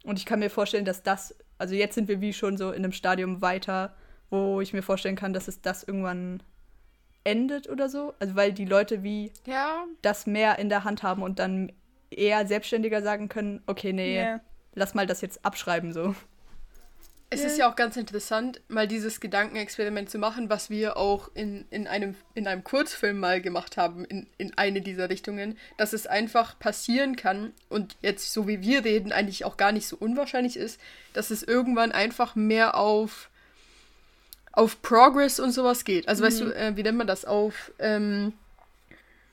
und 0.04 0.18
ich 0.18 0.26
kann 0.26 0.38
mir 0.38 0.50
vorstellen, 0.50 0.84
dass 0.84 1.02
das, 1.02 1.34
also 1.58 1.74
jetzt 1.74 1.94
sind 1.94 2.08
wir 2.08 2.20
wie 2.20 2.32
schon 2.32 2.56
so 2.56 2.70
in 2.70 2.84
einem 2.84 2.92
Stadium 2.92 3.42
weiter, 3.42 3.94
wo 4.30 4.60
ich 4.60 4.72
mir 4.72 4.82
vorstellen 4.82 5.16
kann, 5.16 5.32
dass 5.32 5.48
es 5.48 5.60
das 5.60 5.82
irgendwann 5.82 6.42
endet 7.24 7.68
oder 7.68 7.88
so. 7.88 8.14
Also 8.18 8.34
weil 8.34 8.52
die 8.52 8.64
Leute 8.64 9.02
wie 9.02 9.32
Ja, 9.46 9.84
das 10.02 10.26
mehr 10.26 10.58
in 10.58 10.68
der 10.68 10.84
Hand 10.84 11.02
haben 11.02 11.22
und 11.22 11.38
dann 11.38 11.72
eher 12.18 12.46
selbstständiger 12.46 13.02
sagen 13.02 13.28
können, 13.28 13.62
okay, 13.66 13.92
nee, 13.92 14.16
Ja. 14.18 14.40
lass 14.74 14.94
mal 14.94 15.06
das 15.06 15.20
jetzt 15.20 15.44
abschreiben 15.44 15.92
so. 15.92 16.14
es 17.30 17.40
Ja. 17.40 17.46
ist 17.46 17.58
ja 17.58 17.70
auch 17.70 17.76
ganz 17.76 17.96
interessant, 17.96 18.60
mal 18.68 18.86
dieses 18.86 19.18
Gedankenexperiment 19.18 20.10
zu 20.10 20.18
machen, 20.18 20.50
was 20.50 20.68
wir 20.68 20.98
auch 20.98 21.30
in, 21.34 21.64
in, 21.70 21.86
einem, 21.86 22.14
in 22.34 22.46
einem 22.46 22.62
Kurzfilm 22.62 23.18
mal 23.18 23.40
gemacht 23.40 23.78
haben, 23.78 24.04
in, 24.04 24.26
in 24.36 24.52
eine 24.58 24.82
dieser 24.82 25.08
Richtungen, 25.08 25.56
dass 25.78 25.94
es 25.94 26.06
einfach 26.06 26.58
passieren 26.58 27.16
kann 27.16 27.52
und 27.70 27.96
jetzt, 28.02 28.34
so 28.34 28.46
wie 28.48 28.60
wir 28.60 28.84
reden, 28.84 29.12
eigentlich 29.12 29.46
auch 29.46 29.56
gar 29.56 29.72
nicht 29.72 29.88
so 29.88 29.96
unwahrscheinlich 29.96 30.58
ist, 30.58 30.78
dass 31.14 31.30
es 31.30 31.42
irgendwann 31.42 31.90
einfach 31.92 32.34
mehr 32.36 32.76
auf, 32.76 33.30
auf 34.52 34.82
Progress 34.82 35.40
und 35.40 35.52
sowas 35.52 35.84
geht. 35.84 36.08
Also 36.08 36.22
weißt 36.24 36.40
du, 36.42 36.54
äh, 36.54 36.76
wie 36.76 36.82
nennt 36.82 36.98
man 36.98 37.06
das? 37.06 37.24
Auf 37.24 37.72
ähm, 37.78 38.34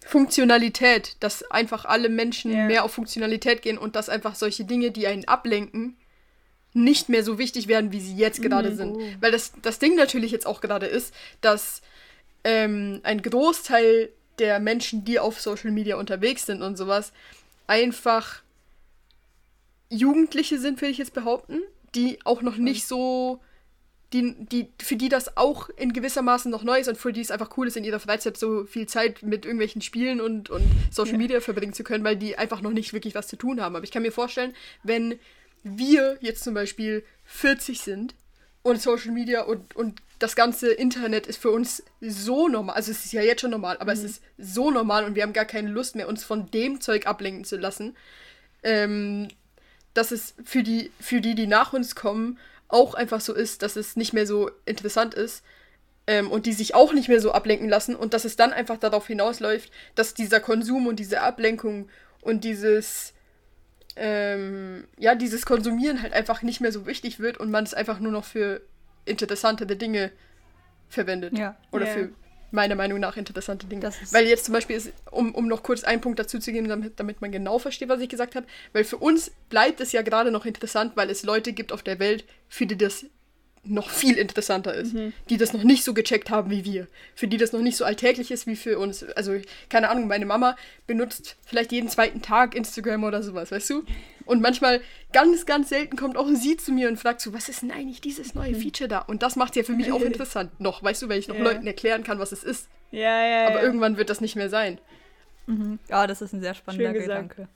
Funktionalität, 0.06 1.16
dass 1.20 1.44
einfach 1.52 1.86
alle 1.86 2.10
Menschen 2.10 2.52
Ja. 2.52 2.66
mehr 2.66 2.84
auf 2.84 2.94
Funktionalität 2.94 3.62
gehen 3.62 3.78
und 3.78 3.96
dass 3.96 4.10
einfach 4.10 4.36
solche 4.36 4.66
Dinge, 4.66 4.92
die 4.92 5.08
einen 5.08 5.26
ablenken, 5.28 5.98
nicht 6.74 7.10
mehr 7.10 7.24
so 7.24 7.38
wichtig 7.38 7.68
werden, 7.68 7.92
wie 7.92 8.00
sie 8.00 8.16
jetzt 8.16 8.42
gerade 8.42 8.76
sind. 8.76 8.96
Oh. 8.96 9.02
Weil 9.20 9.32
das, 9.32 9.54
das 9.62 9.80
Ding 9.80 9.96
natürlich 9.96 10.32
jetzt 10.32 10.46
auch 10.46 10.62
gerade 10.62 10.86
ist, 10.86 11.14
dass 11.42 11.82
ähm, 12.44 13.02
ein 13.04 13.22
Großteil 13.22 14.10
der 14.38 14.60
Menschen, 14.60 15.04
die 15.04 15.20
auf 15.20 15.42
Social 15.42 15.72
Media 15.72 15.98
unterwegs 15.98 16.46
sind 16.46 16.62
und 16.62 16.78
sowas, 16.78 17.12
einfach 17.68 18.42
Jugendliche 19.90 20.60
sind, 20.60 20.82
würde 20.82 20.92
ich 20.92 20.98
jetzt 20.98 21.14
behaupten, 21.14 21.62
die 21.96 22.20
auch 22.24 22.42
noch 22.42 22.58
nicht 22.58 22.88
so, 22.88 23.40
die, 24.13 24.36
die, 24.38 24.69
für 24.82 24.95
die 24.95 25.10
das 25.10 25.38
auch 25.38 25.69
in 25.69 25.93
gewisser 25.93 26.22
Maßen 26.22 26.50
noch 26.50 26.63
neu 26.63 26.80
ist 26.80 26.88
und 26.88 26.98
für 26.98 27.13
die 27.13 27.22
es 27.22 27.30
einfach 27.30 27.56
cool 27.58 27.67
ist, 27.67 27.78
in 27.78 27.84
ihrer 27.84 28.00
Freizeit 28.00 28.38
so 28.38 28.65
viel 28.65 28.88
Zeit 28.88 29.22
mit 29.22 29.45
irgendwelchen 29.45 29.82
Spielen 29.82 30.19
und, 30.19 30.50
und 30.50 30.63
Social 30.91 31.13
Ja. 31.13 31.17
Media 31.19 31.41
verbringen 31.41 31.74
zu 31.74 31.84
können, 31.84 32.04
weil 32.04 32.15
die 32.15 32.38
einfach 32.38 32.62
noch 32.62 32.72
nicht 32.72 32.91
wirklich 32.93 33.13
was 33.13 33.28
zu 33.28 33.36
tun 33.36 33.62
haben. 33.62 33.76
Aber 33.76 33.84
ich 33.84 33.91
kann 33.91 34.02
mir 34.02 34.12
vorstellen, 34.12 34.56
wenn 34.84 35.19
wir 35.63 36.17
jetzt 36.22 36.43
zum 36.43 36.56
Beispiel 36.56 37.04
40 37.26 37.82
sind 37.82 38.15
und 38.63 38.82
Social 38.82 39.12
Media 39.12 39.43
und, 39.43 39.76
und 39.76 40.02
das 40.17 40.36
ganze 40.36 40.72
Internet 40.72 41.28
ist 41.28 41.41
für 41.41 41.52
uns 41.52 41.84
so 42.02 42.48
normal, 42.48 42.76
also 42.76 42.91
es 42.91 43.06
ist 43.06 43.13
ja 43.13 43.22
jetzt 43.22 43.41
schon 43.41 43.52
normal, 43.52 43.78
aber 43.80 43.93
es 43.93 44.04
ist 44.04 44.22
so 44.38 44.72
normal 44.72 45.06
und 45.06 45.15
wir 45.15 45.24
haben 45.24 45.34
gar 45.34 45.45
keine 45.45 45.69
Lust 45.69 45.95
mehr, 45.95 46.10
uns 46.10 46.24
von 46.24 46.50
dem 46.52 46.82
Zeug 46.82 47.06
ablenken 47.08 47.45
zu 47.45 47.58
lassen, 47.58 47.95
ähm, 48.63 49.30
dass 49.93 50.12
es 50.12 50.34
für 50.43 50.63
die, 50.63 50.91
für 51.00 51.22
die, 51.22 51.36
die 51.36 51.48
nach 51.48 51.74
uns 51.74 51.95
kommen, 51.95 52.38
auch 52.69 52.93
einfach 52.93 53.19
so 53.19 53.34
ist, 53.34 53.62
dass 53.62 53.75
es 53.75 53.95
nicht 53.95 54.13
mehr 54.13 54.25
so 54.25 54.49
interessant 54.65 55.13
ist 55.13 55.43
ähm, 56.08 56.32
und 56.32 56.45
die 56.45 56.53
sich 56.53 56.75
auch 56.75 56.93
nicht 56.93 57.10
mehr 57.10 57.19
so 57.19 57.32
ablenken 57.32 57.67
lassen 57.67 57.95
und 57.95 58.13
dass 58.13 58.25
es 58.25 58.36
dann 58.36 58.53
einfach 58.53 58.77
darauf 58.77 59.08
hinausläuft, 59.08 59.71
dass 59.95 60.13
dieser 60.13 60.39
Konsum 60.39 60.88
und 60.88 60.97
diese 60.99 61.21
Ablenkung 61.21 61.89
und 62.21 62.43
dieses 62.43 63.13
ähm, 63.95 64.88
ja, 64.97 65.15
dieses 65.15 65.45
Konsumieren 65.45 66.01
halt 66.01 66.13
einfach 66.13 66.41
nicht 66.41 66.62
mehr 66.62 66.71
so 66.71 66.86
wichtig 66.86 67.19
wird 67.19 67.38
und 67.38 67.51
man 67.51 67.65
es 67.65 67.73
einfach 67.73 67.99
nur 67.99 68.12
noch 68.13 68.23
für 68.23 68.62
interessantere 69.05 69.75
Dinge 69.75 70.12
verwendet. 70.88 71.38
Ja. 71.38 71.58
Oder 71.71 71.86
Ja. 71.88 71.93
für 71.93 72.10
meiner 72.52 72.76
Meinung 72.76 73.00
nach 73.00 73.18
interessante 73.18 73.68
Dinge. 73.68 73.92
Weil 74.12 74.26
jetzt 74.28 74.46
zum 74.46 74.54
Beispiel 74.54 74.76
ist, 74.76 74.92
um, 75.12 75.34
um 75.36 75.48
noch 75.48 75.64
kurz 75.64 75.84
einen 75.84 76.02
Punkt 76.02 76.20
dazu 76.20 76.40
zu 76.40 76.52
geben, 76.52 76.68
damit, 76.68 77.00
damit 77.00 77.22
man 77.22 77.32
genau 77.32 77.60
versteht, 77.60 77.90
was 77.90 78.02
ich 78.02 78.10
gesagt 78.10 78.36
habe, 78.36 78.46
weil 78.74 78.84
für 78.84 78.98
uns 78.98 79.32
bleibt 79.50 79.82
es 79.82 79.92
ja 79.92 80.02
gerade 80.02 80.32
noch 80.32 80.46
interessant, 80.46 80.94
weil 80.96 81.10
es 81.10 81.24
Leute 81.24 81.54
gibt 81.54 81.72
auf 81.72 81.84
der 81.84 82.00
Welt, 82.00 82.26
für 82.48 82.66
die 82.66 82.78
das 82.78 83.06
noch 83.63 83.89
viel 83.89 84.17
interessanter 84.17 84.74
ist, 84.74 84.95
die 85.30 85.38
das 85.38 85.54
noch 85.54 85.63
nicht 85.63 85.84
so 85.84 85.93
gecheckt 85.93 86.30
haben 86.30 86.50
wie 86.50 86.63
wir, 86.65 86.88
für 87.15 87.28
die 87.28 87.38
das 87.38 87.52
noch 87.52 87.60
nicht 87.62 87.76
so 87.78 87.86
alltäglich 87.86 88.32
ist 88.32 88.48
wie 88.48 88.56
für 88.56 88.80
uns. 88.80 89.04
Also, 89.04 89.34
keine 89.69 89.89
Ahnung, 89.89 90.08
meine 90.08 90.26
Mama 90.26 90.56
benutzt 90.88 91.36
vielleicht 91.45 91.72
jeden 91.72 91.89
zweiten 91.89 92.22
Tag 92.22 92.56
Instagram 92.56 93.04
oder 93.04 93.22
sowas, 93.22 93.52
weißt 93.52 93.69
du? 93.69 93.84
Und 94.26 94.41
manchmal, 94.41 94.82
ganz, 95.12 95.45
ganz 95.45 95.69
selten 95.69 95.98
kommt 95.98 96.15
auch 96.17 96.28
sie 96.34 96.56
zu 96.58 96.72
mir 96.72 96.88
und 96.88 96.98
fragt 96.98 97.19
so, 97.22 97.34
was 97.34 97.50
ist 97.50 97.62
denn 97.63 97.72
eigentlich 97.72 98.00
dieses 98.02 98.36
neue 98.36 98.56
Feature 98.56 98.88
da? 98.88 99.00
Und 99.00 99.24
das 99.24 99.36
macht 99.36 99.52
es 99.52 99.56
ja 99.58 99.63
für 99.63 99.74
mich 99.78 99.91
auch 99.91 100.02
interessant 100.04 100.60
noch, 100.60 100.82
weißt 100.84 101.02
du, 101.02 101.10
weil 101.10 101.19
ich 101.19 101.28
noch 101.28 101.36
Ja. 101.36 101.43
Leuten 101.43 101.65
erklären 101.67 102.04
kann, 102.04 102.19
was 102.19 102.32
es 102.32 102.43
ist. 102.43 102.67
Ja, 102.91 103.26
ja, 103.26 103.48
Aber 103.48 103.58
ja. 103.58 103.63
irgendwann 103.63 103.98
wird 103.98 104.10
das 104.10 104.22
nicht 104.22 104.36
mehr 104.36 104.50
sein. 104.50 104.80
Ja, 105.89 106.06
das 106.06 106.22
ist 106.22 106.32
ein 106.34 106.41
sehr 106.41 106.54
spannender 106.54 106.91
Schön 106.91 107.02
gesagt. 107.02 107.30
Gedanke. 107.30 107.48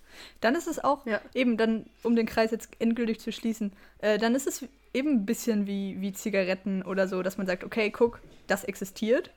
Dann 0.42 0.56
ist 0.56 0.68
es 0.68 0.84
auch, 0.84 1.06
Ja. 1.06 1.22
eben 1.36 1.58
dann, 1.58 1.86
um 2.02 2.16
den 2.16 2.26
Kreis 2.26 2.50
jetzt 2.50 2.70
endgültig 2.80 3.20
zu 3.20 3.32
schließen, 3.32 3.72
äh, 4.00 4.18
dann 4.18 4.34
ist 4.34 4.48
es 4.48 4.66
eben 4.94 5.10
ein 5.10 5.26
bisschen 5.26 5.68
wie, 5.68 6.00
wie 6.02 6.14
Zigaretten 6.14 6.84
oder 6.84 7.08
so, 7.08 7.22
dass 7.24 7.38
man 7.38 7.48
sagt, 7.48 7.64
okay, 7.64 7.90
guck, 7.90 8.20
das 8.48 8.64
existiert, 8.64 9.32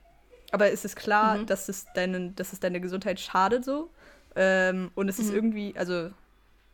aber 0.52 0.70
es 0.70 0.84
ist 0.84 0.96
klar, 0.96 1.38
Mhm. 1.38 1.46
dass, 1.46 1.68
es 1.68 1.86
deine, 1.94 2.30
dass 2.30 2.52
es 2.52 2.60
deine 2.60 2.80
Gesundheit 2.80 3.20
schadet 3.20 3.64
so. 3.64 3.90
Ähm, 4.34 4.90
und 4.94 5.08
es 5.08 5.18
ist 5.18 5.30
Mhm. 5.30 5.34
irgendwie, 5.34 5.74
also 5.76 6.10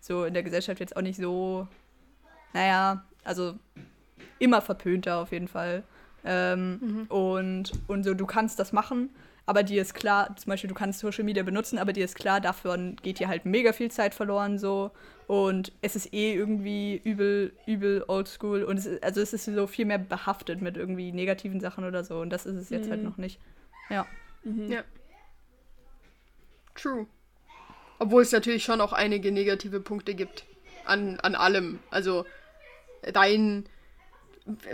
so 0.01 0.25
in 0.25 0.35
der 0.35 0.43
Gesellschaft 0.43 0.81
jetzt 0.81 0.97
auch 0.97 1.03
nicht 1.03 1.17
so, 1.19 1.69
naja, 2.53 3.05
also 3.25 3.55
immer 4.39 4.61
verpönter 4.61 5.19
auf 5.19 5.31
jeden 5.33 5.49
Fall. 5.49 5.85
Ähm, 6.25 6.79
Mhm. 6.81 7.07
und, 7.09 7.73
und 7.87 8.05
so, 8.05 8.15
du 8.15 8.27
kannst 8.27 8.59
das 8.59 8.73
machen, 8.73 9.11
aber 9.47 9.63
dir 9.63 9.83
ist 9.83 9.95
klar, 9.95 10.35
zum 10.37 10.51
Beispiel, 10.51 10.69
du 10.69 10.75
kannst 10.75 11.01
Social 11.01 11.25
Media 11.25 11.43
benutzen, 11.43 11.79
aber 11.79 11.93
dir 11.93 12.05
ist 12.05 12.15
klar, 12.17 12.41
davon 12.41 12.97
geht 13.03 13.19
dir 13.19 13.29
halt 13.29 13.45
mega 13.45 13.73
viel 13.73 13.91
Zeit 13.91 14.15
verloren 14.15 14.59
so. 14.59 14.91
Und 15.27 15.73
es 15.83 15.97
ist 15.97 16.13
eh 16.13 16.35
irgendwie 16.35 17.01
übel, 17.05 17.53
übel 17.67 18.05
oldschool. 18.07 18.63
Und 18.65 18.79
es 18.79 18.87
ist, 18.87 19.03
also 19.03 19.21
es 19.21 19.33
ist 19.33 19.45
so 19.47 19.67
viel 19.67 19.87
mehr 19.87 19.99
behaftet 19.99 20.61
mit 20.61 20.77
irgendwie 20.77 21.11
negativen 21.13 21.61
Sachen 21.61 21.85
oder 21.85 22.05
so. 22.05 22.21
Und 22.21 22.31
das 22.31 22.47
ist 22.47 22.57
es 22.57 22.71
jetzt 22.71 22.91
halt 22.91 23.01
Mhm. 23.03 23.09
noch 23.09 23.17
nicht. 23.17 23.41
Ja. 23.89 24.07
Mhm. 24.45 24.71
Ja. 24.71 24.83
True. 26.75 27.07
Obwohl 27.99 28.23
es 28.23 28.33
natürlich 28.33 28.65
schon 28.65 28.81
auch 28.81 28.93
einige 28.93 29.31
negative 29.33 29.81
Punkte 29.81 30.15
gibt. 30.15 30.45
An, 30.85 31.21
an 31.21 31.35
allem. 31.35 31.79
Also 31.91 32.25
dein. 33.13 33.65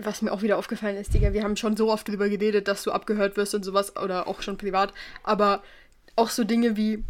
Was 0.01 0.23
mir 0.23 0.33
auch 0.33 0.41
wieder 0.43 0.57
aufgefallen 0.57 0.97
ist, 0.97 1.13
Digga, 1.13 1.33
wir 1.35 1.43
haben 1.43 1.57
schon 1.57 1.77
so 1.77 1.91
oft 1.93 2.09
drüber 2.09 2.29
geredet, 2.29 2.69
dass 2.69 2.83
du 2.85 2.91
abgehört 2.91 3.37
wirst 3.37 3.55
und 3.55 3.65
sowas, 3.65 3.97
oder 3.97 4.27
auch 4.27 4.41
schon 4.41 4.57
privat, 4.57 4.95
aber 5.25 5.63
auch 6.17 6.31
so 6.31 6.45
Dinge 6.45 6.77
wie, 6.77 7.05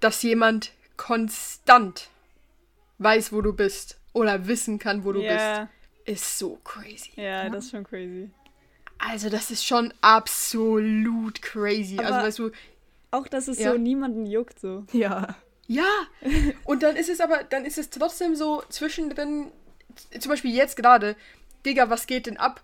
dass 0.00 0.22
jemand 0.22 0.72
konstant 0.96 2.08
weiß, 2.98 3.32
wo 3.32 3.40
du 3.40 3.52
bist 3.52 3.98
oder 4.12 4.48
wissen 4.48 4.78
kann, 4.80 5.04
wo 5.04 5.12
du 5.12 5.20
ja, 5.22 5.68
bist, 6.04 6.22
ist 6.22 6.38
so 6.38 6.56
crazy. 6.64 7.12
ja, 7.16 7.48
das 7.48 7.66
ist 7.66 7.70
schon 7.70 7.84
crazy. 7.84 8.30
Also 8.98 9.30
das 9.30 9.52
ist 9.52 9.64
schon 9.64 9.94
absolut 10.00 11.40
crazy. 11.40 11.98
also 11.98 12.14
Aber- 12.14 12.26
weißt 12.26 12.38
du, 12.40 12.50
Auch, 13.12 13.26
dass 13.28 13.46
es 13.48 13.58
Ja. 13.60 13.72
so 13.72 13.78
niemanden 13.78 14.26
juckt 14.26 14.58
so. 14.60 14.84
Ja. 14.92 15.36
Ja, 15.70 15.86
und 16.64 16.82
dann 16.82 16.96
ist 16.96 17.08
es 17.10 17.20
aber, 17.20 17.44
dann 17.44 17.64
ist 17.66 17.76
es 17.78 17.90
trotzdem 17.90 18.34
so 18.34 18.62
zwischendrin, 18.70 19.50
zum 20.20 20.30
Beispiel 20.30 20.54
jetzt 20.54 20.76
gerade, 20.76 21.16
Digga, 21.66 21.90
was 21.90 22.06
geht 22.06 22.26
denn 22.26 22.36
ab? 22.36 22.62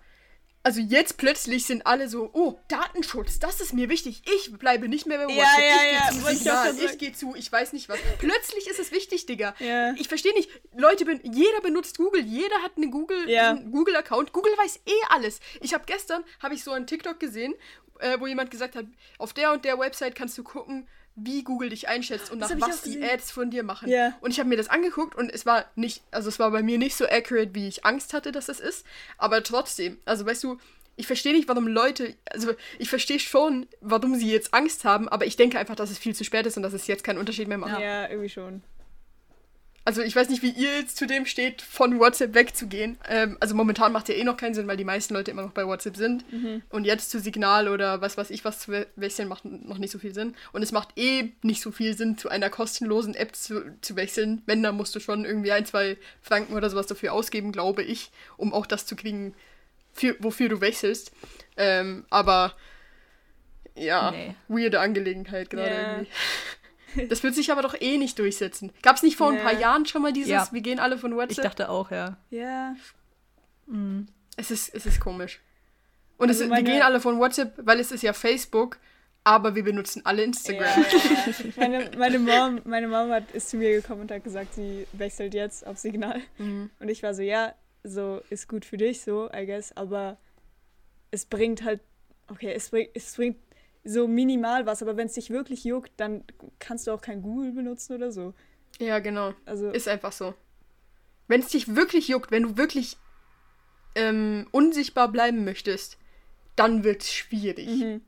Also 0.66 0.80
jetzt 0.80 1.18
plötzlich 1.18 1.66
sind 1.66 1.86
alle 1.86 2.08
so, 2.08 2.30
oh, 2.32 2.58
Datenschutz, 2.68 3.38
das 3.38 3.60
ist 3.60 3.74
mir 3.74 3.90
wichtig. 3.90 4.22
Ich 4.34 4.50
bleibe 4.56 4.88
nicht 4.88 5.04
mehr 5.04 5.18
bei 5.18 5.30
Ja, 5.30 5.42
WhatsApp. 5.42 5.60
ja, 5.60 5.76
ich 5.76 5.92
ja, 5.92 6.00
gehe 6.00 6.18
zu 6.18 6.24
wollte 6.24 6.84
ich 6.86 6.90
ich 6.92 6.98
gehe 6.98 7.12
zu, 7.12 7.34
ich 7.34 7.52
weiß 7.52 7.74
nicht 7.74 7.90
was. 7.90 7.98
Plötzlich 8.18 8.66
ist 8.68 8.78
es 8.78 8.90
wichtig, 8.90 9.26
Digga. 9.26 9.54
Ja. 9.58 9.92
Ich 9.98 10.08
verstehe 10.08 10.32
nicht, 10.32 10.48
Leute, 10.74 11.04
jeder 11.22 11.60
benutzt 11.60 11.98
Google, 11.98 12.22
jeder 12.24 12.56
hat 12.62 12.72
eine 12.78 12.88
Google, 12.88 13.28
Ja. 13.28 13.50
einen 13.50 13.72
Google-Account. 13.72 14.32
Google 14.32 14.52
weiß 14.56 14.80
eh 14.86 14.92
alles. 15.10 15.40
Ich 15.60 15.74
habe 15.74 15.84
gestern, 15.86 16.24
habe 16.42 16.54
ich 16.54 16.64
so 16.64 16.70
einen 16.70 16.86
TikTok 16.86 17.20
gesehen, 17.20 17.54
äh, 17.98 18.18
wo 18.18 18.26
jemand 18.26 18.50
gesagt 18.50 18.74
hat, 18.74 18.86
auf 19.18 19.34
der 19.34 19.52
und 19.52 19.66
der 19.66 19.78
Website 19.78 20.14
kannst 20.14 20.38
du 20.38 20.44
gucken, 20.44 20.88
wie 21.16 21.44
Google 21.44 21.68
dich 21.68 21.88
einschätzt 21.88 22.30
und 22.30 22.40
Das 22.40 22.54
nach 22.54 22.68
was 22.68 22.82
die. 22.82 23.02
Ads 23.02 23.30
von 23.30 23.50
dir 23.50 23.62
machen. 23.62 23.88
Ja. 23.88 24.14
Und 24.20 24.30
ich 24.30 24.38
habe 24.40 24.48
mir 24.48 24.56
das 24.56 24.68
angeguckt 24.68 25.14
und 25.14 25.30
es 25.30 25.46
war 25.46 25.66
nicht, 25.76 26.02
also 26.10 26.28
es 26.28 26.38
war 26.38 26.50
bei 26.50 26.62
mir 26.62 26.78
nicht 26.78 26.96
so 26.96 27.06
accurate, 27.06 27.54
wie 27.54 27.68
ich 27.68 27.84
Angst 27.84 28.12
hatte, 28.12 28.32
dass 28.32 28.48
es 28.48 28.60
ist. 28.60 28.84
Aber 29.16 29.42
trotzdem, 29.42 29.98
also 30.04 30.26
weißt 30.26 30.42
du, 30.42 30.58
ich 30.96 31.06
verstehe 31.06 31.32
nicht, 31.32 31.48
warum 31.48 31.66
Leute, 31.66 32.14
also 32.30 32.52
ich 32.78 32.88
verstehe 32.88 33.18
schon, 33.18 33.66
warum 33.80 34.14
sie 34.14 34.30
jetzt 34.30 34.54
Angst 34.54 34.84
haben, 34.84 35.08
aber 35.08 35.26
ich 35.26 35.36
denke 35.36 35.58
einfach, 35.58 35.76
dass 35.76 35.90
es 35.90 35.98
viel 35.98 36.14
zu 36.14 36.24
spät 36.24 36.46
ist 36.46 36.56
und 36.56 36.62
dass 36.62 36.72
es 36.72 36.86
jetzt 36.86 37.04
keinen 37.04 37.18
Unterschied 37.18 37.48
mehr 37.48 37.58
macht. 37.58 37.80
Ja, 37.80 38.08
irgendwie 38.08 38.28
schon. 38.28 38.62
Also 39.86 40.00
ich 40.00 40.16
weiß 40.16 40.30
nicht, 40.30 40.42
wie 40.42 40.48
ihr 40.50 40.78
jetzt 40.78 40.96
zu 40.96 41.06
dem 41.06 41.26
steht, 41.26 41.60
von 41.60 41.98
WhatsApp 42.00 42.32
wegzugehen. 42.34 42.96
Ähm, 43.06 43.36
also 43.40 43.54
momentan 43.54 43.92
macht 43.92 44.08
ja 44.08 44.14
eh 44.14 44.24
noch 44.24 44.38
keinen 44.38 44.54
Sinn, 44.54 44.66
weil 44.66 44.78
die 44.78 44.84
meisten 44.84 45.12
Leute 45.12 45.30
immer 45.30 45.42
noch 45.42 45.50
bei 45.52 45.66
WhatsApp 45.66 45.96
sind. 45.98 46.24
Und 46.70 46.84
jetzt 46.86 47.10
zu 47.10 47.20
Signal 47.20 47.68
oder 47.68 48.00
was 48.00 48.16
weiß 48.16 48.30
ich 48.30 48.46
was 48.46 48.60
zu 48.60 48.72
we- 48.72 48.86
wechseln, 48.96 49.28
macht 49.28 49.44
noch 49.44 49.76
nicht 49.76 49.90
so 49.90 49.98
viel 49.98 50.14
Sinn. 50.14 50.34
Und 50.52 50.62
es 50.62 50.72
macht 50.72 50.88
eh 50.96 51.32
nicht 51.42 51.60
so 51.60 51.70
viel 51.70 51.94
Sinn, 51.94 52.16
zu 52.16 52.30
einer 52.30 52.48
kostenlosen 52.48 53.14
App 53.14 53.36
zu, 53.36 53.62
zu 53.82 53.94
wechseln. 53.94 54.40
Wenn, 54.46 54.62
dann 54.62 54.74
musst 54.74 54.94
du 54.94 55.00
schon 55.00 55.26
irgendwie 55.26 55.52
ein, 55.52 55.66
zwei 55.66 55.98
Franken 56.22 56.54
oder 56.54 56.70
sowas 56.70 56.86
dafür 56.86 57.12
ausgeben, 57.12 57.52
glaube 57.52 57.82
ich, 57.82 58.10
um 58.38 58.54
auch 58.54 58.64
das 58.64 58.86
zu 58.86 58.96
kriegen, 58.96 59.34
für, 59.92 60.16
wofür 60.18 60.48
du 60.48 60.62
wechselst. 60.62 61.12
Ähm, 61.58 62.06
aber 62.08 62.54
ja, 63.76 64.12
Nee. 64.12 64.34
weirde 64.48 64.80
Angelegenheit 64.80 65.50
gerade 65.50 65.68
Ja. 65.70 65.90
irgendwie. 65.96 66.10
Das 67.08 67.22
wird 67.22 67.34
sich 67.34 67.50
aber 67.52 67.62
doch 67.62 67.74
eh 67.80 67.98
nicht 67.98 68.18
durchsetzen. 68.18 68.72
Gab 68.82 68.96
es 68.96 69.02
nicht 69.02 69.16
vor 69.16 69.30
ein 69.30 69.38
paar 69.38 69.52
Ja. 69.54 69.60
Jahren 69.60 69.86
schon 69.86 70.02
mal 70.02 70.12
dieses, 70.12 70.30
Ja. 70.30 70.48
wir 70.52 70.60
gehen 70.60 70.78
alle 70.78 70.98
von 70.98 71.12
Ich 71.12 71.16
WhatsApp? 71.18 71.44
dachte 71.44 71.68
auch, 71.68 71.90
ja. 71.90 72.16
Ja. 72.30 72.74
Mhm. 73.66 74.06
es, 74.36 74.50
ist, 74.50 74.74
es 74.74 74.86
ist 74.86 75.00
komisch. 75.00 75.40
Und 76.18 76.28
es, 76.30 76.38
Also 76.40 76.50
meine- 76.50 76.66
wir 76.66 76.72
gehen 76.74 76.82
alle 76.82 77.00
von 77.00 77.18
WhatsApp, 77.18 77.52
weil 77.56 77.80
es 77.80 77.90
ist 77.92 78.02
ja 78.02 78.12
Facebook, 78.12 78.78
aber 79.24 79.54
wir 79.54 79.64
benutzen 79.64 80.02
alle 80.04 80.22
Instagram. 80.22 80.68
Ja. 80.68 80.84
Meine, 81.56 81.90
meine 81.96 82.18
Mom, 82.18 82.60
meine 82.64 82.88
Mom 82.88 83.10
hat, 83.10 83.30
ist 83.32 83.48
zu 83.50 83.56
mir 83.56 83.72
gekommen 83.80 84.02
und 84.02 84.10
hat 84.10 84.22
gesagt, 84.22 84.54
sie 84.54 84.86
wechselt 84.92 85.32
jetzt 85.34 85.66
auf 85.66 85.78
Signal. 85.78 86.20
Mhm. 86.38 86.70
Und 86.78 86.88
ich 86.88 87.02
war 87.02 87.14
so, 87.14 87.22
ja, 87.22 87.54
so 87.84 88.20
ist 88.28 88.48
gut 88.48 88.64
für 88.66 88.76
dich, 88.76 89.00
so, 89.02 89.30
I 89.34 89.46
guess, 89.46 89.72
aber 89.76 90.18
es 91.10 91.24
bringt 91.24 91.62
halt, 91.64 91.80
okay, 92.28 92.52
es 92.52 92.68
bringt, 92.68 92.90
es 92.94 93.14
bringt 93.14 93.38
so 93.84 94.08
minimal 94.08 94.66
was, 94.66 94.82
aber 94.82 94.96
wenn 94.96 95.06
es 95.06 95.12
dich 95.12 95.30
wirklich 95.30 95.64
juckt, 95.64 95.92
dann 95.98 96.24
kannst 96.58 96.86
du 96.86 96.92
auch 96.92 97.02
kein 97.02 97.22
Google 97.22 97.52
benutzen 97.52 97.94
oder 97.94 98.10
so. 98.10 98.34
Ja, 98.78 98.98
genau. 98.98 99.34
Also, 99.44 99.70
Ist 99.70 99.88
einfach 99.88 100.12
so. 100.12 100.34
Wenn 101.28 101.40
es 101.40 101.48
dich 101.48 101.76
wirklich 101.76 102.08
juckt, 102.08 102.30
wenn 102.30 102.42
du 102.42 102.56
wirklich 102.56 102.96
ähm, 103.94 104.46
unsichtbar 104.50 105.08
bleiben 105.08 105.44
möchtest, 105.44 105.98
dann 106.56 106.84
wird 106.84 107.02
es 107.02 107.12
schwierig. 107.12 107.68
mhm. 107.68 108.00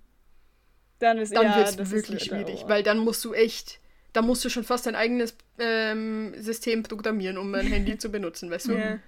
dann 0.98 1.18
ist 1.18 1.34
Dann 1.34 1.44
ja, 1.44 1.56
wird 1.56 1.80
es 1.80 1.90
wirklich 1.90 2.24
schwierig, 2.24 2.62
oh. 2.64 2.68
weil 2.68 2.82
dann 2.82 2.98
musst 2.98 3.24
du 3.24 3.32
echt, 3.32 3.80
dann 4.12 4.26
musst 4.26 4.44
du 4.44 4.48
schon 4.48 4.64
fast 4.64 4.86
dein 4.86 4.94
eigenes 4.94 5.36
ähm, 5.58 6.34
System 6.38 6.82
programmieren, 6.82 7.38
um 7.38 7.54
ein 7.54 7.66
Handy 7.66 7.98
zu 7.98 8.10
benutzen, 8.10 8.50
weißt 8.50 8.68
du? 8.68 8.72
Ja. 8.72 8.98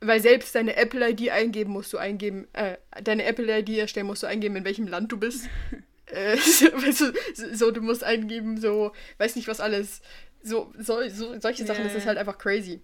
Weil 0.00 0.20
selbst 0.20 0.54
deine 0.54 0.76
Apple-ID 0.76 1.30
eingeben 1.30 1.72
musst 1.72 1.92
du 1.92 1.98
eingeben, 1.98 2.46
äh, 2.52 2.76
deine 3.02 3.24
Apple-ID 3.24 3.70
erstellen 3.78 4.06
musst 4.06 4.22
du 4.22 4.26
eingeben, 4.26 4.56
in 4.56 4.64
welchem 4.64 4.86
Land 4.86 5.10
du 5.10 5.16
bist. 5.16 5.48
äh, 6.06 6.36
so, 6.36 6.66
weißt 6.72 7.00
du, 7.00 7.12
so- 7.56 7.70
du 7.70 7.80
musst 7.80 8.04
eingeben, 8.04 8.60
so, 8.60 8.92
weiß 9.18 9.36
nicht 9.36 9.48
was 9.48 9.60
alles. 9.60 10.02
So, 10.42 10.72
so, 10.78 11.08
so 11.08 11.40
solche 11.40 11.64
Sachen, 11.66 11.80
Ja, 11.80 11.88
das 11.88 11.96
ist 11.96 12.06
halt 12.06 12.18
einfach 12.18 12.38
crazy. 12.38 12.80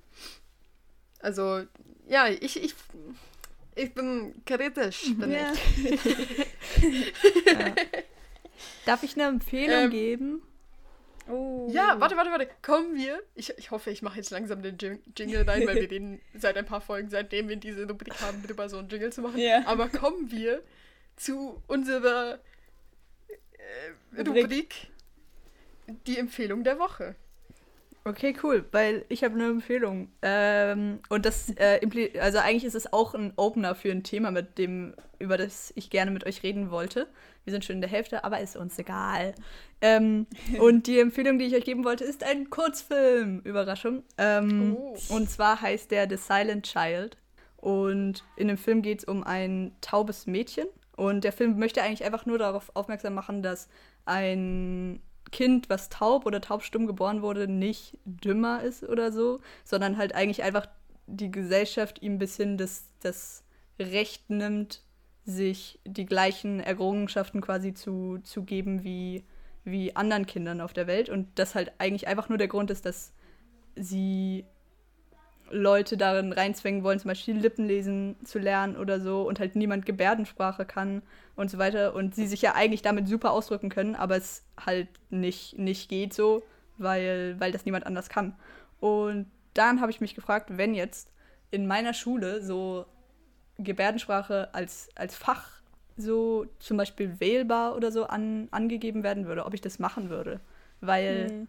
Also, 1.21 1.65
ja, 2.09 2.29
ich, 2.29 2.61
ich, 2.61 2.75
ich 3.77 3.93
bin 3.95 4.35
kritisch. 4.45 5.15
Bin 5.17 5.31
Ja. 5.31 5.53
ja. 7.47 7.75
Darf 8.87 9.03
ich 9.03 9.15
eine 9.15 9.29
Empfehlung 9.29 9.85
Ähm, 9.85 9.91
geben? 9.91 10.43
Oh. 11.29 11.69
Ja, 11.71 12.01
warte, 12.01 12.17
warte, 12.17 12.31
warte. 12.31 12.49
Kommen 12.63 12.95
wir. 12.97 13.23
Ich, 13.35 13.57
ich 13.57 13.71
hoffe, 13.71 13.91
ich 13.91 14.03
mache 14.03 14.17
jetzt 14.17 14.31
langsam 14.31 14.63
den 14.63 14.77
Jing- 14.77 15.01
Jingle 15.17 15.43
rein, 15.49 15.67
weil 15.67 15.77
wir 15.77 15.91
reden 15.91 16.21
seit 16.35 16.57
ein 16.57 16.67
paar 16.67 16.81
Folgen, 16.81 17.09
seitdem 17.11 17.49
wir 17.49 17.57
diese 17.57 17.87
Rubrik 17.89 18.21
haben, 18.21 18.43
drüber 18.43 18.69
so 18.69 18.79
einen 18.79 18.89
Jingle 18.89 19.13
zu 19.13 19.23
machen. 19.23 19.39
Ja. 19.39 19.63
Aber 19.67 19.89
kommen 19.89 20.31
wir 20.31 20.63
zu 21.17 21.63
unserer 21.69 22.41
äh, 23.29 24.19
Rubrik. 24.21 24.45
Rubrik, 24.45 24.75
die 26.07 26.19
Empfehlung 26.19 26.65
der 26.65 26.79
Woche. 26.79 27.15
Okay, 28.05 28.35
cool, 28.43 28.65
weil 28.73 29.05
ich 29.09 29.23
habe 29.23 29.35
eine 29.35 29.47
Empfehlung. 29.47 30.09
Ähm, 30.23 30.99
und 31.09 31.25
das, 31.25 31.51
äh, 31.57 31.81
also 32.19 32.39
eigentlich 32.39 32.65
ist 32.65 32.75
es 32.75 32.93
auch 32.93 33.15
ein 33.15 33.33
Opener 33.37 33.77
für 33.77 33.93
ein 33.93 34.03
Thema, 34.03 34.33
mit 34.33 34.59
dem, 34.59 34.95
über 35.21 35.39
das 35.39 35.73
ich 35.77 35.89
gerne 35.89 36.11
mit 36.11 36.27
euch 36.27 36.43
reden 36.43 36.73
wollte. 36.73 37.07
Wir 37.45 37.53
sind 37.53 37.65
schon 37.65 37.77
in 37.77 37.81
der 37.81 37.91
Hälfte, 37.91 38.25
aber 38.25 38.41
ist 38.41 38.57
uns 38.57 38.77
egal. 38.79 39.35
Ähm, 39.81 40.27
und 40.59 40.89
die 40.89 40.99
Empfehlung, 40.99 41.39
die 41.39 41.45
ich 41.45 41.55
euch 41.55 41.65
geben 41.65 41.85
wollte, 41.85 42.03
ist 42.03 42.25
ein 42.25 42.51
Kurzfilm. 42.51 43.41
Überraschung. 43.45 44.03
Ähm, 44.19 44.77
Oh. 44.77 44.97
Und 45.11 45.31
zwar 45.31 45.61
heißt 45.61 45.91
der 45.93 46.09
The 46.09 46.17
Silent 46.17 46.67
Child. 46.67 47.17
Und 47.57 48.25
in 48.35 48.49
dem 48.49 48.59
Film 48.59 48.83
geht 48.83 49.01
es 49.01 49.05
um 49.05 49.23
ein 49.23 49.77
taubes 49.81 50.27
Mädchen. 50.27 50.67
Und 50.97 51.23
der 51.23 51.33
Film 51.33 51.57
möchte 51.59 51.83
eigentlich 51.83 52.05
einfach 52.05 52.27
nur 52.27 52.39
darauf 52.39 52.71
aufmerksam 52.75 53.15
machen, 53.15 53.43
dass 53.43 53.69
ein 54.05 55.01
Kind, 55.33 55.69
was 55.69 55.89
taub 55.89 56.27
oder 56.27 56.41
taubstumm 56.41 56.87
geboren 56.87 57.23
wurde, 57.23 57.49
nicht 57.49 57.99
dümmer 58.05 58.63
ist 58.63 58.85
oder 58.85 59.11
so, 59.11 59.41
sondern 59.65 59.97
halt 59.97 60.15
eigentlich 60.15 60.43
einfach 60.43 60.69
die 61.07 61.31
Gesellschaft 61.31 62.01
ihm 62.03 62.15
ein 62.15 62.19
bisschen 62.19 62.59
das, 62.59 62.85
das 63.01 63.43
Recht 63.79 64.31
nimmt, 64.31 64.83
sich 65.25 65.81
die 65.85 66.07
gleichen 66.07 66.61
Errungenschaften 66.61 67.41
quasi 67.41 67.75
zu, 67.75 68.19
zu 68.23 68.45
geben 68.45 68.85
wie, 68.85 69.25
wie 69.65 69.97
anderen 69.97 70.27
Kindern 70.27 70.61
auf 70.61 70.73
der 70.73 70.87
Welt. 70.87 71.09
Und 71.09 71.29
das 71.37 71.55
halt 71.55 71.73
eigentlich 71.79 72.09
einfach 72.09 72.29
nur 72.29 72.39
der 72.39 72.49
Grund 72.49 72.71
ist, 72.71 72.87
dass 72.87 73.13
sie 73.77 74.45
Leute 75.53 75.97
darin 75.97 76.33
reinzwängen 76.33 76.83
wollen, 76.83 76.99
zum 76.99 77.09
Beispiel 77.09 77.37
Lippenlesen 77.37 78.17
zu 78.25 78.39
lernen 78.39 78.77
oder 78.77 79.01
so 79.01 79.23
und 79.23 79.39
halt 79.39 79.55
niemand 79.55 79.87
Gebärdensprache 79.87 80.65
kann 80.65 81.03
und 81.37 81.51
so 81.51 81.59
weiter 81.59 81.95
und 81.95 82.15
sie 82.15 82.27
sich 82.27 82.43
ja 82.43 82.55
eigentlich 82.55 82.83
damit 82.83 83.07
super 83.07 83.31
ausdrücken 83.33 83.69
können, 83.69 83.95
aber 83.95 84.17
es 84.17 84.45
halt 84.59 84.89
nicht, 85.11 85.59
nicht 85.59 85.89
geht 85.89 86.15
so, 86.15 86.43
weil, 86.79 87.37
weil 87.39 87.53
das 87.53 87.65
niemand 87.65 87.87
anders 87.87 88.09
kann. 88.09 88.35
Und 88.81 89.27
dann 89.55 89.81
habe 89.81 89.91
ich 89.91 90.01
mich 90.01 90.15
gefragt, 90.15 90.57
wenn 90.57 90.75
jetzt 90.75 91.11
in 91.51 91.67
meiner 91.67 91.95
Schule 91.95 92.43
so 92.43 92.87
Gebärdensprache 93.59 94.49
als, 94.55 94.89
als 94.95 95.15
Fach 95.15 95.63
so 95.97 96.47
zum 96.59 96.79
Beispiel 96.79 97.21
wählbar 97.21 97.77
oder 97.77 97.93
so 97.93 98.07
an, 98.07 98.49
angegeben 98.51 99.03
werden 99.03 99.27
würde, 99.27 99.45
ob 99.45 99.55
ich 99.55 99.61
das 99.61 99.79
machen 99.79 100.09
würde. 100.09 100.41
Weil 100.81 101.31
Mhm. 101.31 101.49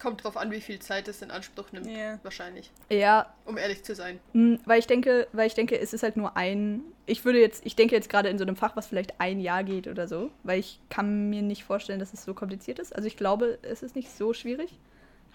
Kommt 0.00 0.24
drauf 0.24 0.36
an, 0.36 0.50
wie 0.50 0.60
viel 0.60 0.78
Zeit 0.78 1.08
es 1.08 1.20
in 1.22 1.30
Anspruch 1.30 1.72
nimmt. 1.72 1.86
Ja. 1.86 2.18
Wahrscheinlich. 2.22 2.70
ja, 2.88 3.32
Um 3.44 3.58
ehrlich 3.58 3.82
zu 3.84 3.94
sein. 3.94 4.18
Mm, 4.32 4.54
Weil 4.64 4.78
ich 4.78 4.86
denke, 4.86 5.28
weil 5.32 5.46
ich 5.46 5.54
denke, 5.54 5.78
es 5.78 5.92
ist 5.92 6.02
halt 6.02 6.16
nur 6.16 6.36
ein. 6.36 6.82
Ich 7.06 7.24
würde 7.24 7.38
jetzt, 7.40 7.64
ich 7.66 7.76
denke 7.76 7.94
jetzt 7.94 8.08
gerade 8.08 8.28
in 8.28 8.38
so 8.38 8.44
einem 8.44 8.56
Fach, 8.56 8.76
was 8.76 8.86
vielleicht 8.86 9.20
ein 9.20 9.40
Jahr 9.40 9.62
geht 9.64 9.88
oder 9.88 10.08
so, 10.08 10.30
weil 10.42 10.58
ich 10.60 10.80
kann 10.88 11.28
mir 11.28 11.42
nicht 11.42 11.64
vorstellen, 11.64 11.98
dass 12.00 12.12
es 12.14 12.24
so 12.24 12.34
kompliziert 12.34 12.78
ist. 12.78 12.94
Also 12.96 13.06
ich 13.08 13.16
glaube, 13.16 13.58
es 13.62 13.82
ist 13.82 13.94
nicht 13.96 14.10
so 14.10 14.32
schwierig, 14.32 14.70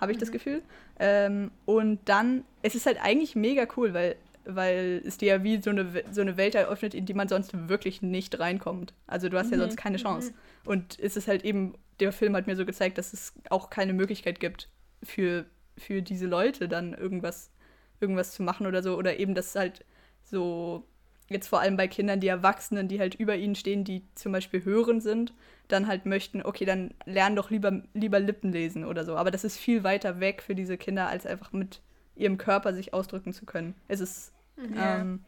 habe 0.02 0.12
ich 0.12 0.18
das 0.18 0.32
Gefühl. 0.32 0.62
Ähm, 1.00 1.52
und 1.66 2.00
dann, 2.06 2.44
es 2.62 2.74
ist 2.76 2.86
halt 2.86 2.98
eigentlich 3.02 3.36
mega 3.36 3.68
cool, 3.78 3.94
weil, 3.94 4.16
weil 4.46 5.02
es 5.06 5.18
dir 5.18 5.28
ja 5.36 5.44
wie 5.44 5.62
so 5.62 5.70
eine, 5.70 6.04
so 6.12 6.22
eine 6.22 6.38
Welt 6.38 6.56
eröffnet, 6.56 6.94
in 6.94 7.06
die 7.06 7.14
man 7.14 7.28
sonst 7.28 7.52
wirklich 7.70 8.02
nicht 8.02 8.40
reinkommt. 8.40 8.94
Also 9.06 9.28
du 9.30 9.38
hast 9.38 9.52
ja 9.52 9.58
Mhm. 9.58 9.62
sonst 9.62 9.78
keine 9.78 9.98
Chance. 9.98 10.34
Und 10.66 10.98
es 11.00 11.18
ist 11.18 11.28
halt 11.28 11.44
eben, 11.46 11.76
der 12.00 12.12
Film 12.12 12.36
hat 12.36 12.48
mir 12.48 12.56
so 12.56 12.66
gezeigt, 12.66 12.98
dass 12.98 13.14
es 13.14 13.34
auch 13.50 13.70
keine 13.70 13.94
Möglichkeit 13.94 14.40
gibt 14.40 14.70
für, 15.04 15.46
für 15.78 16.02
diese 16.02 16.28
Leute 16.28 16.68
dann 16.68 16.94
irgendwas 16.94 17.52
irgendwas 18.00 18.32
zu 18.32 18.44
machen 18.44 18.68
oder 18.68 18.84
so. 18.84 18.98
Oder 18.98 19.20
eben, 19.20 19.36
dass 19.36 19.56
halt 19.56 19.86
so, 20.24 20.86
jetzt 21.28 21.48
vor 21.48 21.60
allem 21.60 21.78
bei 21.78 21.88
Kindern, 21.88 22.20
die 22.20 22.28
Erwachsenen, 22.28 22.88
die 22.88 23.00
halt 23.00 23.16
über 23.16 23.36
ihnen 23.36 23.56
stehen, 23.56 23.84
die 23.84 24.04
zum 24.16 24.32
Beispiel 24.32 24.64
hören 24.64 25.02
sind, 25.02 25.34
dann 25.68 25.88
halt 25.88 26.06
möchten, 26.06 26.44
okay, 26.44 26.66
dann 26.66 26.94
lern 27.06 27.36
doch 27.36 27.50
lieber, 27.50 27.84
lieber 27.94 28.20
Lippen 28.20 28.52
lesen 28.52 28.86
oder 28.86 29.06
so. 29.06 29.16
Aber 29.16 29.32
das 29.32 29.44
ist 29.44 29.58
viel 29.58 29.84
weiter 29.84 30.20
weg 30.20 30.42
für 30.42 30.56
diese 30.56 30.78
Kinder, 30.78 31.08
als 31.08 31.26
einfach 31.26 31.52
mit 31.52 31.82
ihrem 32.16 32.38
Körper 32.38 32.74
sich 32.74 32.94
ausdrücken 32.94 33.34
zu 33.34 33.46
können. 33.46 33.76
Es 33.88 34.00
ist. 34.00 34.32
Ja. 34.74 35.02
Ähm, 35.02 35.24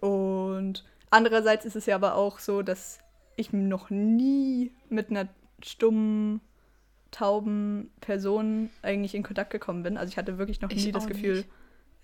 und 0.00 0.84
andererseits 1.10 1.64
ist 1.64 1.76
es 1.76 1.86
ja 1.86 1.96
aber 1.96 2.14
auch 2.14 2.38
so, 2.38 2.62
dass 2.62 3.00
ich 3.38 3.52
noch 3.52 3.90
nie 3.90 4.72
mit 4.88 5.10
einer 5.10 5.28
stummen, 5.62 6.40
tauben 7.10 7.90
Person 8.00 8.70
eigentlich 8.82 9.14
in 9.14 9.22
Kontakt 9.22 9.50
gekommen 9.50 9.82
bin. 9.82 9.96
Also 9.96 10.10
ich 10.10 10.18
hatte 10.18 10.38
wirklich 10.38 10.60
noch 10.60 10.70
Ich 10.70 10.84
nie 10.84 10.92
das 10.92 11.06
Gefühl, 11.06 11.44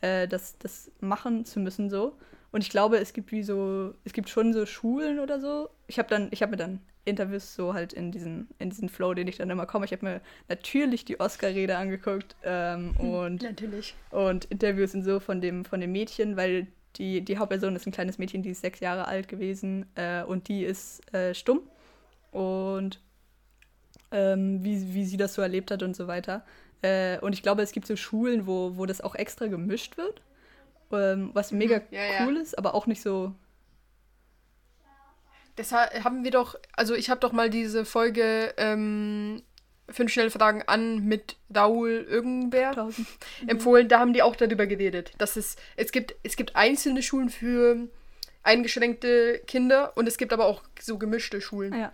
äh, 0.00 0.26
das, 0.26 0.58
das 0.58 0.90
machen 1.00 1.44
zu 1.44 1.60
müssen 1.60 1.90
so. 1.90 2.16
Und 2.52 2.62
ich 2.62 2.70
glaube, 2.70 2.98
es 2.98 3.12
gibt 3.12 3.32
wie 3.32 3.42
so, 3.42 3.94
es 4.04 4.12
gibt 4.12 4.28
schon 4.28 4.52
so 4.52 4.64
Schulen 4.64 5.18
oder 5.18 5.40
so. 5.40 5.68
Ich 5.88 5.98
habe 5.98 6.08
dann, 6.08 6.28
ich 6.30 6.40
habe 6.40 6.52
mir 6.52 6.56
dann 6.56 6.80
Interviews 7.04 7.54
so 7.54 7.74
halt 7.74 7.92
in 7.92 8.12
diesen, 8.12 8.48
in 8.58 8.70
diesen 8.70 8.88
Flow, 8.88 9.12
den 9.12 9.28
ich 9.28 9.38
dann 9.38 9.50
immer 9.50 9.66
komme. 9.66 9.84
Ich 9.84 9.92
habe 9.92 10.06
mir 10.06 10.20
natürlich 10.48 11.04
die 11.04 11.20
Oscar-Rede 11.20 11.76
angeguckt 11.76 12.36
ähm, 12.44 12.96
und 12.96 13.42
Natürlich. 13.42 13.94
und 14.10 14.46
Interviews 14.46 14.94
und 14.94 15.02
so 15.02 15.20
von 15.20 15.40
dem, 15.40 15.64
von 15.64 15.80
dem 15.80 15.92
Mädchen, 15.92 16.36
weil 16.36 16.68
die, 16.96 17.22
die 17.22 17.38
Hauptperson 17.38 17.74
ist 17.76 17.86
ein 17.86 17.92
kleines 17.92 18.18
Mädchen, 18.18 18.42
die 18.42 18.50
ist 18.50 18.60
sechs 18.60 18.80
Jahre 18.80 19.06
alt 19.06 19.28
gewesen 19.28 19.86
äh, 19.94 20.22
und 20.22 20.48
die 20.48 20.64
ist 20.64 21.12
äh, 21.14 21.34
stumm. 21.34 21.60
Und 22.30 23.00
ähm, 24.10 24.62
wie, 24.62 24.94
wie 24.94 25.04
sie 25.04 25.16
das 25.16 25.34
so 25.34 25.42
erlebt 25.42 25.70
hat 25.70 25.82
und 25.82 25.96
so 25.96 26.06
weiter. 26.06 26.44
Äh, 26.82 27.18
und 27.20 27.32
ich 27.32 27.42
glaube, 27.42 27.62
es 27.62 27.72
gibt 27.72 27.86
so 27.86 27.96
Schulen, 27.96 28.46
wo, 28.46 28.76
wo 28.76 28.86
das 28.86 29.00
auch 29.00 29.14
extra 29.14 29.46
gemischt 29.46 29.96
wird, 29.96 30.22
ähm, 30.92 31.30
was 31.32 31.50
mega 31.50 31.80
ja, 31.90 32.04
ja. 32.04 32.26
cool 32.26 32.36
ist, 32.36 32.56
aber 32.56 32.74
auch 32.74 32.86
nicht 32.86 33.02
so. 33.02 33.32
Deshalb 35.56 36.04
haben 36.04 36.24
wir 36.24 36.30
doch, 36.30 36.56
also 36.72 36.94
ich 36.94 37.10
habe 37.10 37.20
doch 37.20 37.32
mal 37.32 37.48
diese 37.48 37.84
Folge 37.84 38.52
ähm, 38.56 39.42
Fünf 39.88 40.12
schnelle 40.12 40.30
Fragen 40.30 40.62
an 40.62 41.04
mit 41.04 41.36
Raoul 41.54 42.06
irgendwer 42.08 42.72
Tausend. 42.72 43.06
empfohlen. 43.46 43.88
Da 43.88 44.00
haben 44.00 44.12
die 44.12 44.22
auch 44.22 44.36
darüber 44.36 44.66
geredet, 44.66 45.12
dass 45.18 45.36
es, 45.36 45.56
es 45.76 45.92
gibt, 45.92 46.14
es 46.22 46.36
gibt 46.36 46.56
einzelne 46.56 47.02
Schulen 47.02 47.28
für 47.28 47.88
eingeschränkte 48.42 49.42
Kinder 49.46 49.96
und 49.96 50.06
es 50.06 50.18
gibt 50.18 50.32
aber 50.32 50.46
auch 50.46 50.62
so 50.80 50.98
gemischte 50.98 51.40
Schulen. 51.40 51.74
Ja. 51.74 51.92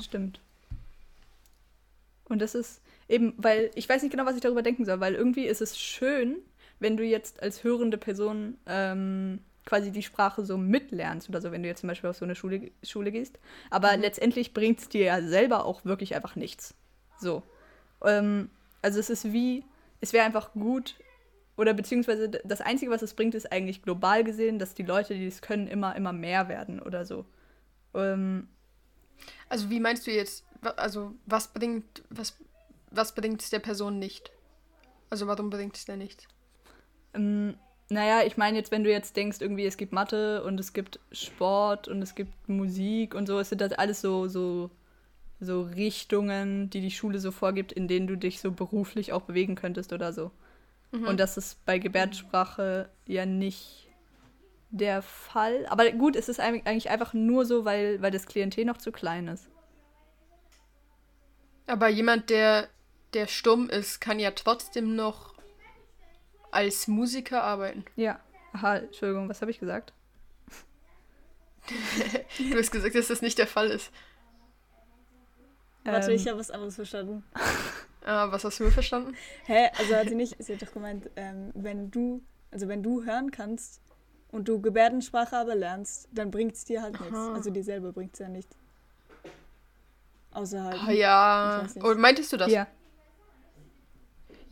Stimmt. 0.00 0.40
Und 2.28 2.40
das 2.40 2.54
ist 2.54 2.80
eben, 3.08 3.34
weil 3.36 3.70
ich 3.74 3.88
weiß 3.88 4.02
nicht 4.02 4.12
genau, 4.12 4.24
was 4.24 4.36
ich 4.36 4.40
darüber 4.40 4.62
denken 4.62 4.84
soll, 4.84 5.00
weil 5.00 5.14
irgendwie 5.14 5.46
ist 5.46 5.60
es 5.60 5.78
schön, 5.78 6.36
wenn 6.80 6.96
du 6.96 7.04
jetzt 7.04 7.42
als 7.42 7.64
hörende 7.64 7.98
Person 7.98 8.58
ähm, 8.66 9.40
quasi 9.64 9.90
die 9.90 10.02
Sprache 10.02 10.44
so 10.44 10.56
mitlernst 10.58 11.28
oder 11.28 11.40
so, 11.40 11.50
wenn 11.52 11.62
du 11.62 11.68
jetzt 11.68 11.80
zum 11.80 11.88
Beispiel 11.88 12.10
auf 12.10 12.16
so 12.16 12.24
eine 12.24 12.34
Schule, 12.34 12.70
Schule 12.82 13.12
gehst. 13.12 13.38
Aber 13.70 13.96
letztendlich 13.96 14.52
bringt 14.54 14.80
es 14.80 14.88
dir 14.88 15.04
ja 15.04 15.22
selber 15.22 15.64
auch 15.64 15.84
wirklich 15.84 16.14
einfach 16.14 16.36
nichts. 16.36 16.74
So. 17.18 17.42
Ähm, 18.02 18.50
also 18.82 19.00
es 19.00 19.10
ist 19.10 19.32
wie, 19.32 19.64
es 20.00 20.12
wäre 20.12 20.26
einfach 20.26 20.52
gut, 20.52 20.96
oder 21.56 21.72
beziehungsweise 21.72 22.28
das 22.28 22.60
Einzige, 22.60 22.90
was 22.90 23.02
es 23.02 23.14
bringt, 23.14 23.34
ist 23.34 23.52
eigentlich 23.52 23.82
global 23.82 24.24
gesehen, 24.24 24.58
dass 24.58 24.74
die 24.74 24.82
Leute, 24.82 25.14
die 25.14 25.26
es 25.26 25.40
können, 25.40 25.68
immer, 25.68 25.94
immer 25.96 26.12
mehr 26.12 26.48
werden 26.48 26.80
oder 26.80 27.04
so. 27.06 27.24
Ähm, 27.94 28.48
Also 29.48 29.70
wie 29.70 29.80
meinst 29.80 30.06
du 30.06 30.10
jetzt, 30.10 30.44
also 30.76 31.14
was 31.26 31.52
bringt, 31.52 32.02
was, 32.10 32.36
was 32.90 33.14
bringt 33.14 33.40
es 33.40 33.50
der 33.50 33.60
Person 33.60 33.98
nicht? 33.98 34.32
Also 35.10 35.26
warum 35.26 35.48
bringt 35.48 35.76
es 35.76 35.84
der 35.84 35.96
nicht? 35.96 36.26
Ähm, 37.14 37.56
naja, 37.90 38.22
ich 38.24 38.36
meine 38.36 38.56
jetzt, 38.56 38.70
wenn 38.70 38.84
du 38.84 38.90
jetzt 38.90 39.16
denkst, 39.16 39.38
irgendwie 39.40 39.66
es 39.66 39.76
gibt 39.76 39.92
Mathe 39.92 40.42
und 40.44 40.58
es 40.58 40.72
gibt 40.72 41.00
Sport 41.12 41.88
und 41.88 42.02
es 42.02 42.14
gibt 42.14 42.48
Musik 42.48 43.14
und 43.14 43.26
so, 43.26 43.38
es 43.38 43.50
sind 43.50 43.60
das 43.60 43.72
alles 43.72 44.00
so, 44.00 44.26
so, 44.28 44.70
so 45.40 45.62
Richtungen, 45.62 46.70
die 46.70 46.80
die 46.80 46.90
Schule 46.90 47.18
so 47.18 47.30
vorgibt, 47.30 47.72
in 47.72 47.88
denen 47.88 48.06
du 48.06 48.16
dich 48.16 48.40
so 48.40 48.52
beruflich 48.52 49.12
auch 49.12 49.22
bewegen 49.22 49.54
könntest 49.54 49.92
oder 49.92 50.12
so. 50.12 50.30
Und 50.94 51.18
das 51.18 51.36
ist 51.36 51.64
bei 51.64 51.78
Gebärdensprache 51.80 52.88
ja 53.06 53.26
nicht 53.26 53.88
der 54.70 55.02
Fall. 55.02 55.66
Aber 55.66 55.90
gut, 55.90 56.14
es 56.14 56.28
ist 56.28 56.38
eigentlich 56.38 56.66
eigentlich 56.66 56.90
einfach 56.90 57.14
nur 57.14 57.44
so, 57.44 57.64
weil, 57.64 58.00
weil 58.00 58.12
das 58.12 58.26
Klientel 58.26 58.64
noch 58.64 58.78
zu 58.78 58.92
klein 58.92 59.26
ist. 59.28 59.48
Aber 61.66 61.88
jemand, 61.88 62.30
der, 62.30 62.68
der 63.12 63.26
stumm 63.26 63.68
ist, 63.70 64.00
kann 64.00 64.20
ja 64.20 64.30
trotzdem 64.30 64.94
noch 64.94 65.33
als 66.54 66.88
Musiker 66.88 67.42
arbeiten. 67.42 67.84
Ja. 67.96 68.18
Aha, 68.52 68.76
Entschuldigung, 68.76 69.28
was 69.28 69.40
habe 69.40 69.50
ich 69.50 69.58
gesagt? 69.58 69.92
Du 72.38 72.58
hast 72.58 72.70
gesagt, 72.70 72.94
dass 72.94 73.08
das 73.08 73.22
nicht 73.22 73.38
der 73.38 73.46
Fall 73.46 73.70
ist. 73.70 73.90
Warte, 75.84 76.10
Ähm, 76.10 76.16
ich 76.16 76.28
habe 76.28 76.38
was 76.38 76.50
anderes 76.50 76.74
verstanden. 76.76 77.24
Ah, 78.04 78.30
was 78.30 78.44
hast 78.44 78.60
du 78.60 78.70
verstanden? 78.70 79.14
Hä? 79.46 79.68
Also 79.78 79.94
hat 79.96 80.08
sie 80.08 80.14
nicht, 80.14 80.36
sie 80.42 80.54
hat 80.54 80.62
doch 80.62 80.72
gemeint, 80.72 81.08
ähm, 81.16 81.50
wenn 81.54 81.90
du, 81.90 82.22
also 82.50 82.68
wenn 82.68 82.82
du 82.82 83.04
hören 83.04 83.30
kannst 83.30 83.80
und 84.30 84.46
du 84.46 84.60
Gebärdensprache 84.60 85.36
aber 85.36 85.54
lernst, 85.54 86.08
dann 86.12 86.30
bringt 86.30 86.54
es 86.54 86.64
dir 86.64 86.82
halt 86.82 87.00
nichts. 87.00 87.16
Also 87.16 87.50
dir 87.50 87.64
selber 87.64 87.92
bringt 87.92 88.12
es 88.12 88.18
ja 88.18 88.28
nicht. 88.28 88.48
Außer 90.32 90.64
halt. 90.64 90.80
Ah, 90.86 90.90
ja. 90.90 91.66
Oder 91.76 91.96
meintest 91.96 92.32
du 92.32 92.36
das? 92.36 92.50
Ja. 92.50 92.66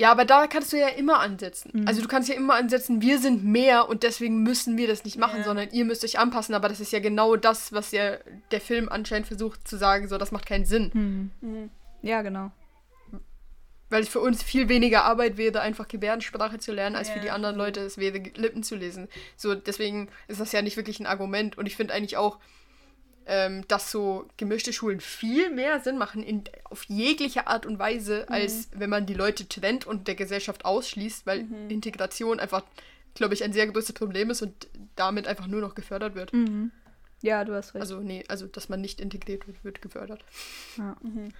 Ja, 0.02 0.10
aber 0.10 0.24
da 0.24 0.48
kannst 0.48 0.72
du 0.72 0.76
ja 0.78 0.88
immer 0.88 1.20
ansetzen. 1.20 1.70
Mhm. 1.72 1.86
Also 1.86 2.02
du 2.02 2.08
kannst 2.08 2.28
ja 2.28 2.34
immer 2.34 2.54
ansetzen, 2.54 3.00
wir 3.00 3.20
sind 3.20 3.44
mehr 3.44 3.88
und 3.88 4.02
deswegen 4.02 4.42
müssen 4.42 4.76
wir 4.76 4.88
das 4.88 5.04
nicht 5.04 5.16
machen, 5.16 5.38
Ja. 5.38 5.44
sondern 5.44 5.70
ihr 5.70 5.84
müsst 5.84 6.02
euch 6.04 6.18
anpassen. 6.18 6.56
Aber 6.56 6.68
das 6.68 6.80
ist 6.80 6.90
ja 6.90 6.98
genau 6.98 7.36
das, 7.36 7.72
was 7.72 7.92
ja 7.92 8.16
der 8.50 8.60
Film 8.60 8.88
anscheinend 8.88 9.28
versucht 9.28 9.68
zu 9.68 9.76
sagen, 9.76 10.08
so 10.08 10.18
das 10.18 10.32
macht 10.32 10.44
keinen 10.44 10.64
Sinn. 10.64 10.90
Hm. 10.92 11.30
Mhm. 11.40 11.70
Ja, 12.02 12.22
genau. 12.22 12.50
Weil 13.90 14.02
es 14.02 14.08
für 14.08 14.18
uns 14.18 14.42
viel 14.42 14.68
weniger 14.68 15.04
Arbeit 15.04 15.36
wäre, 15.36 15.60
einfach 15.60 15.86
Gebärdensprache 15.86 16.58
zu 16.58 16.72
lernen, 16.72 16.96
als 16.96 17.08
für 17.08 17.18
Ja. 17.18 17.22
die 17.22 17.30
anderen 17.30 17.54
Leute 17.54 17.78
es 17.78 17.96
wäre, 17.96 18.18
Lippen 18.18 18.64
zu 18.64 18.74
lesen. 18.74 19.06
So, 19.36 19.54
deswegen 19.54 20.08
ist 20.26 20.40
das 20.40 20.50
ja 20.50 20.62
nicht 20.62 20.76
wirklich 20.76 20.98
ein 20.98 21.06
Argument. 21.06 21.56
Und 21.58 21.66
ich 21.66 21.76
finde 21.76 21.94
eigentlich 21.94 22.16
auch, 22.16 22.38
ähm, 23.26 23.66
dass 23.68 23.90
so 23.90 24.28
gemischte 24.36 24.72
Schulen 24.72 25.00
viel 25.00 25.50
mehr 25.50 25.80
Sinn 25.80 25.98
machen, 25.98 26.22
in, 26.22 26.44
auf 26.64 26.84
jegliche 26.84 27.46
Art 27.46 27.66
und 27.66 27.78
Weise, 27.78 28.28
als 28.28 28.68
wenn 28.72 28.90
man 28.90 29.06
die 29.06 29.14
Leute 29.14 29.48
trennt 29.48 29.86
und 29.86 30.08
der 30.08 30.14
Gesellschaft 30.14 30.64
ausschließt, 30.64 31.26
weil 31.26 31.46
Integration 31.68 32.40
einfach, 32.40 32.64
glaube 33.14 33.34
ich, 33.34 33.44
ein 33.44 33.52
sehr 33.52 33.66
großes 33.66 33.92
Problem 33.92 34.30
ist 34.30 34.42
und 34.42 34.68
damit 34.96 35.26
einfach 35.26 35.46
nur 35.46 35.60
noch 35.60 35.74
gefördert 35.74 36.14
wird. 36.14 36.32
Mhm. 36.32 36.70
Ja, 37.22 37.44
du 37.44 37.54
hast 37.54 37.74
recht. 37.74 37.82
Also, 37.82 38.00
nee, 38.00 38.24
also, 38.28 38.46
dass 38.46 38.68
man 38.68 38.80
nicht 38.80 39.00
integriert 39.00 39.46
wird, 39.46 39.64
wird 39.64 39.82
gefördert. 39.82 40.24
ja. 40.76 40.96
Mhm. 41.02 41.32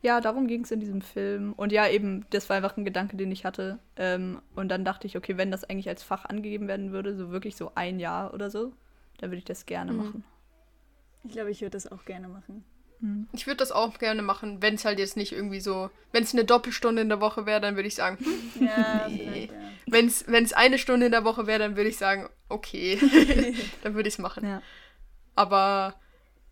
Ja, 0.00 0.20
darum 0.20 0.46
ging 0.46 0.62
es 0.62 0.70
in 0.70 0.78
diesem 0.78 1.02
Film. 1.02 1.54
Und 1.54 1.72
ja, 1.72 1.88
eben, 1.88 2.24
das 2.30 2.48
war 2.48 2.56
einfach 2.56 2.76
ein 2.76 2.84
Gedanke, 2.84 3.16
den 3.16 3.32
ich 3.32 3.44
hatte. 3.44 3.80
Ähm, 3.96 4.40
und 4.54 4.68
dann 4.68 4.84
dachte 4.84 5.08
ich, 5.08 5.16
okay, 5.16 5.36
wenn 5.36 5.50
das 5.50 5.64
eigentlich 5.64 5.88
als 5.88 6.04
Fach 6.04 6.24
angegeben 6.24 6.68
werden 6.68 6.92
würde, 6.92 7.16
so 7.16 7.30
wirklich 7.30 7.56
so 7.56 7.72
ein 7.74 7.98
Jahr 7.98 8.32
oder 8.32 8.48
so, 8.48 8.72
dann 9.18 9.30
würde 9.30 9.38
ich 9.38 9.44
das 9.44 9.66
gerne 9.66 9.92
Mhm. 9.92 9.98
machen. 9.98 10.24
Ich 11.24 11.32
glaube, 11.32 11.50
ich 11.50 11.60
würde 11.60 11.70
das 11.72 11.90
auch 11.90 12.04
gerne 12.04 12.28
machen. 12.28 12.64
Ich 13.32 13.46
würde 13.46 13.58
das 13.58 13.70
auch 13.70 13.96
gerne 13.98 14.22
machen, 14.22 14.60
wenn 14.60 14.74
es 14.74 14.84
halt 14.84 14.98
jetzt 14.98 15.16
nicht 15.16 15.30
irgendwie 15.30 15.60
so, 15.60 15.88
wenn 16.10 16.24
es 16.24 16.32
eine 16.32 16.44
Doppelstunde 16.44 17.00
in 17.02 17.08
der 17.08 17.20
Woche 17.20 17.46
wäre, 17.46 17.60
dann 17.60 17.76
würde 17.76 17.86
ich 17.86 17.94
sagen, 17.94 18.18
hm, 18.18 18.66
Ja, 18.66 19.06
Nee. 19.08 19.50
ja. 19.52 19.70
wenn 19.86 20.06
es 20.08 20.52
eine 20.52 20.78
Stunde 20.78 21.06
in 21.06 21.12
der 21.12 21.22
Woche 21.24 21.46
wäre, 21.46 21.60
dann 21.60 21.76
würde 21.76 21.90
ich 21.90 21.96
sagen, 21.96 22.28
okay, 22.48 22.98
dann 23.84 23.94
würde 23.94 24.08
ich 24.08 24.14
es 24.14 24.18
machen. 24.18 24.44
Ja. 24.44 24.62
Aber 25.36 25.94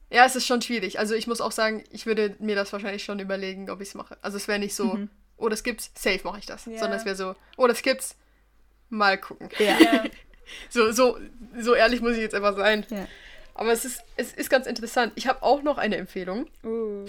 ja, 0.09 0.25
es 0.25 0.37
ist 0.37 0.47
schon 0.47 0.63
schwierig. 0.63 1.01
Also 1.01 1.15
ich 1.17 1.27
muss 1.27 1.41
auch 1.41 1.51
sagen, 1.51 1.83
ich 1.91 2.07
würde 2.07 2.37
mir 2.39 2.55
das 2.55 2.73
wahrscheinlich 2.73 3.03
schon 3.03 3.19
überlegen, 3.19 3.69
ob 3.69 3.81
ich 3.81 3.89
es 3.89 3.95
mache. 3.97 4.17
Also 4.23 4.37
es 4.37 4.47
wäre 4.47 4.61
nicht 4.61 4.77
so, 4.77 4.95
Mhm. 4.95 5.11
oh, 5.39 5.49
das 5.49 5.65
gibt's, 5.65 5.91
safe 5.97 6.21
mache 6.23 6.39
ich 6.39 6.47
das. 6.47 6.67
Ja. 6.67 6.79
Sondern 6.79 6.99
es 7.01 7.05
wäre 7.05 7.17
so, 7.17 7.35
oh, 7.57 7.67
das 7.67 7.83
gibt's, 7.83 8.15
mal 8.89 9.19
gucken. 9.19 9.49
Ja. 9.59 10.05
So, 10.71 10.93
so, 10.93 11.19
so 11.59 11.75
ehrlich 11.75 12.01
muss 12.01 12.13
ich 12.13 12.21
jetzt 12.21 12.35
einfach 12.35 12.57
sein. 12.57 12.87
Ja. 12.91 13.07
Aber 13.55 13.73
es 13.73 13.85
ist, 13.85 14.03
es 14.17 14.33
ist 14.33 14.51
ganz 14.51 14.67
interessant. 14.67 15.13
Ich 15.17 15.27
habe 15.27 15.43
auch 15.43 15.63
noch 15.63 15.79
eine 15.79 15.97
Empfehlung. 15.97 16.47
Uh. 16.65 17.07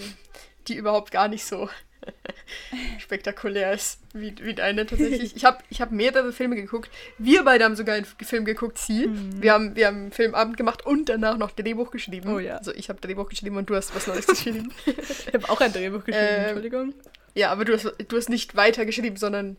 die 0.66 0.76
überhaupt 0.76 1.10
gar 1.10 1.28
nicht 1.28 1.44
so 1.46 1.68
spektakulär 2.98 3.72
ist 3.72 4.00
wie, 4.12 4.34
wie 4.40 4.54
deine 4.54 4.86
tatsächlich. 4.86 5.36
Ich 5.36 5.44
habe 5.44 5.58
ich 5.70 5.80
hab 5.80 5.90
mehrere 5.90 6.32
Filme 6.32 6.56
geguckt. 6.56 6.90
Wir 7.18 7.44
beide 7.44 7.64
haben 7.64 7.76
sogar 7.76 7.94
einen 7.96 8.04
Film 8.04 8.44
geguckt, 8.44 8.78
sie. 8.78 9.08
Wir, 9.40 9.52
haben, 9.52 9.76
wir 9.76 9.86
haben 9.86 9.96
einen 9.96 10.12
Filmabend 10.12 10.56
gemacht 10.56 10.84
und 10.86 11.08
danach 11.08 11.36
noch 11.36 11.50
Drehbuch 11.50 11.90
geschrieben. 11.90 12.32
Oh 12.32 12.38
ja. 12.38 12.56
Also 12.56 12.72
ich 12.72 12.88
habe 12.88 13.00
Drehbuch 13.00 13.28
geschrieben 13.28 13.56
und 13.56 13.68
du 13.68 13.76
hast 13.76 13.94
was 13.94 14.06
Neues 14.06 14.26
geschrieben. 14.26 14.72
Ich 14.86 15.34
habe 15.34 15.48
auch 15.50 15.60
ein 15.60 15.72
Drehbuch 15.72 16.04
geschrieben, 16.04 16.26
Ähm, 16.28 16.44
Entschuldigung. 16.44 16.94
ja, 17.34 17.50
aber 17.50 17.64
du 17.64 17.74
hast, 17.74 17.92
du 18.08 18.16
hast 18.16 18.28
nicht 18.28 18.56
weiter 18.56 18.86
geschrieben, 18.86 19.16
sondern 19.16 19.56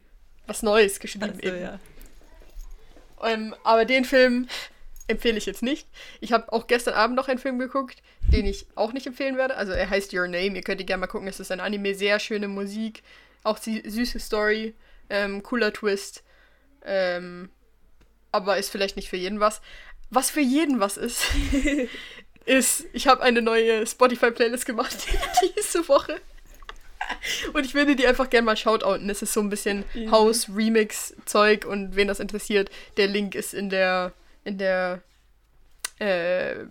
was 0.47 0.63
Neues 0.63 0.99
geschrieben. 0.99 1.25
Also, 1.25 1.41
eben. 1.41 1.61
ja. 1.61 1.79
Ähm, 3.23 3.55
aber 3.63 3.85
den 3.85 4.05
Film 4.05 4.47
empfehle 5.07 5.37
ich 5.37 5.45
jetzt 5.45 5.63
nicht. 5.63 5.87
Ich 6.21 6.31
habe 6.31 6.51
auch 6.53 6.67
gestern 6.67 6.93
Abend 6.93 7.15
noch 7.15 7.27
einen 7.27 7.39
Film 7.39 7.59
geguckt, 7.59 8.01
den 8.31 8.45
ich 8.45 8.67
auch 8.75 8.93
nicht 8.93 9.07
empfehlen 9.07 9.37
werde. 9.37 9.55
Also 9.55 9.71
er 9.71 9.89
heißt 9.89 10.13
Your 10.13 10.27
Name. 10.27 10.55
Ihr 10.55 10.61
könnt 10.61 10.79
ihn 10.79 10.87
gerne 10.87 11.01
mal 11.01 11.07
gucken. 11.07 11.27
Es 11.27 11.39
ist 11.39 11.51
ein 11.51 11.59
Anime, 11.59 11.95
sehr 11.95 12.19
schöne 12.19 12.47
Musik, 12.47 13.03
auch 13.43 13.57
süße 13.57 14.19
Story, 14.19 14.75
ähm, 15.09 15.41
cooler 15.43 15.73
Twist. 15.73 16.23
Ähm, 16.85 17.49
aber 18.31 18.57
ist 18.57 18.69
vielleicht 18.69 18.95
nicht 18.95 19.09
für 19.09 19.17
jeden 19.17 19.39
was. 19.39 19.61
Was 20.11 20.29
für 20.29 20.41
jeden 20.41 20.79
was 20.79 20.97
ist, 20.97 21.23
ist, 22.45 22.85
ich 22.93 23.07
habe 23.07 23.21
eine 23.21 23.41
neue 23.41 23.85
Spotify-Playlist 23.85 24.65
gemacht 24.65 24.95
diese 25.57 25.87
Woche. 25.87 26.19
Und 27.53 27.65
ich 27.65 27.73
würde 27.73 27.95
die 27.95 28.07
einfach 28.07 28.29
gerne 28.29 28.45
mal 28.45 28.57
shoutouten. 28.57 29.09
Es 29.09 29.21
ist 29.21 29.33
so 29.33 29.39
ein 29.41 29.49
bisschen 29.49 29.83
Mhm. 29.93 30.11
House-Remix-Zeug 30.11 31.65
und 31.65 31.95
wen 31.95 32.07
das 32.07 32.19
interessiert, 32.19 32.69
der 32.97 33.07
Link 33.07 33.35
ist 33.35 33.53
in 33.53 33.69
der, 33.69 34.13
in 34.43 34.57
der 34.57 35.01
äh, 35.99 36.65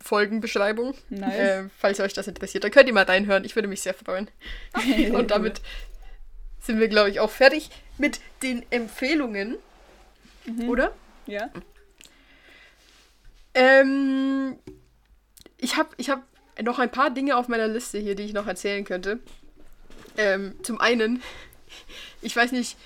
Folgenbeschreibung. 0.00 0.94
Nice. 1.10 1.34
Äh, 1.34 1.64
falls 1.78 2.00
euch 2.00 2.12
das 2.12 2.26
interessiert, 2.28 2.64
dann 2.64 2.70
könnt 2.70 2.88
ihr 2.88 2.94
mal 2.94 3.04
reinhören. 3.04 3.44
Ich 3.44 3.54
würde 3.56 3.68
mich 3.68 3.82
sehr 3.82 3.94
freuen. 3.94 4.28
und 5.14 5.30
damit 5.30 5.60
sind 6.60 6.78
wir, 6.78 6.88
glaube 6.88 7.10
ich, 7.10 7.20
auch 7.20 7.30
fertig 7.30 7.70
mit 7.98 8.20
den 8.42 8.64
Empfehlungen. 8.70 9.56
Mhm. 10.44 10.68
Oder? 10.68 10.92
Ja. 11.26 11.50
Ähm, 13.54 14.56
ich 15.58 15.76
habe 15.76 15.90
ich 15.96 16.10
hab 16.10 16.22
noch 16.60 16.78
ein 16.78 16.90
paar 16.90 17.10
Dinge 17.10 17.36
auf 17.36 17.48
meiner 17.48 17.68
Liste 17.68 17.98
hier, 17.98 18.14
die 18.14 18.24
ich 18.24 18.32
noch 18.32 18.46
erzählen 18.46 18.84
könnte. 18.84 19.20
Ähm, 20.16 20.54
zum 20.62 20.80
einen, 20.80 21.22
ich 22.22 22.34
weiß 22.34 22.52
nicht, 22.52 22.76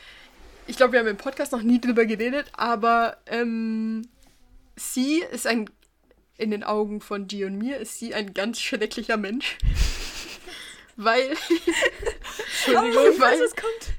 ich 0.67 0.77
glaube, 0.77 0.93
wir 0.93 1.01
haben 1.01 1.07
im 1.07 1.17
Podcast 1.17 1.53
noch 1.53 1.63
nie 1.63 1.81
drüber 1.81 2.07
geredet, 2.07 2.47
aber 2.53 3.19
ähm, 3.27 4.09
sie 4.75 5.23
ist 5.33 5.47
ein, 5.47 5.71
in 6.39 6.51
den 6.51 6.65
Augen 6.65 7.01
von 7.01 7.27
G 7.27 7.45
und 7.45 7.57
mir, 7.57 7.79
ist 7.79 7.99
sie 7.99 8.15
ein 8.15 8.35
ganz 8.35 8.61
schrecklicher 8.61 9.17
Mensch. 9.17 9.59
Weil. 10.97 11.31
Entschuldigung, 12.67 13.21
weil, 13.21 13.41
es 13.43 13.55
kommt. 13.55 13.93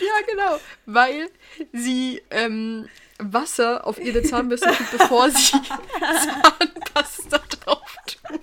ja, 0.00 0.12
genau. 0.28 0.60
Weil 0.86 1.28
sie 1.72 2.22
ähm, 2.30 2.88
Wasser 3.18 3.86
auf 3.86 3.98
ihre 3.98 4.22
Zahnbürste 4.22 4.68
tut, 4.70 4.90
bevor 4.92 5.30
sie 5.30 5.50
Zahnpasta 5.50 7.38
drauf 7.38 7.96
tut. 8.06 8.40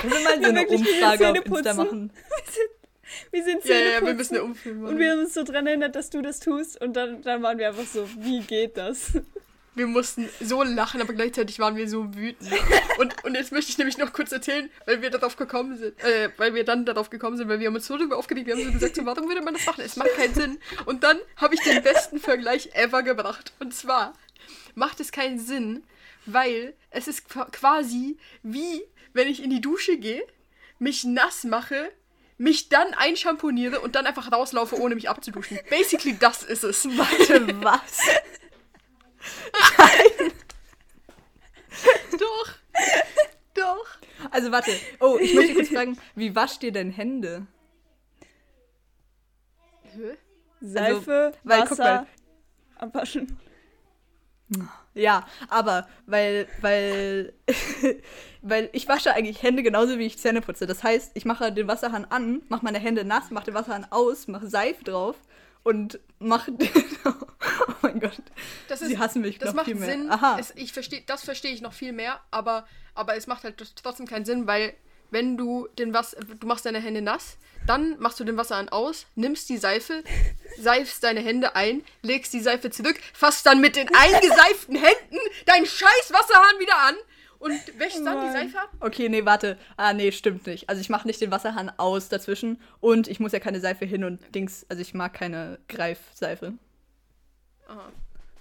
Können 0.00 0.12
wir 0.12 0.20
mal 0.20 0.34
so 0.36 0.40
Wir 0.40 0.48
eine 0.48 0.60
wirklich 0.60 0.80
Umfrage 0.80 1.18
Zähne 1.18 1.30
auf 1.40 1.46
Insta 1.46 1.54
putzen. 1.54 1.76
machen? 1.76 2.10
Wir 3.30 3.44
sind 3.44 3.64
Ja, 3.64 3.74
ja, 3.74 3.80
Zähne 3.80 3.92
ja, 3.92 4.06
wir 4.06 4.14
müssen 4.14 4.34
eine 4.34 4.44
Umfilm 4.44 4.80
machen. 4.80 4.92
Und 4.94 4.98
wir 5.00 5.10
haben 5.12 5.18
uns 5.20 5.34
so 5.34 5.42
dran 5.44 5.66
erinnert, 5.66 5.94
dass 5.96 6.10
du 6.10 6.22
das 6.22 6.40
tust. 6.40 6.80
Und 6.80 6.94
dann, 6.94 7.22
dann 7.22 7.42
waren 7.42 7.58
wir 7.58 7.68
einfach 7.68 7.86
so, 7.86 8.08
wie 8.18 8.40
geht 8.40 8.76
das? 8.76 9.12
Wir 9.74 9.86
mussten 9.86 10.28
so 10.40 10.62
lachen, 10.62 11.02
aber 11.02 11.12
gleichzeitig 11.12 11.58
waren 11.58 11.76
wir 11.76 11.86
so 11.86 12.14
wütend. 12.14 12.50
Und, 12.98 13.24
und 13.24 13.34
jetzt 13.34 13.52
möchte 13.52 13.70
ich 13.70 13.76
nämlich 13.76 13.98
noch 13.98 14.10
kurz 14.14 14.32
erzählen, 14.32 14.70
weil 14.86 15.02
wir 15.02 15.10
darauf 15.10 15.36
gekommen 15.36 15.76
sind, 15.76 16.02
äh, 16.02 16.30
weil 16.38 16.54
wir 16.54 16.64
dann 16.64 16.86
darauf 16.86 17.10
gekommen 17.10 17.36
sind, 17.36 17.48
weil 17.48 17.60
wir 17.60 17.66
haben 17.66 17.74
uns 17.74 17.86
so 17.86 17.98
darüber 17.98 18.16
aufgeregt, 18.16 18.46
wir 18.46 18.54
haben 18.54 18.64
so 18.64 18.72
gesagt, 18.72 18.96
so, 18.96 19.04
warum 19.04 19.28
würde 19.28 19.42
man 19.42 19.52
das 19.52 19.66
machen? 19.66 19.82
Es 19.84 19.96
macht 19.96 20.16
keinen 20.16 20.32
Sinn. 20.34 20.58
Und 20.86 21.04
dann 21.04 21.18
habe 21.36 21.54
ich 21.54 21.60
den 21.60 21.82
besten 21.82 22.18
Vergleich 22.18 22.70
ever 22.72 23.02
gebracht. 23.02 23.52
Und 23.58 23.74
zwar 23.74 24.14
macht 24.74 24.98
es 25.00 25.12
keinen 25.12 25.38
Sinn, 25.38 25.82
weil 26.26 26.74
es 26.90 27.08
ist 27.08 27.28
qua- 27.28 27.48
quasi 27.50 28.18
wie, 28.42 28.82
wenn 29.12 29.28
ich 29.28 29.42
in 29.42 29.50
die 29.50 29.60
Dusche 29.60 29.96
gehe, 29.98 30.24
mich 30.78 31.04
nass 31.04 31.44
mache, 31.44 31.90
mich 32.38 32.68
dann 32.68 32.92
einschamponiere 32.94 33.80
und 33.80 33.94
dann 33.94 34.06
einfach 34.06 34.30
rauslaufe, 34.30 34.78
ohne 34.78 34.94
mich 34.94 35.08
abzuduschen. 35.08 35.58
Basically, 35.70 36.18
das 36.18 36.42
ist 36.42 36.64
es. 36.64 36.84
Warte, 36.98 37.62
was? 37.62 37.98
Doch. 42.18 42.48
Doch. 43.54 43.86
Also 44.30 44.50
warte. 44.52 44.70
Oh, 45.00 45.18
ich 45.20 45.34
möchte 45.34 45.54
kurz 45.54 45.68
fragen, 45.68 45.98
wie 46.14 46.34
wascht 46.34 46.62
ihr 46.62 46.72
denn 46.72 46.90
Hände? 46.90 47.46
Seife, 50.60 51.32
weil, 51.42 51.60
guck 51.62 51.70
Wasser, 51.70 51.84
mal. 51.84 52.06
abwaschen. 52.76 53.38
Ja, 54.94 55.26
aber 55.48 55.86
weil, 56.06 56.48
weil, 56.60 57.34
weil 58.42 58.70
ich 58.72 58.88
wasche 58.88 59.12
eigentlich 59.12 59.42
Hände 59.42 59.62
genauso 59.62 59.98
wie 59.98 60.06
ich 60.06 60.18
Zähne 60.18 60.40
putze. 60.40 60.66
Das 60.66 60.82
heißt, 60.82 61.12
ich 61.14 61.24
mache 61.24 61.52
den 61.52 61.68
Wasserhahn 61.68 62.06
an, 62.06 62.42
mache 62.48 62.64
meine 62.64 62.78
Hände 62.78 63.04
nass, 63.04 63.30
mache 63.30 63.46
den 63.46 63.54
Wasserhahn 63.54 63.86
aus, 63.90 64.28
mache 64.28 64.48
Seife 64.48 64.84
drauf 64.84 65.16
und 65.64 65.98
mache 66.18 66.52
den. 66.52 66.70
oh 67.04 67.72
mein 67.82 68.00
Gott. 68.00 68.22
Das 68.68 68.80
Sie 68.80 68.98
hassen 68.98 69.20
mich 69.20 69.38
das 69.38 69.48
noch 69.48 69.56
macht 69.56 69.66
viel 69.66 69.74
mehr. 69.74 69.90
Sinn. 69.90 70.10
Aha. 70.10 70.36
Es, 70.38 70.52
ich 70.56 70.72
versteh, 70.72 71.02
das 71.06 71.24
verstehe 71.24 71.52
ich 71.52 71.60
noch 71.60 71.72
viel 71.72 71.92
mehr, 71.92 72.20
aber, 72.30 72.66
aber 72.94 73.16
es 73.16 73.26
macht 73.26 73.44
halt 73.44 73.62
trotzdem 73.76 74.06
keinen 74.06 74.24
Sinn, 74.24 74.46
weil 74.46 74.74
wenn 75.10 75.36
du 75.36 75.68
den 75.78 75.92
Wasser, 75.92 76.18
du 76.20 76.46
machst 76.46 76.66
deine 76.66 76.80
Hände 76.80 77.02
nass, 77.02 77.36
dann 77.66 77.98
machst 77.98 78.20
du 78.20 78.24
den 78.24 78.36
Wasserhahn 78.36 78.68
aus, 78.68 79.06
nimmst 79.14 79.48
die 79.48 79.56
Seife, 79.56 80.02
seifst 80.58 81.02
deine 81.02 81.20
Hände 81.20 81.56
ein, 81.56 81.82
legst 82.02 82.32
die 82.32 82.40
Seife 82.40 82.70
zurück, 82.70 82.96
fasst 83.12 83.46
dann 83.46 83.60
mit 83.60 83.76
den 83.76 83.88
eingeseiften 83.94 84.76
Händen 84.76 85.18
deinen 85.46 85.66
scheiß 85.66 86.12
Wasserhahn 86.12 86.60
wieder 86.60 86.78
an 86.78 86.94
und 87.38 87.78
wäschst 87.78 88.04
dann 88.04 88.26
die. 88.26 88.32
Seife 88.32 88.60
ab. 88.60 88.70
Okay, 88.80 89.08
nee, 89.08 89.24
warte. 89.24 89.58
Ah, 89.76 89.92
nee, 89.92 90.12
stimmt 90.12 90.46
nicht. 90.46 90.68
Also 90.68 90.80
ich 90.80 90.88
mache 90.88 91.06
nicht 91.06 91.20
den 91.20 91.30
Wasserhahn 91.30 91.70
aus 91.76 92.08
dazwischen 92.08 92.60
und 92.80 93.08
ich 93.08 93.20
muss 93.20 93.32
ja 93.32 93.40
keine 93.40 93.60
Seife 93.60 93.84
hin 93.84 94.04
und 94.04 94.34
Dings, 94.34 94.66
also 94.68 94.80
ich 94.80 94.94
mag 94.94 95.14
keine 95.14 95.58
Greifseife. 95.68 96.54
Aha, 97.68 97.92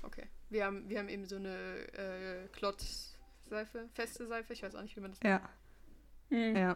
okay. 0.04 0.24
Wir 0.50 0.66
haben, 0.66 0.88
wir 0.88 1.00
haben 1.00 1.10
eben 1.10 1.26
so 1.26 1.38
eine 1.38 1.56
äh, 1.94 2.48
Klotzseife, 2.54 3.90
feste 3.94 4.28
Seife, 4.28 4.54
ich 4.54 4.62
weiß 4.62 4.76
auch 4.76 4.82
nicht, 4.82 4.96
wie 4.96 5.02
man 5.02 5.12
das 5.12 5.20
Ja, 5.24 5.42
Hm. 6.30 6.56
ja. 6.56 6.76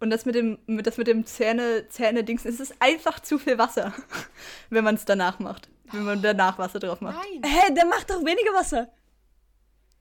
Und 0.00 0.08
das 0.08 0.24
mit 0.24 0.34
dem, 0.34 0.58
mit, 0.66 0.86
das 0.86 0.96
mit 0.96 1.06
dem 1.06 1.26
Zähne, 1.26 1.86
Zähne-Dings, 1.88 2.46
es 2.46 2.58
ist 2.58 2.74
einfach 2.80 3.20
zu 3.20 3.38
viel 3.38 3.58
Wasser, 3.58 3.92
wenn 4.70 4.82
man 4.82 4.94
es 4.94 5.04
danach 5.04 5.38
macht. 5.38 5.68
Wenn 5.92 6.04
man 6.04 6.22
danach 6.22 6.58
Wasser 6.58 6.78
drauf 6.78 7.00
macht. 7.00 7.16
Nein. 7.16 7.42
Hä, 7.44 7.74
der 7.74 7.84
macht 7.84 8.08
doch 8.08 8.24
weniger 8.24 8.54
Wasser. 8.54 8.90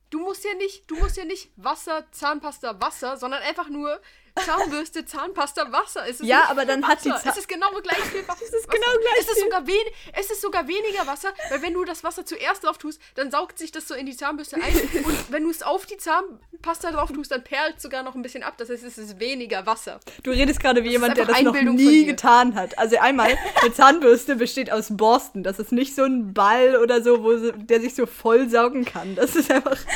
Du 0.10 0.20
musst 0.20 0.44
ja 0.46 0.54
nicht, 0.56 0.90
du 0.90 0.96
musst 0.96 1.18
ja 1.18 1.26
nicht 1.26 1.52
Wasser, 1.56 2.06
Zahnpasta, 2.12 2.80
Wasser, 2.80 3.18
sondern 3.18 3.42
einfach 3.44 3.70
nur 3.70 4.00
Zahnbürste, 4.46 5.06
Zahnpasta, 5.06 5.72
Wasser. 5.72 6.04
Es 6.08 6.20
ist 6.20 6.26
Ja, 6.28 6.44
aber 6.50 6.66
dann 6.66 6.82
Wasser. 6.82 6.92
hat 6.92 7.06
die 7.06 7.10
Za- 7.10 7.30
Es 7.32 7.38
ist 7.38 7.48
genau 7.48 7.70
gleich 7.82 7.98
viel 8.00 8.28
Wasser. 8.28 8.44
Es 8.44 8.54
ist 8.54 8.70
genau 8.70 8.88
gleich 9.02 9.20
es 9.20 9.28
ist 9.30 9.40
sogar 9.42 9.68
wen 9.68 9.76
Es 10.14 10.32
ist 10.32 10.42
sogar 10.42 10.68
weniger 10.68 11.06
Wasser, 11.08 11.30
weil 11.50 11.62
wenn 11.62 11.74
du 11.74 11.84
das 11.86 12.04
Wasser 12.04 12.26
zuerst 12.26 12.64
drauf 12.64 12.78
tust, 12.78 13.00
dann 13.16 13.32
saugt 13.32 13.58
sich 13.60 13.72
das 13.72 13.88
so 13.88 13.94
in 13.96 14.06
die 14.06 14.16
Zahnbürste 14.16 14.56
ein. 14.58 15.04
und 15.04 15.16
wenn 15.32 15.44
du 15.44 15.50
es 15.50 15.62
auf 15.64 15.86
die 15.86 15.98
Zahnpasta 15.98 16.92
drauf 16.92 17.12
tust, 17.12 17.32
dann 17.32 17.44
perlt 17.44 17.82
sogar 17.82 18.04
noch 18.04 18.16
ein 18.16 18.22
bisschen 18.22 18.44
ab. 18.44 18.56
Das 18.58 18.70
heißt, 18.70 18.84
es 18.84 18.98
ist 18.98 19.20
weniger 19.20 19.66
Wasser. 19.66 20.00
Du 20.24 20.32
redest 20.32 20.60
gerade 20.60 20.84
wie 20.84 20.88
ist 20.88 20.94
jemand, 20.94 21.18
der 21.18 21.26
das 21.26 21.42
noch 21.42 21.54
Einbildung 21.54 21.78
von 21.78 21.86
nie 21.88 22.06
getan 22.06 22.56
hat. 22.56 22.78
Also 22.78 22.98
einmal, 23.00 23.38
eine 23.62 23.74
Zahnbürste 23.74 24.36
besteht 24.36 24.72
aus 24.72 24.88
Borsten. 24.90 25.44
Das 25.44 25.60
ist 25.60 25.72
nicht 25.72 25.96
so 25.96 26.04
ein 26.04 26.34
Ball 26.34 26.76
oder 26.78 27.02
so, 27.04 27.24
wo 27.24 27.38
sie, 27.38 27.52
der 27.54 27.82
sich 27.82 27.96
so 27.96 28.06
voll 28.06 28.50
saugen 28.50 28.86
kann. 28.86 29.16
Das 29.16 29.36
ist 29.36 29.52
einfach. 29.52 29.78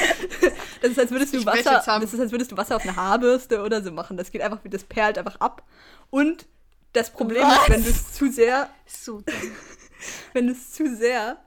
Das 0.82 0.91
ist, 0.91 1.00
als 1.00 1.12
würdest 1.12 1.34
du 1.34 1.46
Wasser. 1.46 1.82
Zahn- 1.82 2.02
Das 2.02 2.14
ist, 2.14 2.20
als 2.20 2.32
würdest 2.32 2.52
du 2.52 2.58
Wasser 2.58 2.76
auf 2.76 2.82
eine 2.84 2.96
Haarbürste 2.98 3.62
oder 3.64 3.82
so 3.82 3.91
machen. 3.91 4.18
Das 4.18 4.32
geht 4.34 4.42
einfach, 4.42 4.60
wie 4.64 4.70
das 4.70 4.84
perlt 4.84 5.18
einfach 5.18 5.40
ab. 5.40 5.64
Und 6.10 6.46
das 6.92 7.10
Problem 7.12 7.44
Was? 7.44 7.60
ist, 7.62 7.70
wenn 7.70 7.84
du 7.84 7.90
es 7.90 8.14
zu 8.14 8.30
sehr 8.32 8.70
So 8.86 9.24
wenn 10.34 10.48
du 10.48 10.52
es 10.54 10.72
zu 10.74 10.94
sehr, 10.96 11.38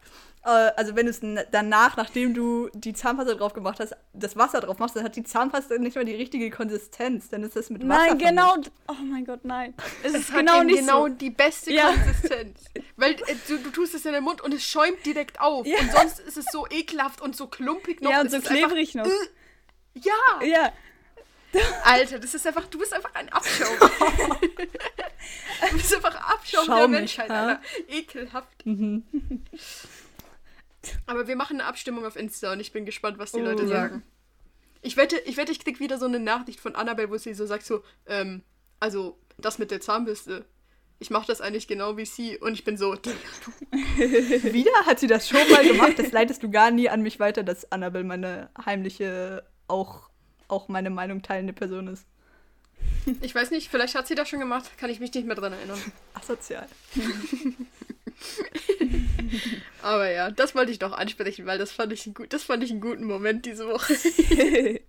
äh, 0.45 0.49
also 0.49 0.97
wenn 0.97 1.07
du 1.07 1.11
es 1.11 1.21
danach, 1.53 1.97
nachdem 1.97 2.33
du 2.35 2.69
die 2.75 2.95
Zahnpasta 2.95 3.35
drauf 3.35 3.53
gemacht 3.53 3.79
hast, 3.81 3.95
das 4.13 4.35
Wasser 4.37 4.61
drauf 4.61 4.79
machst, 4.79 4.97
dann 4.97 5.05
hat 5.05 5.15
die 5.15 5.23
Zahnpasta 5.25 5.77
nicht 5.79 5.95
mehr 5.95 6.05
die 6.05 6.15
richtige 6.15 6.51
Konsistenz. 6.51 7.29
Dann 7.29 7.43
ist 7.45 7.55
das 7.55 7.69
mit 7.71 7.87
Wasser 7.87 8.07
Nein, 8.15 8.19
genau. 8.19 8.49
vermischt. 8.53 8.71
Oh 8.89 8.95
mein 9.05 9.25
Gott, 9.25 9.45
nein. 9.45 9.75
Es 10.03 10.15
ist 10.15 10.33
hat 10.33 10.39
genau 10.41 10.63
nicht 10.63 10.79
genau 10.81 11.03
so. 11.03 11.09
die 11.11 11.31
beste 11.31 11.73
Ja. 11.73 11.93
Konsistenz. 11.93 12.65
Weil 12.97 13.13
äh, 13.13 13.37
du, 13.47 13.59
du 13.59 13.71
tust 13.71 13.95
es 13.95 14.05
in 14.07 14.13
den 14.15 14.25
Mund 14.25 14.41
und 14.41 14.53
es 14.55 14.65
schäumt 14.65 15.05
direkt 15.05 15.41
auf. 15.41 15.67
Ja. 15.67 15.79
Und 15.79 15.93
sonst 15.93 16.19
ist 16.21 16.37
es 16.39 16.47
so 16.51 16.67
ekelhaft 16.71 17.21
und 17.21 17.37
so 17.37 17.47
klumpig 17.47 18.01
noch. 18.01 18.11
Ja, 18.11 18.21
und 18.21 18.27
Es 18.27 18.33
so 18.33 18.39
ist 18.39 18.49
einfach- 18.51 18.69
klebrig 18.69 18.95
noch. 18.95 19.07
Ja, 19.95 20.13
Ja. 20.45 20.73
Alter, 21.85 22.19
das 22.19 22.35
ist 22.35 22.47
einfach, 22.47 22.67
du 22.67 22.79
bist 22.79 22.93
einfach 22.93 23.15
ein 23.15 23.29
Abschaum. 23.31 23.77
du 25.71 25.77
bist 25.77 25.95
einfach 25.95 26.15
Abschaum 26.33 26.67
der 26.67 26.75
Schaumig, 26.77 26.91
Menschheit, 27.01 27.29
ja. 27.29 27.47
Alter. 27.47 27.61
Ekelhaft. 27.89 28.65
Aber 31.07 31.27
wir 31.27 31.37
machen 31.37 31.61
eine 31.61 31.69
Abstimmung 31.69 32.05
auf 32.07 32.17
Insta 32.17 32.53
und 32.53 32.61
ich 32.61 32.73
bin 32.73 32.85
gespannt, 32.85 33.19
was 33.19 33.33
die 33.33 33.41
Oh, 33.41 33.45
Leute 33.45 33.65
ja. 33.65 33.69
sagen. 33.69 34.03
Ich 34.83 34.97
wette, 34.97 35.19
ich 35.21 35.37
wette, 35.37 35.51
ich 35.53 35.59
krieg 35.61 35.81
wieder 35.81 35.99
so 35.99 36.07
eine 36.07 36.21
Nachricht 36.21 36.61
von 36.61 36.77
Annabelle, 36.77 37.11
wo 37.11 37.17
sie 37.17 37.35
so 37.35 37.45
sagt 37.47 37.67
so, 37.67 37.83
ähm, 38.07 38.43
also 38.79 39.19
das 39.39 39.59
mit 39.59 39.71
der 39.71 39.81
Zahnbürste. 39.81 40.45
Ich 40.99 41.11
mache 41.11 41.27
das 41.27 41.41
eigentlich 41.41 41.67
genau 41.69 41.97
wie 41.97 42.07
sie 42.07 42.39
und 42.39 42.55
ich 42.55 42.65
bin 42.65 42.77
so, 42.79 42.93
Wieder 43.97 44.87
hat 44.87 44.99
sie 45.01 45.09
das 45.09 45.29
schon 45.29 45.51
mal 45.51 45.67
gemacht. 45.67 45.99
Das 45.99 46.13
leitest 46.13 46.43
du 46.43 46.51
gar 46.51 46.71
nie 46.71 46.89
an 46.89 47.03
mich 47.03 47.21
weiter, 47.21 47.43
dass 47.43 47.71
Annabelle 47.71 48.05
meine 48.05 48.49
heimliche, 48.65 49.45
auch, 49.69 50.09
auch 50.49 50.69
meine 50.69 50.91
Meinung 50.91 51.23
teilende 51.23 51.53
Person 51.53 51.89
ist. 51.89 52.07
Ich 53.21 53.35
weiß 53.35 53.51
nicht, 53.51 53.71
vielleicht 53.71 53.95
hat 53.95 54.07
sie 54.07 54.15
das 54.15 54.29
schon 54.29 54.41
gemacht, 54.41 54.71
kann 54.79 54.91
ich 54.91 55.01
mich 55.01 55.15
nicht 55.15 55.27
mehr 55.27 55.37
dran 55.37 55.53
erinnern. 55.53 55.81
Asozial. 56.15 56.67
Aber 59.83 60.11
ja, 60.11 60.31
das 60.31 60.55
wollte 60.55 60.73
ich 60.73 60.81
noch 60.81 60.93
ansprechen, 60.93 61.47
weil 61.47 61.59
das 61.59 61.73
fand 61.73 61.93
ich, 61.93 62.07
ein 62.07 62.15
gut, 62.15 62.33
das 62.33 62.43
fand 62.43 62.65
ich 62.65 62.71
einen 62.71 62.81
guten 62.81 63.05
Moment 63.05 63.47
diese 63.47 63.69
Woche. 63.69 63.95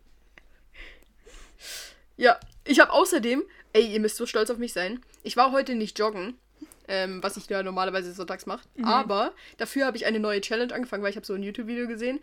ja, 2.18 2.40
ich 2.64 2.80
habe 2.80 2.92
außerdem, 2.92 3.44
ey, 3.74 3.86
ihr 3.86 4.00
müsst 4.00 4.18
so 4.18 4.26
stolz 4.26 4.50
auf 4.50 4.58
mich 4.58 4.74
sein, 4.74 5.00
ich 5.24 5.38
war 5.38 5.52
heute 5.52 5.76
nicht 5.76 6.00
joggen, 6.00 6.36
ähm, 6.88 7.22
was 7.22 7.38
ich 7.38 7.48
ja 7.48 7.62
normalerweise 7.64 8.14
sonntags 8.14 8.46
mache, 8.46 8.68
aber 8.82 9.34
dafür 9.58 9.86
habe 9.86 9.98
ich 9.98 10.06
eine 10.06 10.20
neue 10.20 10.42
Challenge 10.42 10.74
angefangen, 10.74 11.04
weil 11.04 11.12
ich 11.12 11.18
habe 11.18 11.26
so 11.26 11.34
ein 11.34 11.44
YouTube-Video 11.44 11.88
gesehen 11.88 12.20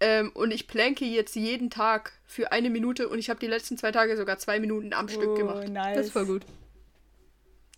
ähm, 0.00 0.30
und 0.34 0.50
ich 0.50 0.66
planke 0.68 1.04
jetzt 1.04 1.34
jeden 1.36 1.70
Tag 1.70 2.12
für 2.26 2.52
eine 2.52 2.70
Minute 2.70 3.08
und 3.08 3.18
ich 3.18 3.30
habe 3.30 3.40
die 3.40 3.46
letzten 3.46 3.78
zwei 3.78 3.92
Tage 3.92 4.16
sogar 4.16 4.38
zwei 4.38 4.60
Minuten 4.60 4.92
am 4.92 5.08
Stück 5.08 5.30
oh, 5.30 5.34
gemacht. 5.34 5.68
nice. 5.68 5.96
Das 5.96 6.06
ist 6.06 6.12
voll 6.12 6.26
gut. 6.26 6.44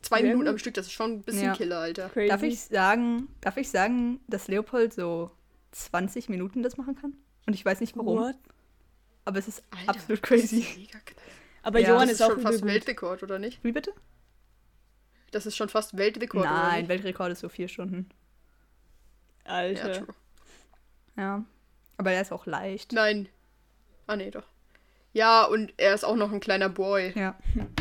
Zwei 0.02 0.22
Minuten 0.22 0.48
am 0.48 0.58
Stück, 0.58 0.74
das 0.74 0.86
ist 0.86 0.92
schon 0.92 1.12
ein 1.12 1.22
bisschen 1.22 1.44
Ja. 1.44 1.54
Killer, 1.54 1.78
Alter. 1.80 2.08
Crazy. 2.08 2.28
Darf 2.28 2.42
ich 2.42 2.60
sagen, 2.60 3.28
darf 3.40 3.56
ich 3.56 3.68
sagen, 3.68 4.20
dass 4.28 4.48
Leopold 4.48 4.92
so 4.94 5.30
20 5.72 6.28
Minuten 6.28 6.62
das 6.62 6.76
machen 6.76 6.94
kann? 6.96 7.14
Und 7.46 7.54
ich 7.54 7.64
weiß 7.64 7.80
nicht 7.80 7.96
warum. 7.96 8.18
What? 8.18 8.36
Aber 9.24 9.38
es 9.38 9.48
ist 9.48 9.62
Alter, 9.70 9.90
absolut 9.90 10.22
crazy. 10.22 10.60
ist. 10.60 10.96
Aber 11.62 11.80
Ja, 11.80 11.88
Johann 11.88 12.08
Das 12.08 12.12
ist 12.12 12.20
ist 12.20 12.22
auch 12.26 12.30
schon 12.32 12.40
fast 12.42 12.60
gut. 12.60 12.68
Weltrekord, 12.68 13.22
oder 13.22 13.38
nicht? 13.38 13.62
Wie 13.62 13.72
bitte? 13.72 13.92
Das 15.30 15.44
ist 15.46 15.56
schon 15.56 15.68
fast 15.68 15.96
Weltrekord. 15.96 16.44
oder 16.44 16.52
Nein, 16.52 16.80
nicht? 16.80 16.88
Weltrekord 16.88 17.32
ist 17.32 17.40
so 17.40 17.48
vier 17.48 17.68
Stunden. 17.68 18.08
Ja, 19.44 19.52
Alter. 19.52 19.92
true. 19.92 20.14
Ja. 21.16 21.44
Aber 21.98 22.12
er 22.12 22.22
ist 22.22 22.32
auch 22.32 22.46
leicht. 22.46 22.92
Nein. 22.92 23.28
Ah, 24.06 24.16
nee, 24.16 24.30
doch. 24.30 24.44
Ja, 25.12 25.44
und 25.44 25.74
er 25.76 25.94
ist 25.94 26.04
auch 26.04 26.16
noch 26.16 26.32
ein 26.32 26.40
kleiner 26.40 26.68
Boy. 26.68 27.12
Ja. 27.16 27.36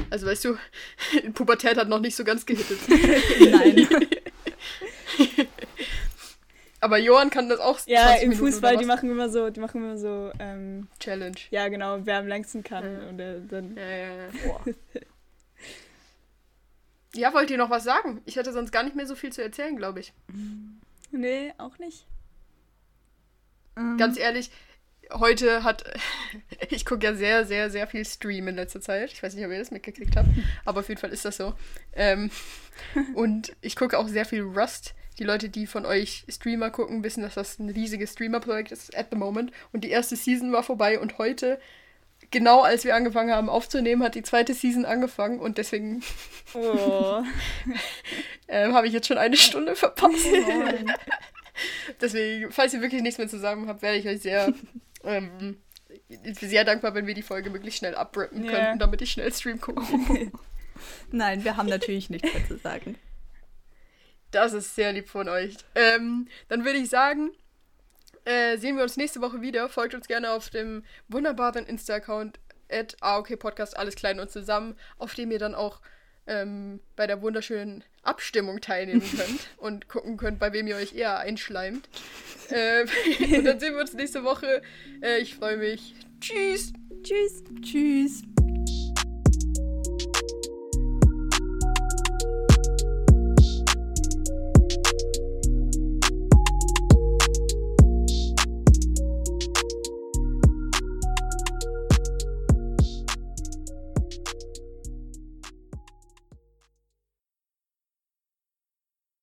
Also, 0.10 0.26
weißt 0.26 0.46
du, 0.46 0.58
Pubertät 1.34 1.78
hat 1.78 1.88
noch 1.88 2.00
nicht 2.00 2.16
so 2.16 2.24
ganz 2.24 2.46
gehittet. 2.46 2.80
Nein. 3.40 3.88
Aber 6.80 6.98
Johann 6.98 7.30
kann 7.30 7.50
das 7.50 7.60
auch 7.60 7.80
ja, 7.86 8.08
20 8.08 8.24
im 8.24 8.30
Minuten 8.30 8.52
Fußball, 8.52 8.78
die 8.78 8.86
machen 8.86 9.10
immer 9.10 9.30
so, 9.30 9.50
die 9.50 9.60
machen 9.60 9.84
immer 9.84 9.98
so, 9.98 10.32
ähm, 10.40 10.88
Challenge. 11.00 11.36
ja 11.50 11.68
genau, 11.70 12.06
wer 12.06 12.20
am 12.20 12.28
längsten 12.28 12.64
kann. 12.64 12.84
Ja. 12.84 13.10
Und 13.10 13.20
äh, 13.20 13.42
dann. 13.48 13.76
Ja, 13.76 13.84
ja, 13.84 14.16
ja. 14.16 14.32
ja, 17.16 17.34
wollt 17.34 17.50
ihr 17.50 17.58
noch 17.58 17.72
was 17.72 17.84
sagen? 17.84 18.22
Ich 18.26 18.38
hatte 18.38 18.54
sonst 18.54 18.72
gar 18.72 18.84
nicht 18.84 18.96
mehr 18.96 19.08
so 19.08 19.16
viel 19.16 19.32
zu 19.32 19.42
erzählen, 19.44 19.76
glaube 19.76 20.00
ich. 20.02 20.14
Nee, 21.12 21.54
auch 21.58 21.80
nicht. 21.80 22.06
Ähm, 23.78 23.98
Ganz 23.98 24.18
ehrlich, 24.18 24.52
heute 25.14 25.64
hat. 25.64 25.84
Ich 26.70 26.86
gucke 26.86 27.06
ja 27.06 27.14
sehr, 27.14 27.46
sehr, 27.46 27.70
sehr 27.70 27.88
viel 27.88 28.04
Stream 28.04 28.48
in 28.48 28.56
letzter 28.56 28.82
Zeit. 28.82 29.14
Ich 29.14 29.24
weiß 29.24 29.36
nicht, 29.36 29.46
ob 29.46 29.52
ihr 29.52 29.60
das 29.60 29.72
mitgekriegt 29.72 30.16
habt, 30.18 30.28
aber 30.66 30.82
auf 30.82 30.90
jeden 30.90 31.00
Fall 31.00 31.12
ist 31.12 31.24
das 31.24 31.38
so. 31.38 31.54
Ähm, 31.94 32.30
und 33.16 33.56
ich 33.62 33.76
gucke 33.76 33.98
auch 33.98 34.08
sehr 34.08 34.26
viel 34.26 34.42
Rust. 34.42 34.96
Die 35.20 35.24
Leute, 35.24 35.50
die 35.50 35.66
von 35.66 35.86
euch 35.86 36.26
Streamer 36.30 36.70
gucken, 36.70 37.04
wissen, 37.04 37.24
dass 37.24 37.36
das 37.36 37.58
ein 37.60 37.70
riesiges 37.70 38.14
Streamer-Projekt 38.14 38.72
ist 38.72 38.96
at 38.98 39.08
the 39.12 39.18
moment. 39.18 39.52
Und 39.72 39.84
die 39.84 39.90
erste 39.90 40.16
Season 40.16 40.52
war 40.52 40.62
vorbei 40.64 41.00
und 41.00 41.18
heute, 41.18 41.60
genau 42.32 42.62
als 42.62 42.84
wir 42.84 42.96
angefangen 42.96 43.32
haben 43.32 43.50
aufzunehmen, 43.50 44.04
hat 44.04 44.16
die 44.16 44.24
zweite 44.24 44.54
Season 44.54 44.86
angefangen 44.86 45.40
und 45.40 45.58
deswegen 45.58 46.04
Oh. 46.54 47.24
ähm, 48.48 48.74
habe 48.74 48.88
ich 48.88 48.94
jetzt 48.94 49.08
schon 49.08 49.18
eine 49.18 49.38
Stunde 49.38 49.76
verpasst. 49.76 50.28
Deswegen, 52.02 52.52
falls 52.52 52.74
ihr 52.74 52.82
wirklich 52.82 53.02
nichts 53.02 53.18
mehr 53.18 53.28
zusammen 53.28 53.68
habt, 53.68 53.82
werde 53.82 53.98
ich 53.98 54.08
euch 54.08 54.22
sehr, 54.22 54.54
ähm, 55.04 55.58
sehr 56.42 56.64
dankbar, 56.66 56.94
wenn 56.96 57.08
wir 57.08 57.14
die 57.14 57.22
Folge 57.22 57.50
möglichst 57.50 57.80
schnell 57.80 57.96
abrappen 57.96 58.44
Ja. 58.44 58.52
könnten, 58.52 58.80
damit 58.80 59.02
ich 59.02 59.12
schnell 59.12 59.32
Stream 59.34 59.60
gucke. 59.60 59.82
Nein, 61.12 61.44
wir 61.44 61.58
haben 61.58 61.70
natürlich 61.70 62.10
nichts 62.10 62.34
mehr 62.34 62.48
zu 62.48 62.58
sagen. 62.58 62.98
Das 64.32 64.54
ist 64.54 64.76
sehr 64.76 64.92
lieb 64.94 65.08
von 65.10 65.30
euch. 65.30 65.56
Ähm, 65.74 66.28
dann 66.50 66.66
würde 66.66 66.80
ich 66.80 66.90
sagen, 66.90 67.32
äh, 68.26 68.58
sehen 68.58 68.76
wir 68.76 68.84
uns 68.84 68.98
nächste 68.98 69.22
Woche 69.22 69.42
wieder. 69.42 69.70
Folgt 69.70 69.96
uns 69.96 70.08
gerne 70.08 70.32
auf 70.32 70.50
dem 70.50 70.84
wunderbaren 71.08 71.66
Insta-Account 71.66 72.40
at 72.70 72.98
Podcast, 73.40 73.78
alles 73.78 73.96
klein 73.96 74.20
und 74.20 74.30
zusammen, 74.30 74.76
auf 74.98 75.14
dem 75.14 75.32
ihr 75.32 75.40
dann 75.40 75.56
auch 75.56 75.80
ähm, 76.28 76.80
bei 76.96 77.08
der 77.08 77.22
wunderschönen 77.22 77.84
Abstimmung 78.04 78.62
teilnehmen 78.62 79.02
könnt 79.18 79.48
und 79.58 79.88
gucken 79.88 80.18
könnt, 80.18 80.40
bei 80.40 80.54
wem 80.54 80.68
ihr 80.68 80.76
euch 80.76 80.94
eher 80.94 81.20
einschleimt. 81.20 81.90
äh, 82.50 82.82
und 83.38 83.46
dann 83.46 83.60
sehen 83.60 83.74
wir 83.74 83.82
uns 83.82 83.94
nächste 83.94 84.24
Woche. 84.24 84.62
Äh, 85.02 85.20
ich 85.20 85.36
freue 85.36 85.58
mich. 85.58 85.96
Tschüss! 86.20 86.74
Tschüss. 87.04 87.44
Tschüss. 87.62 88.24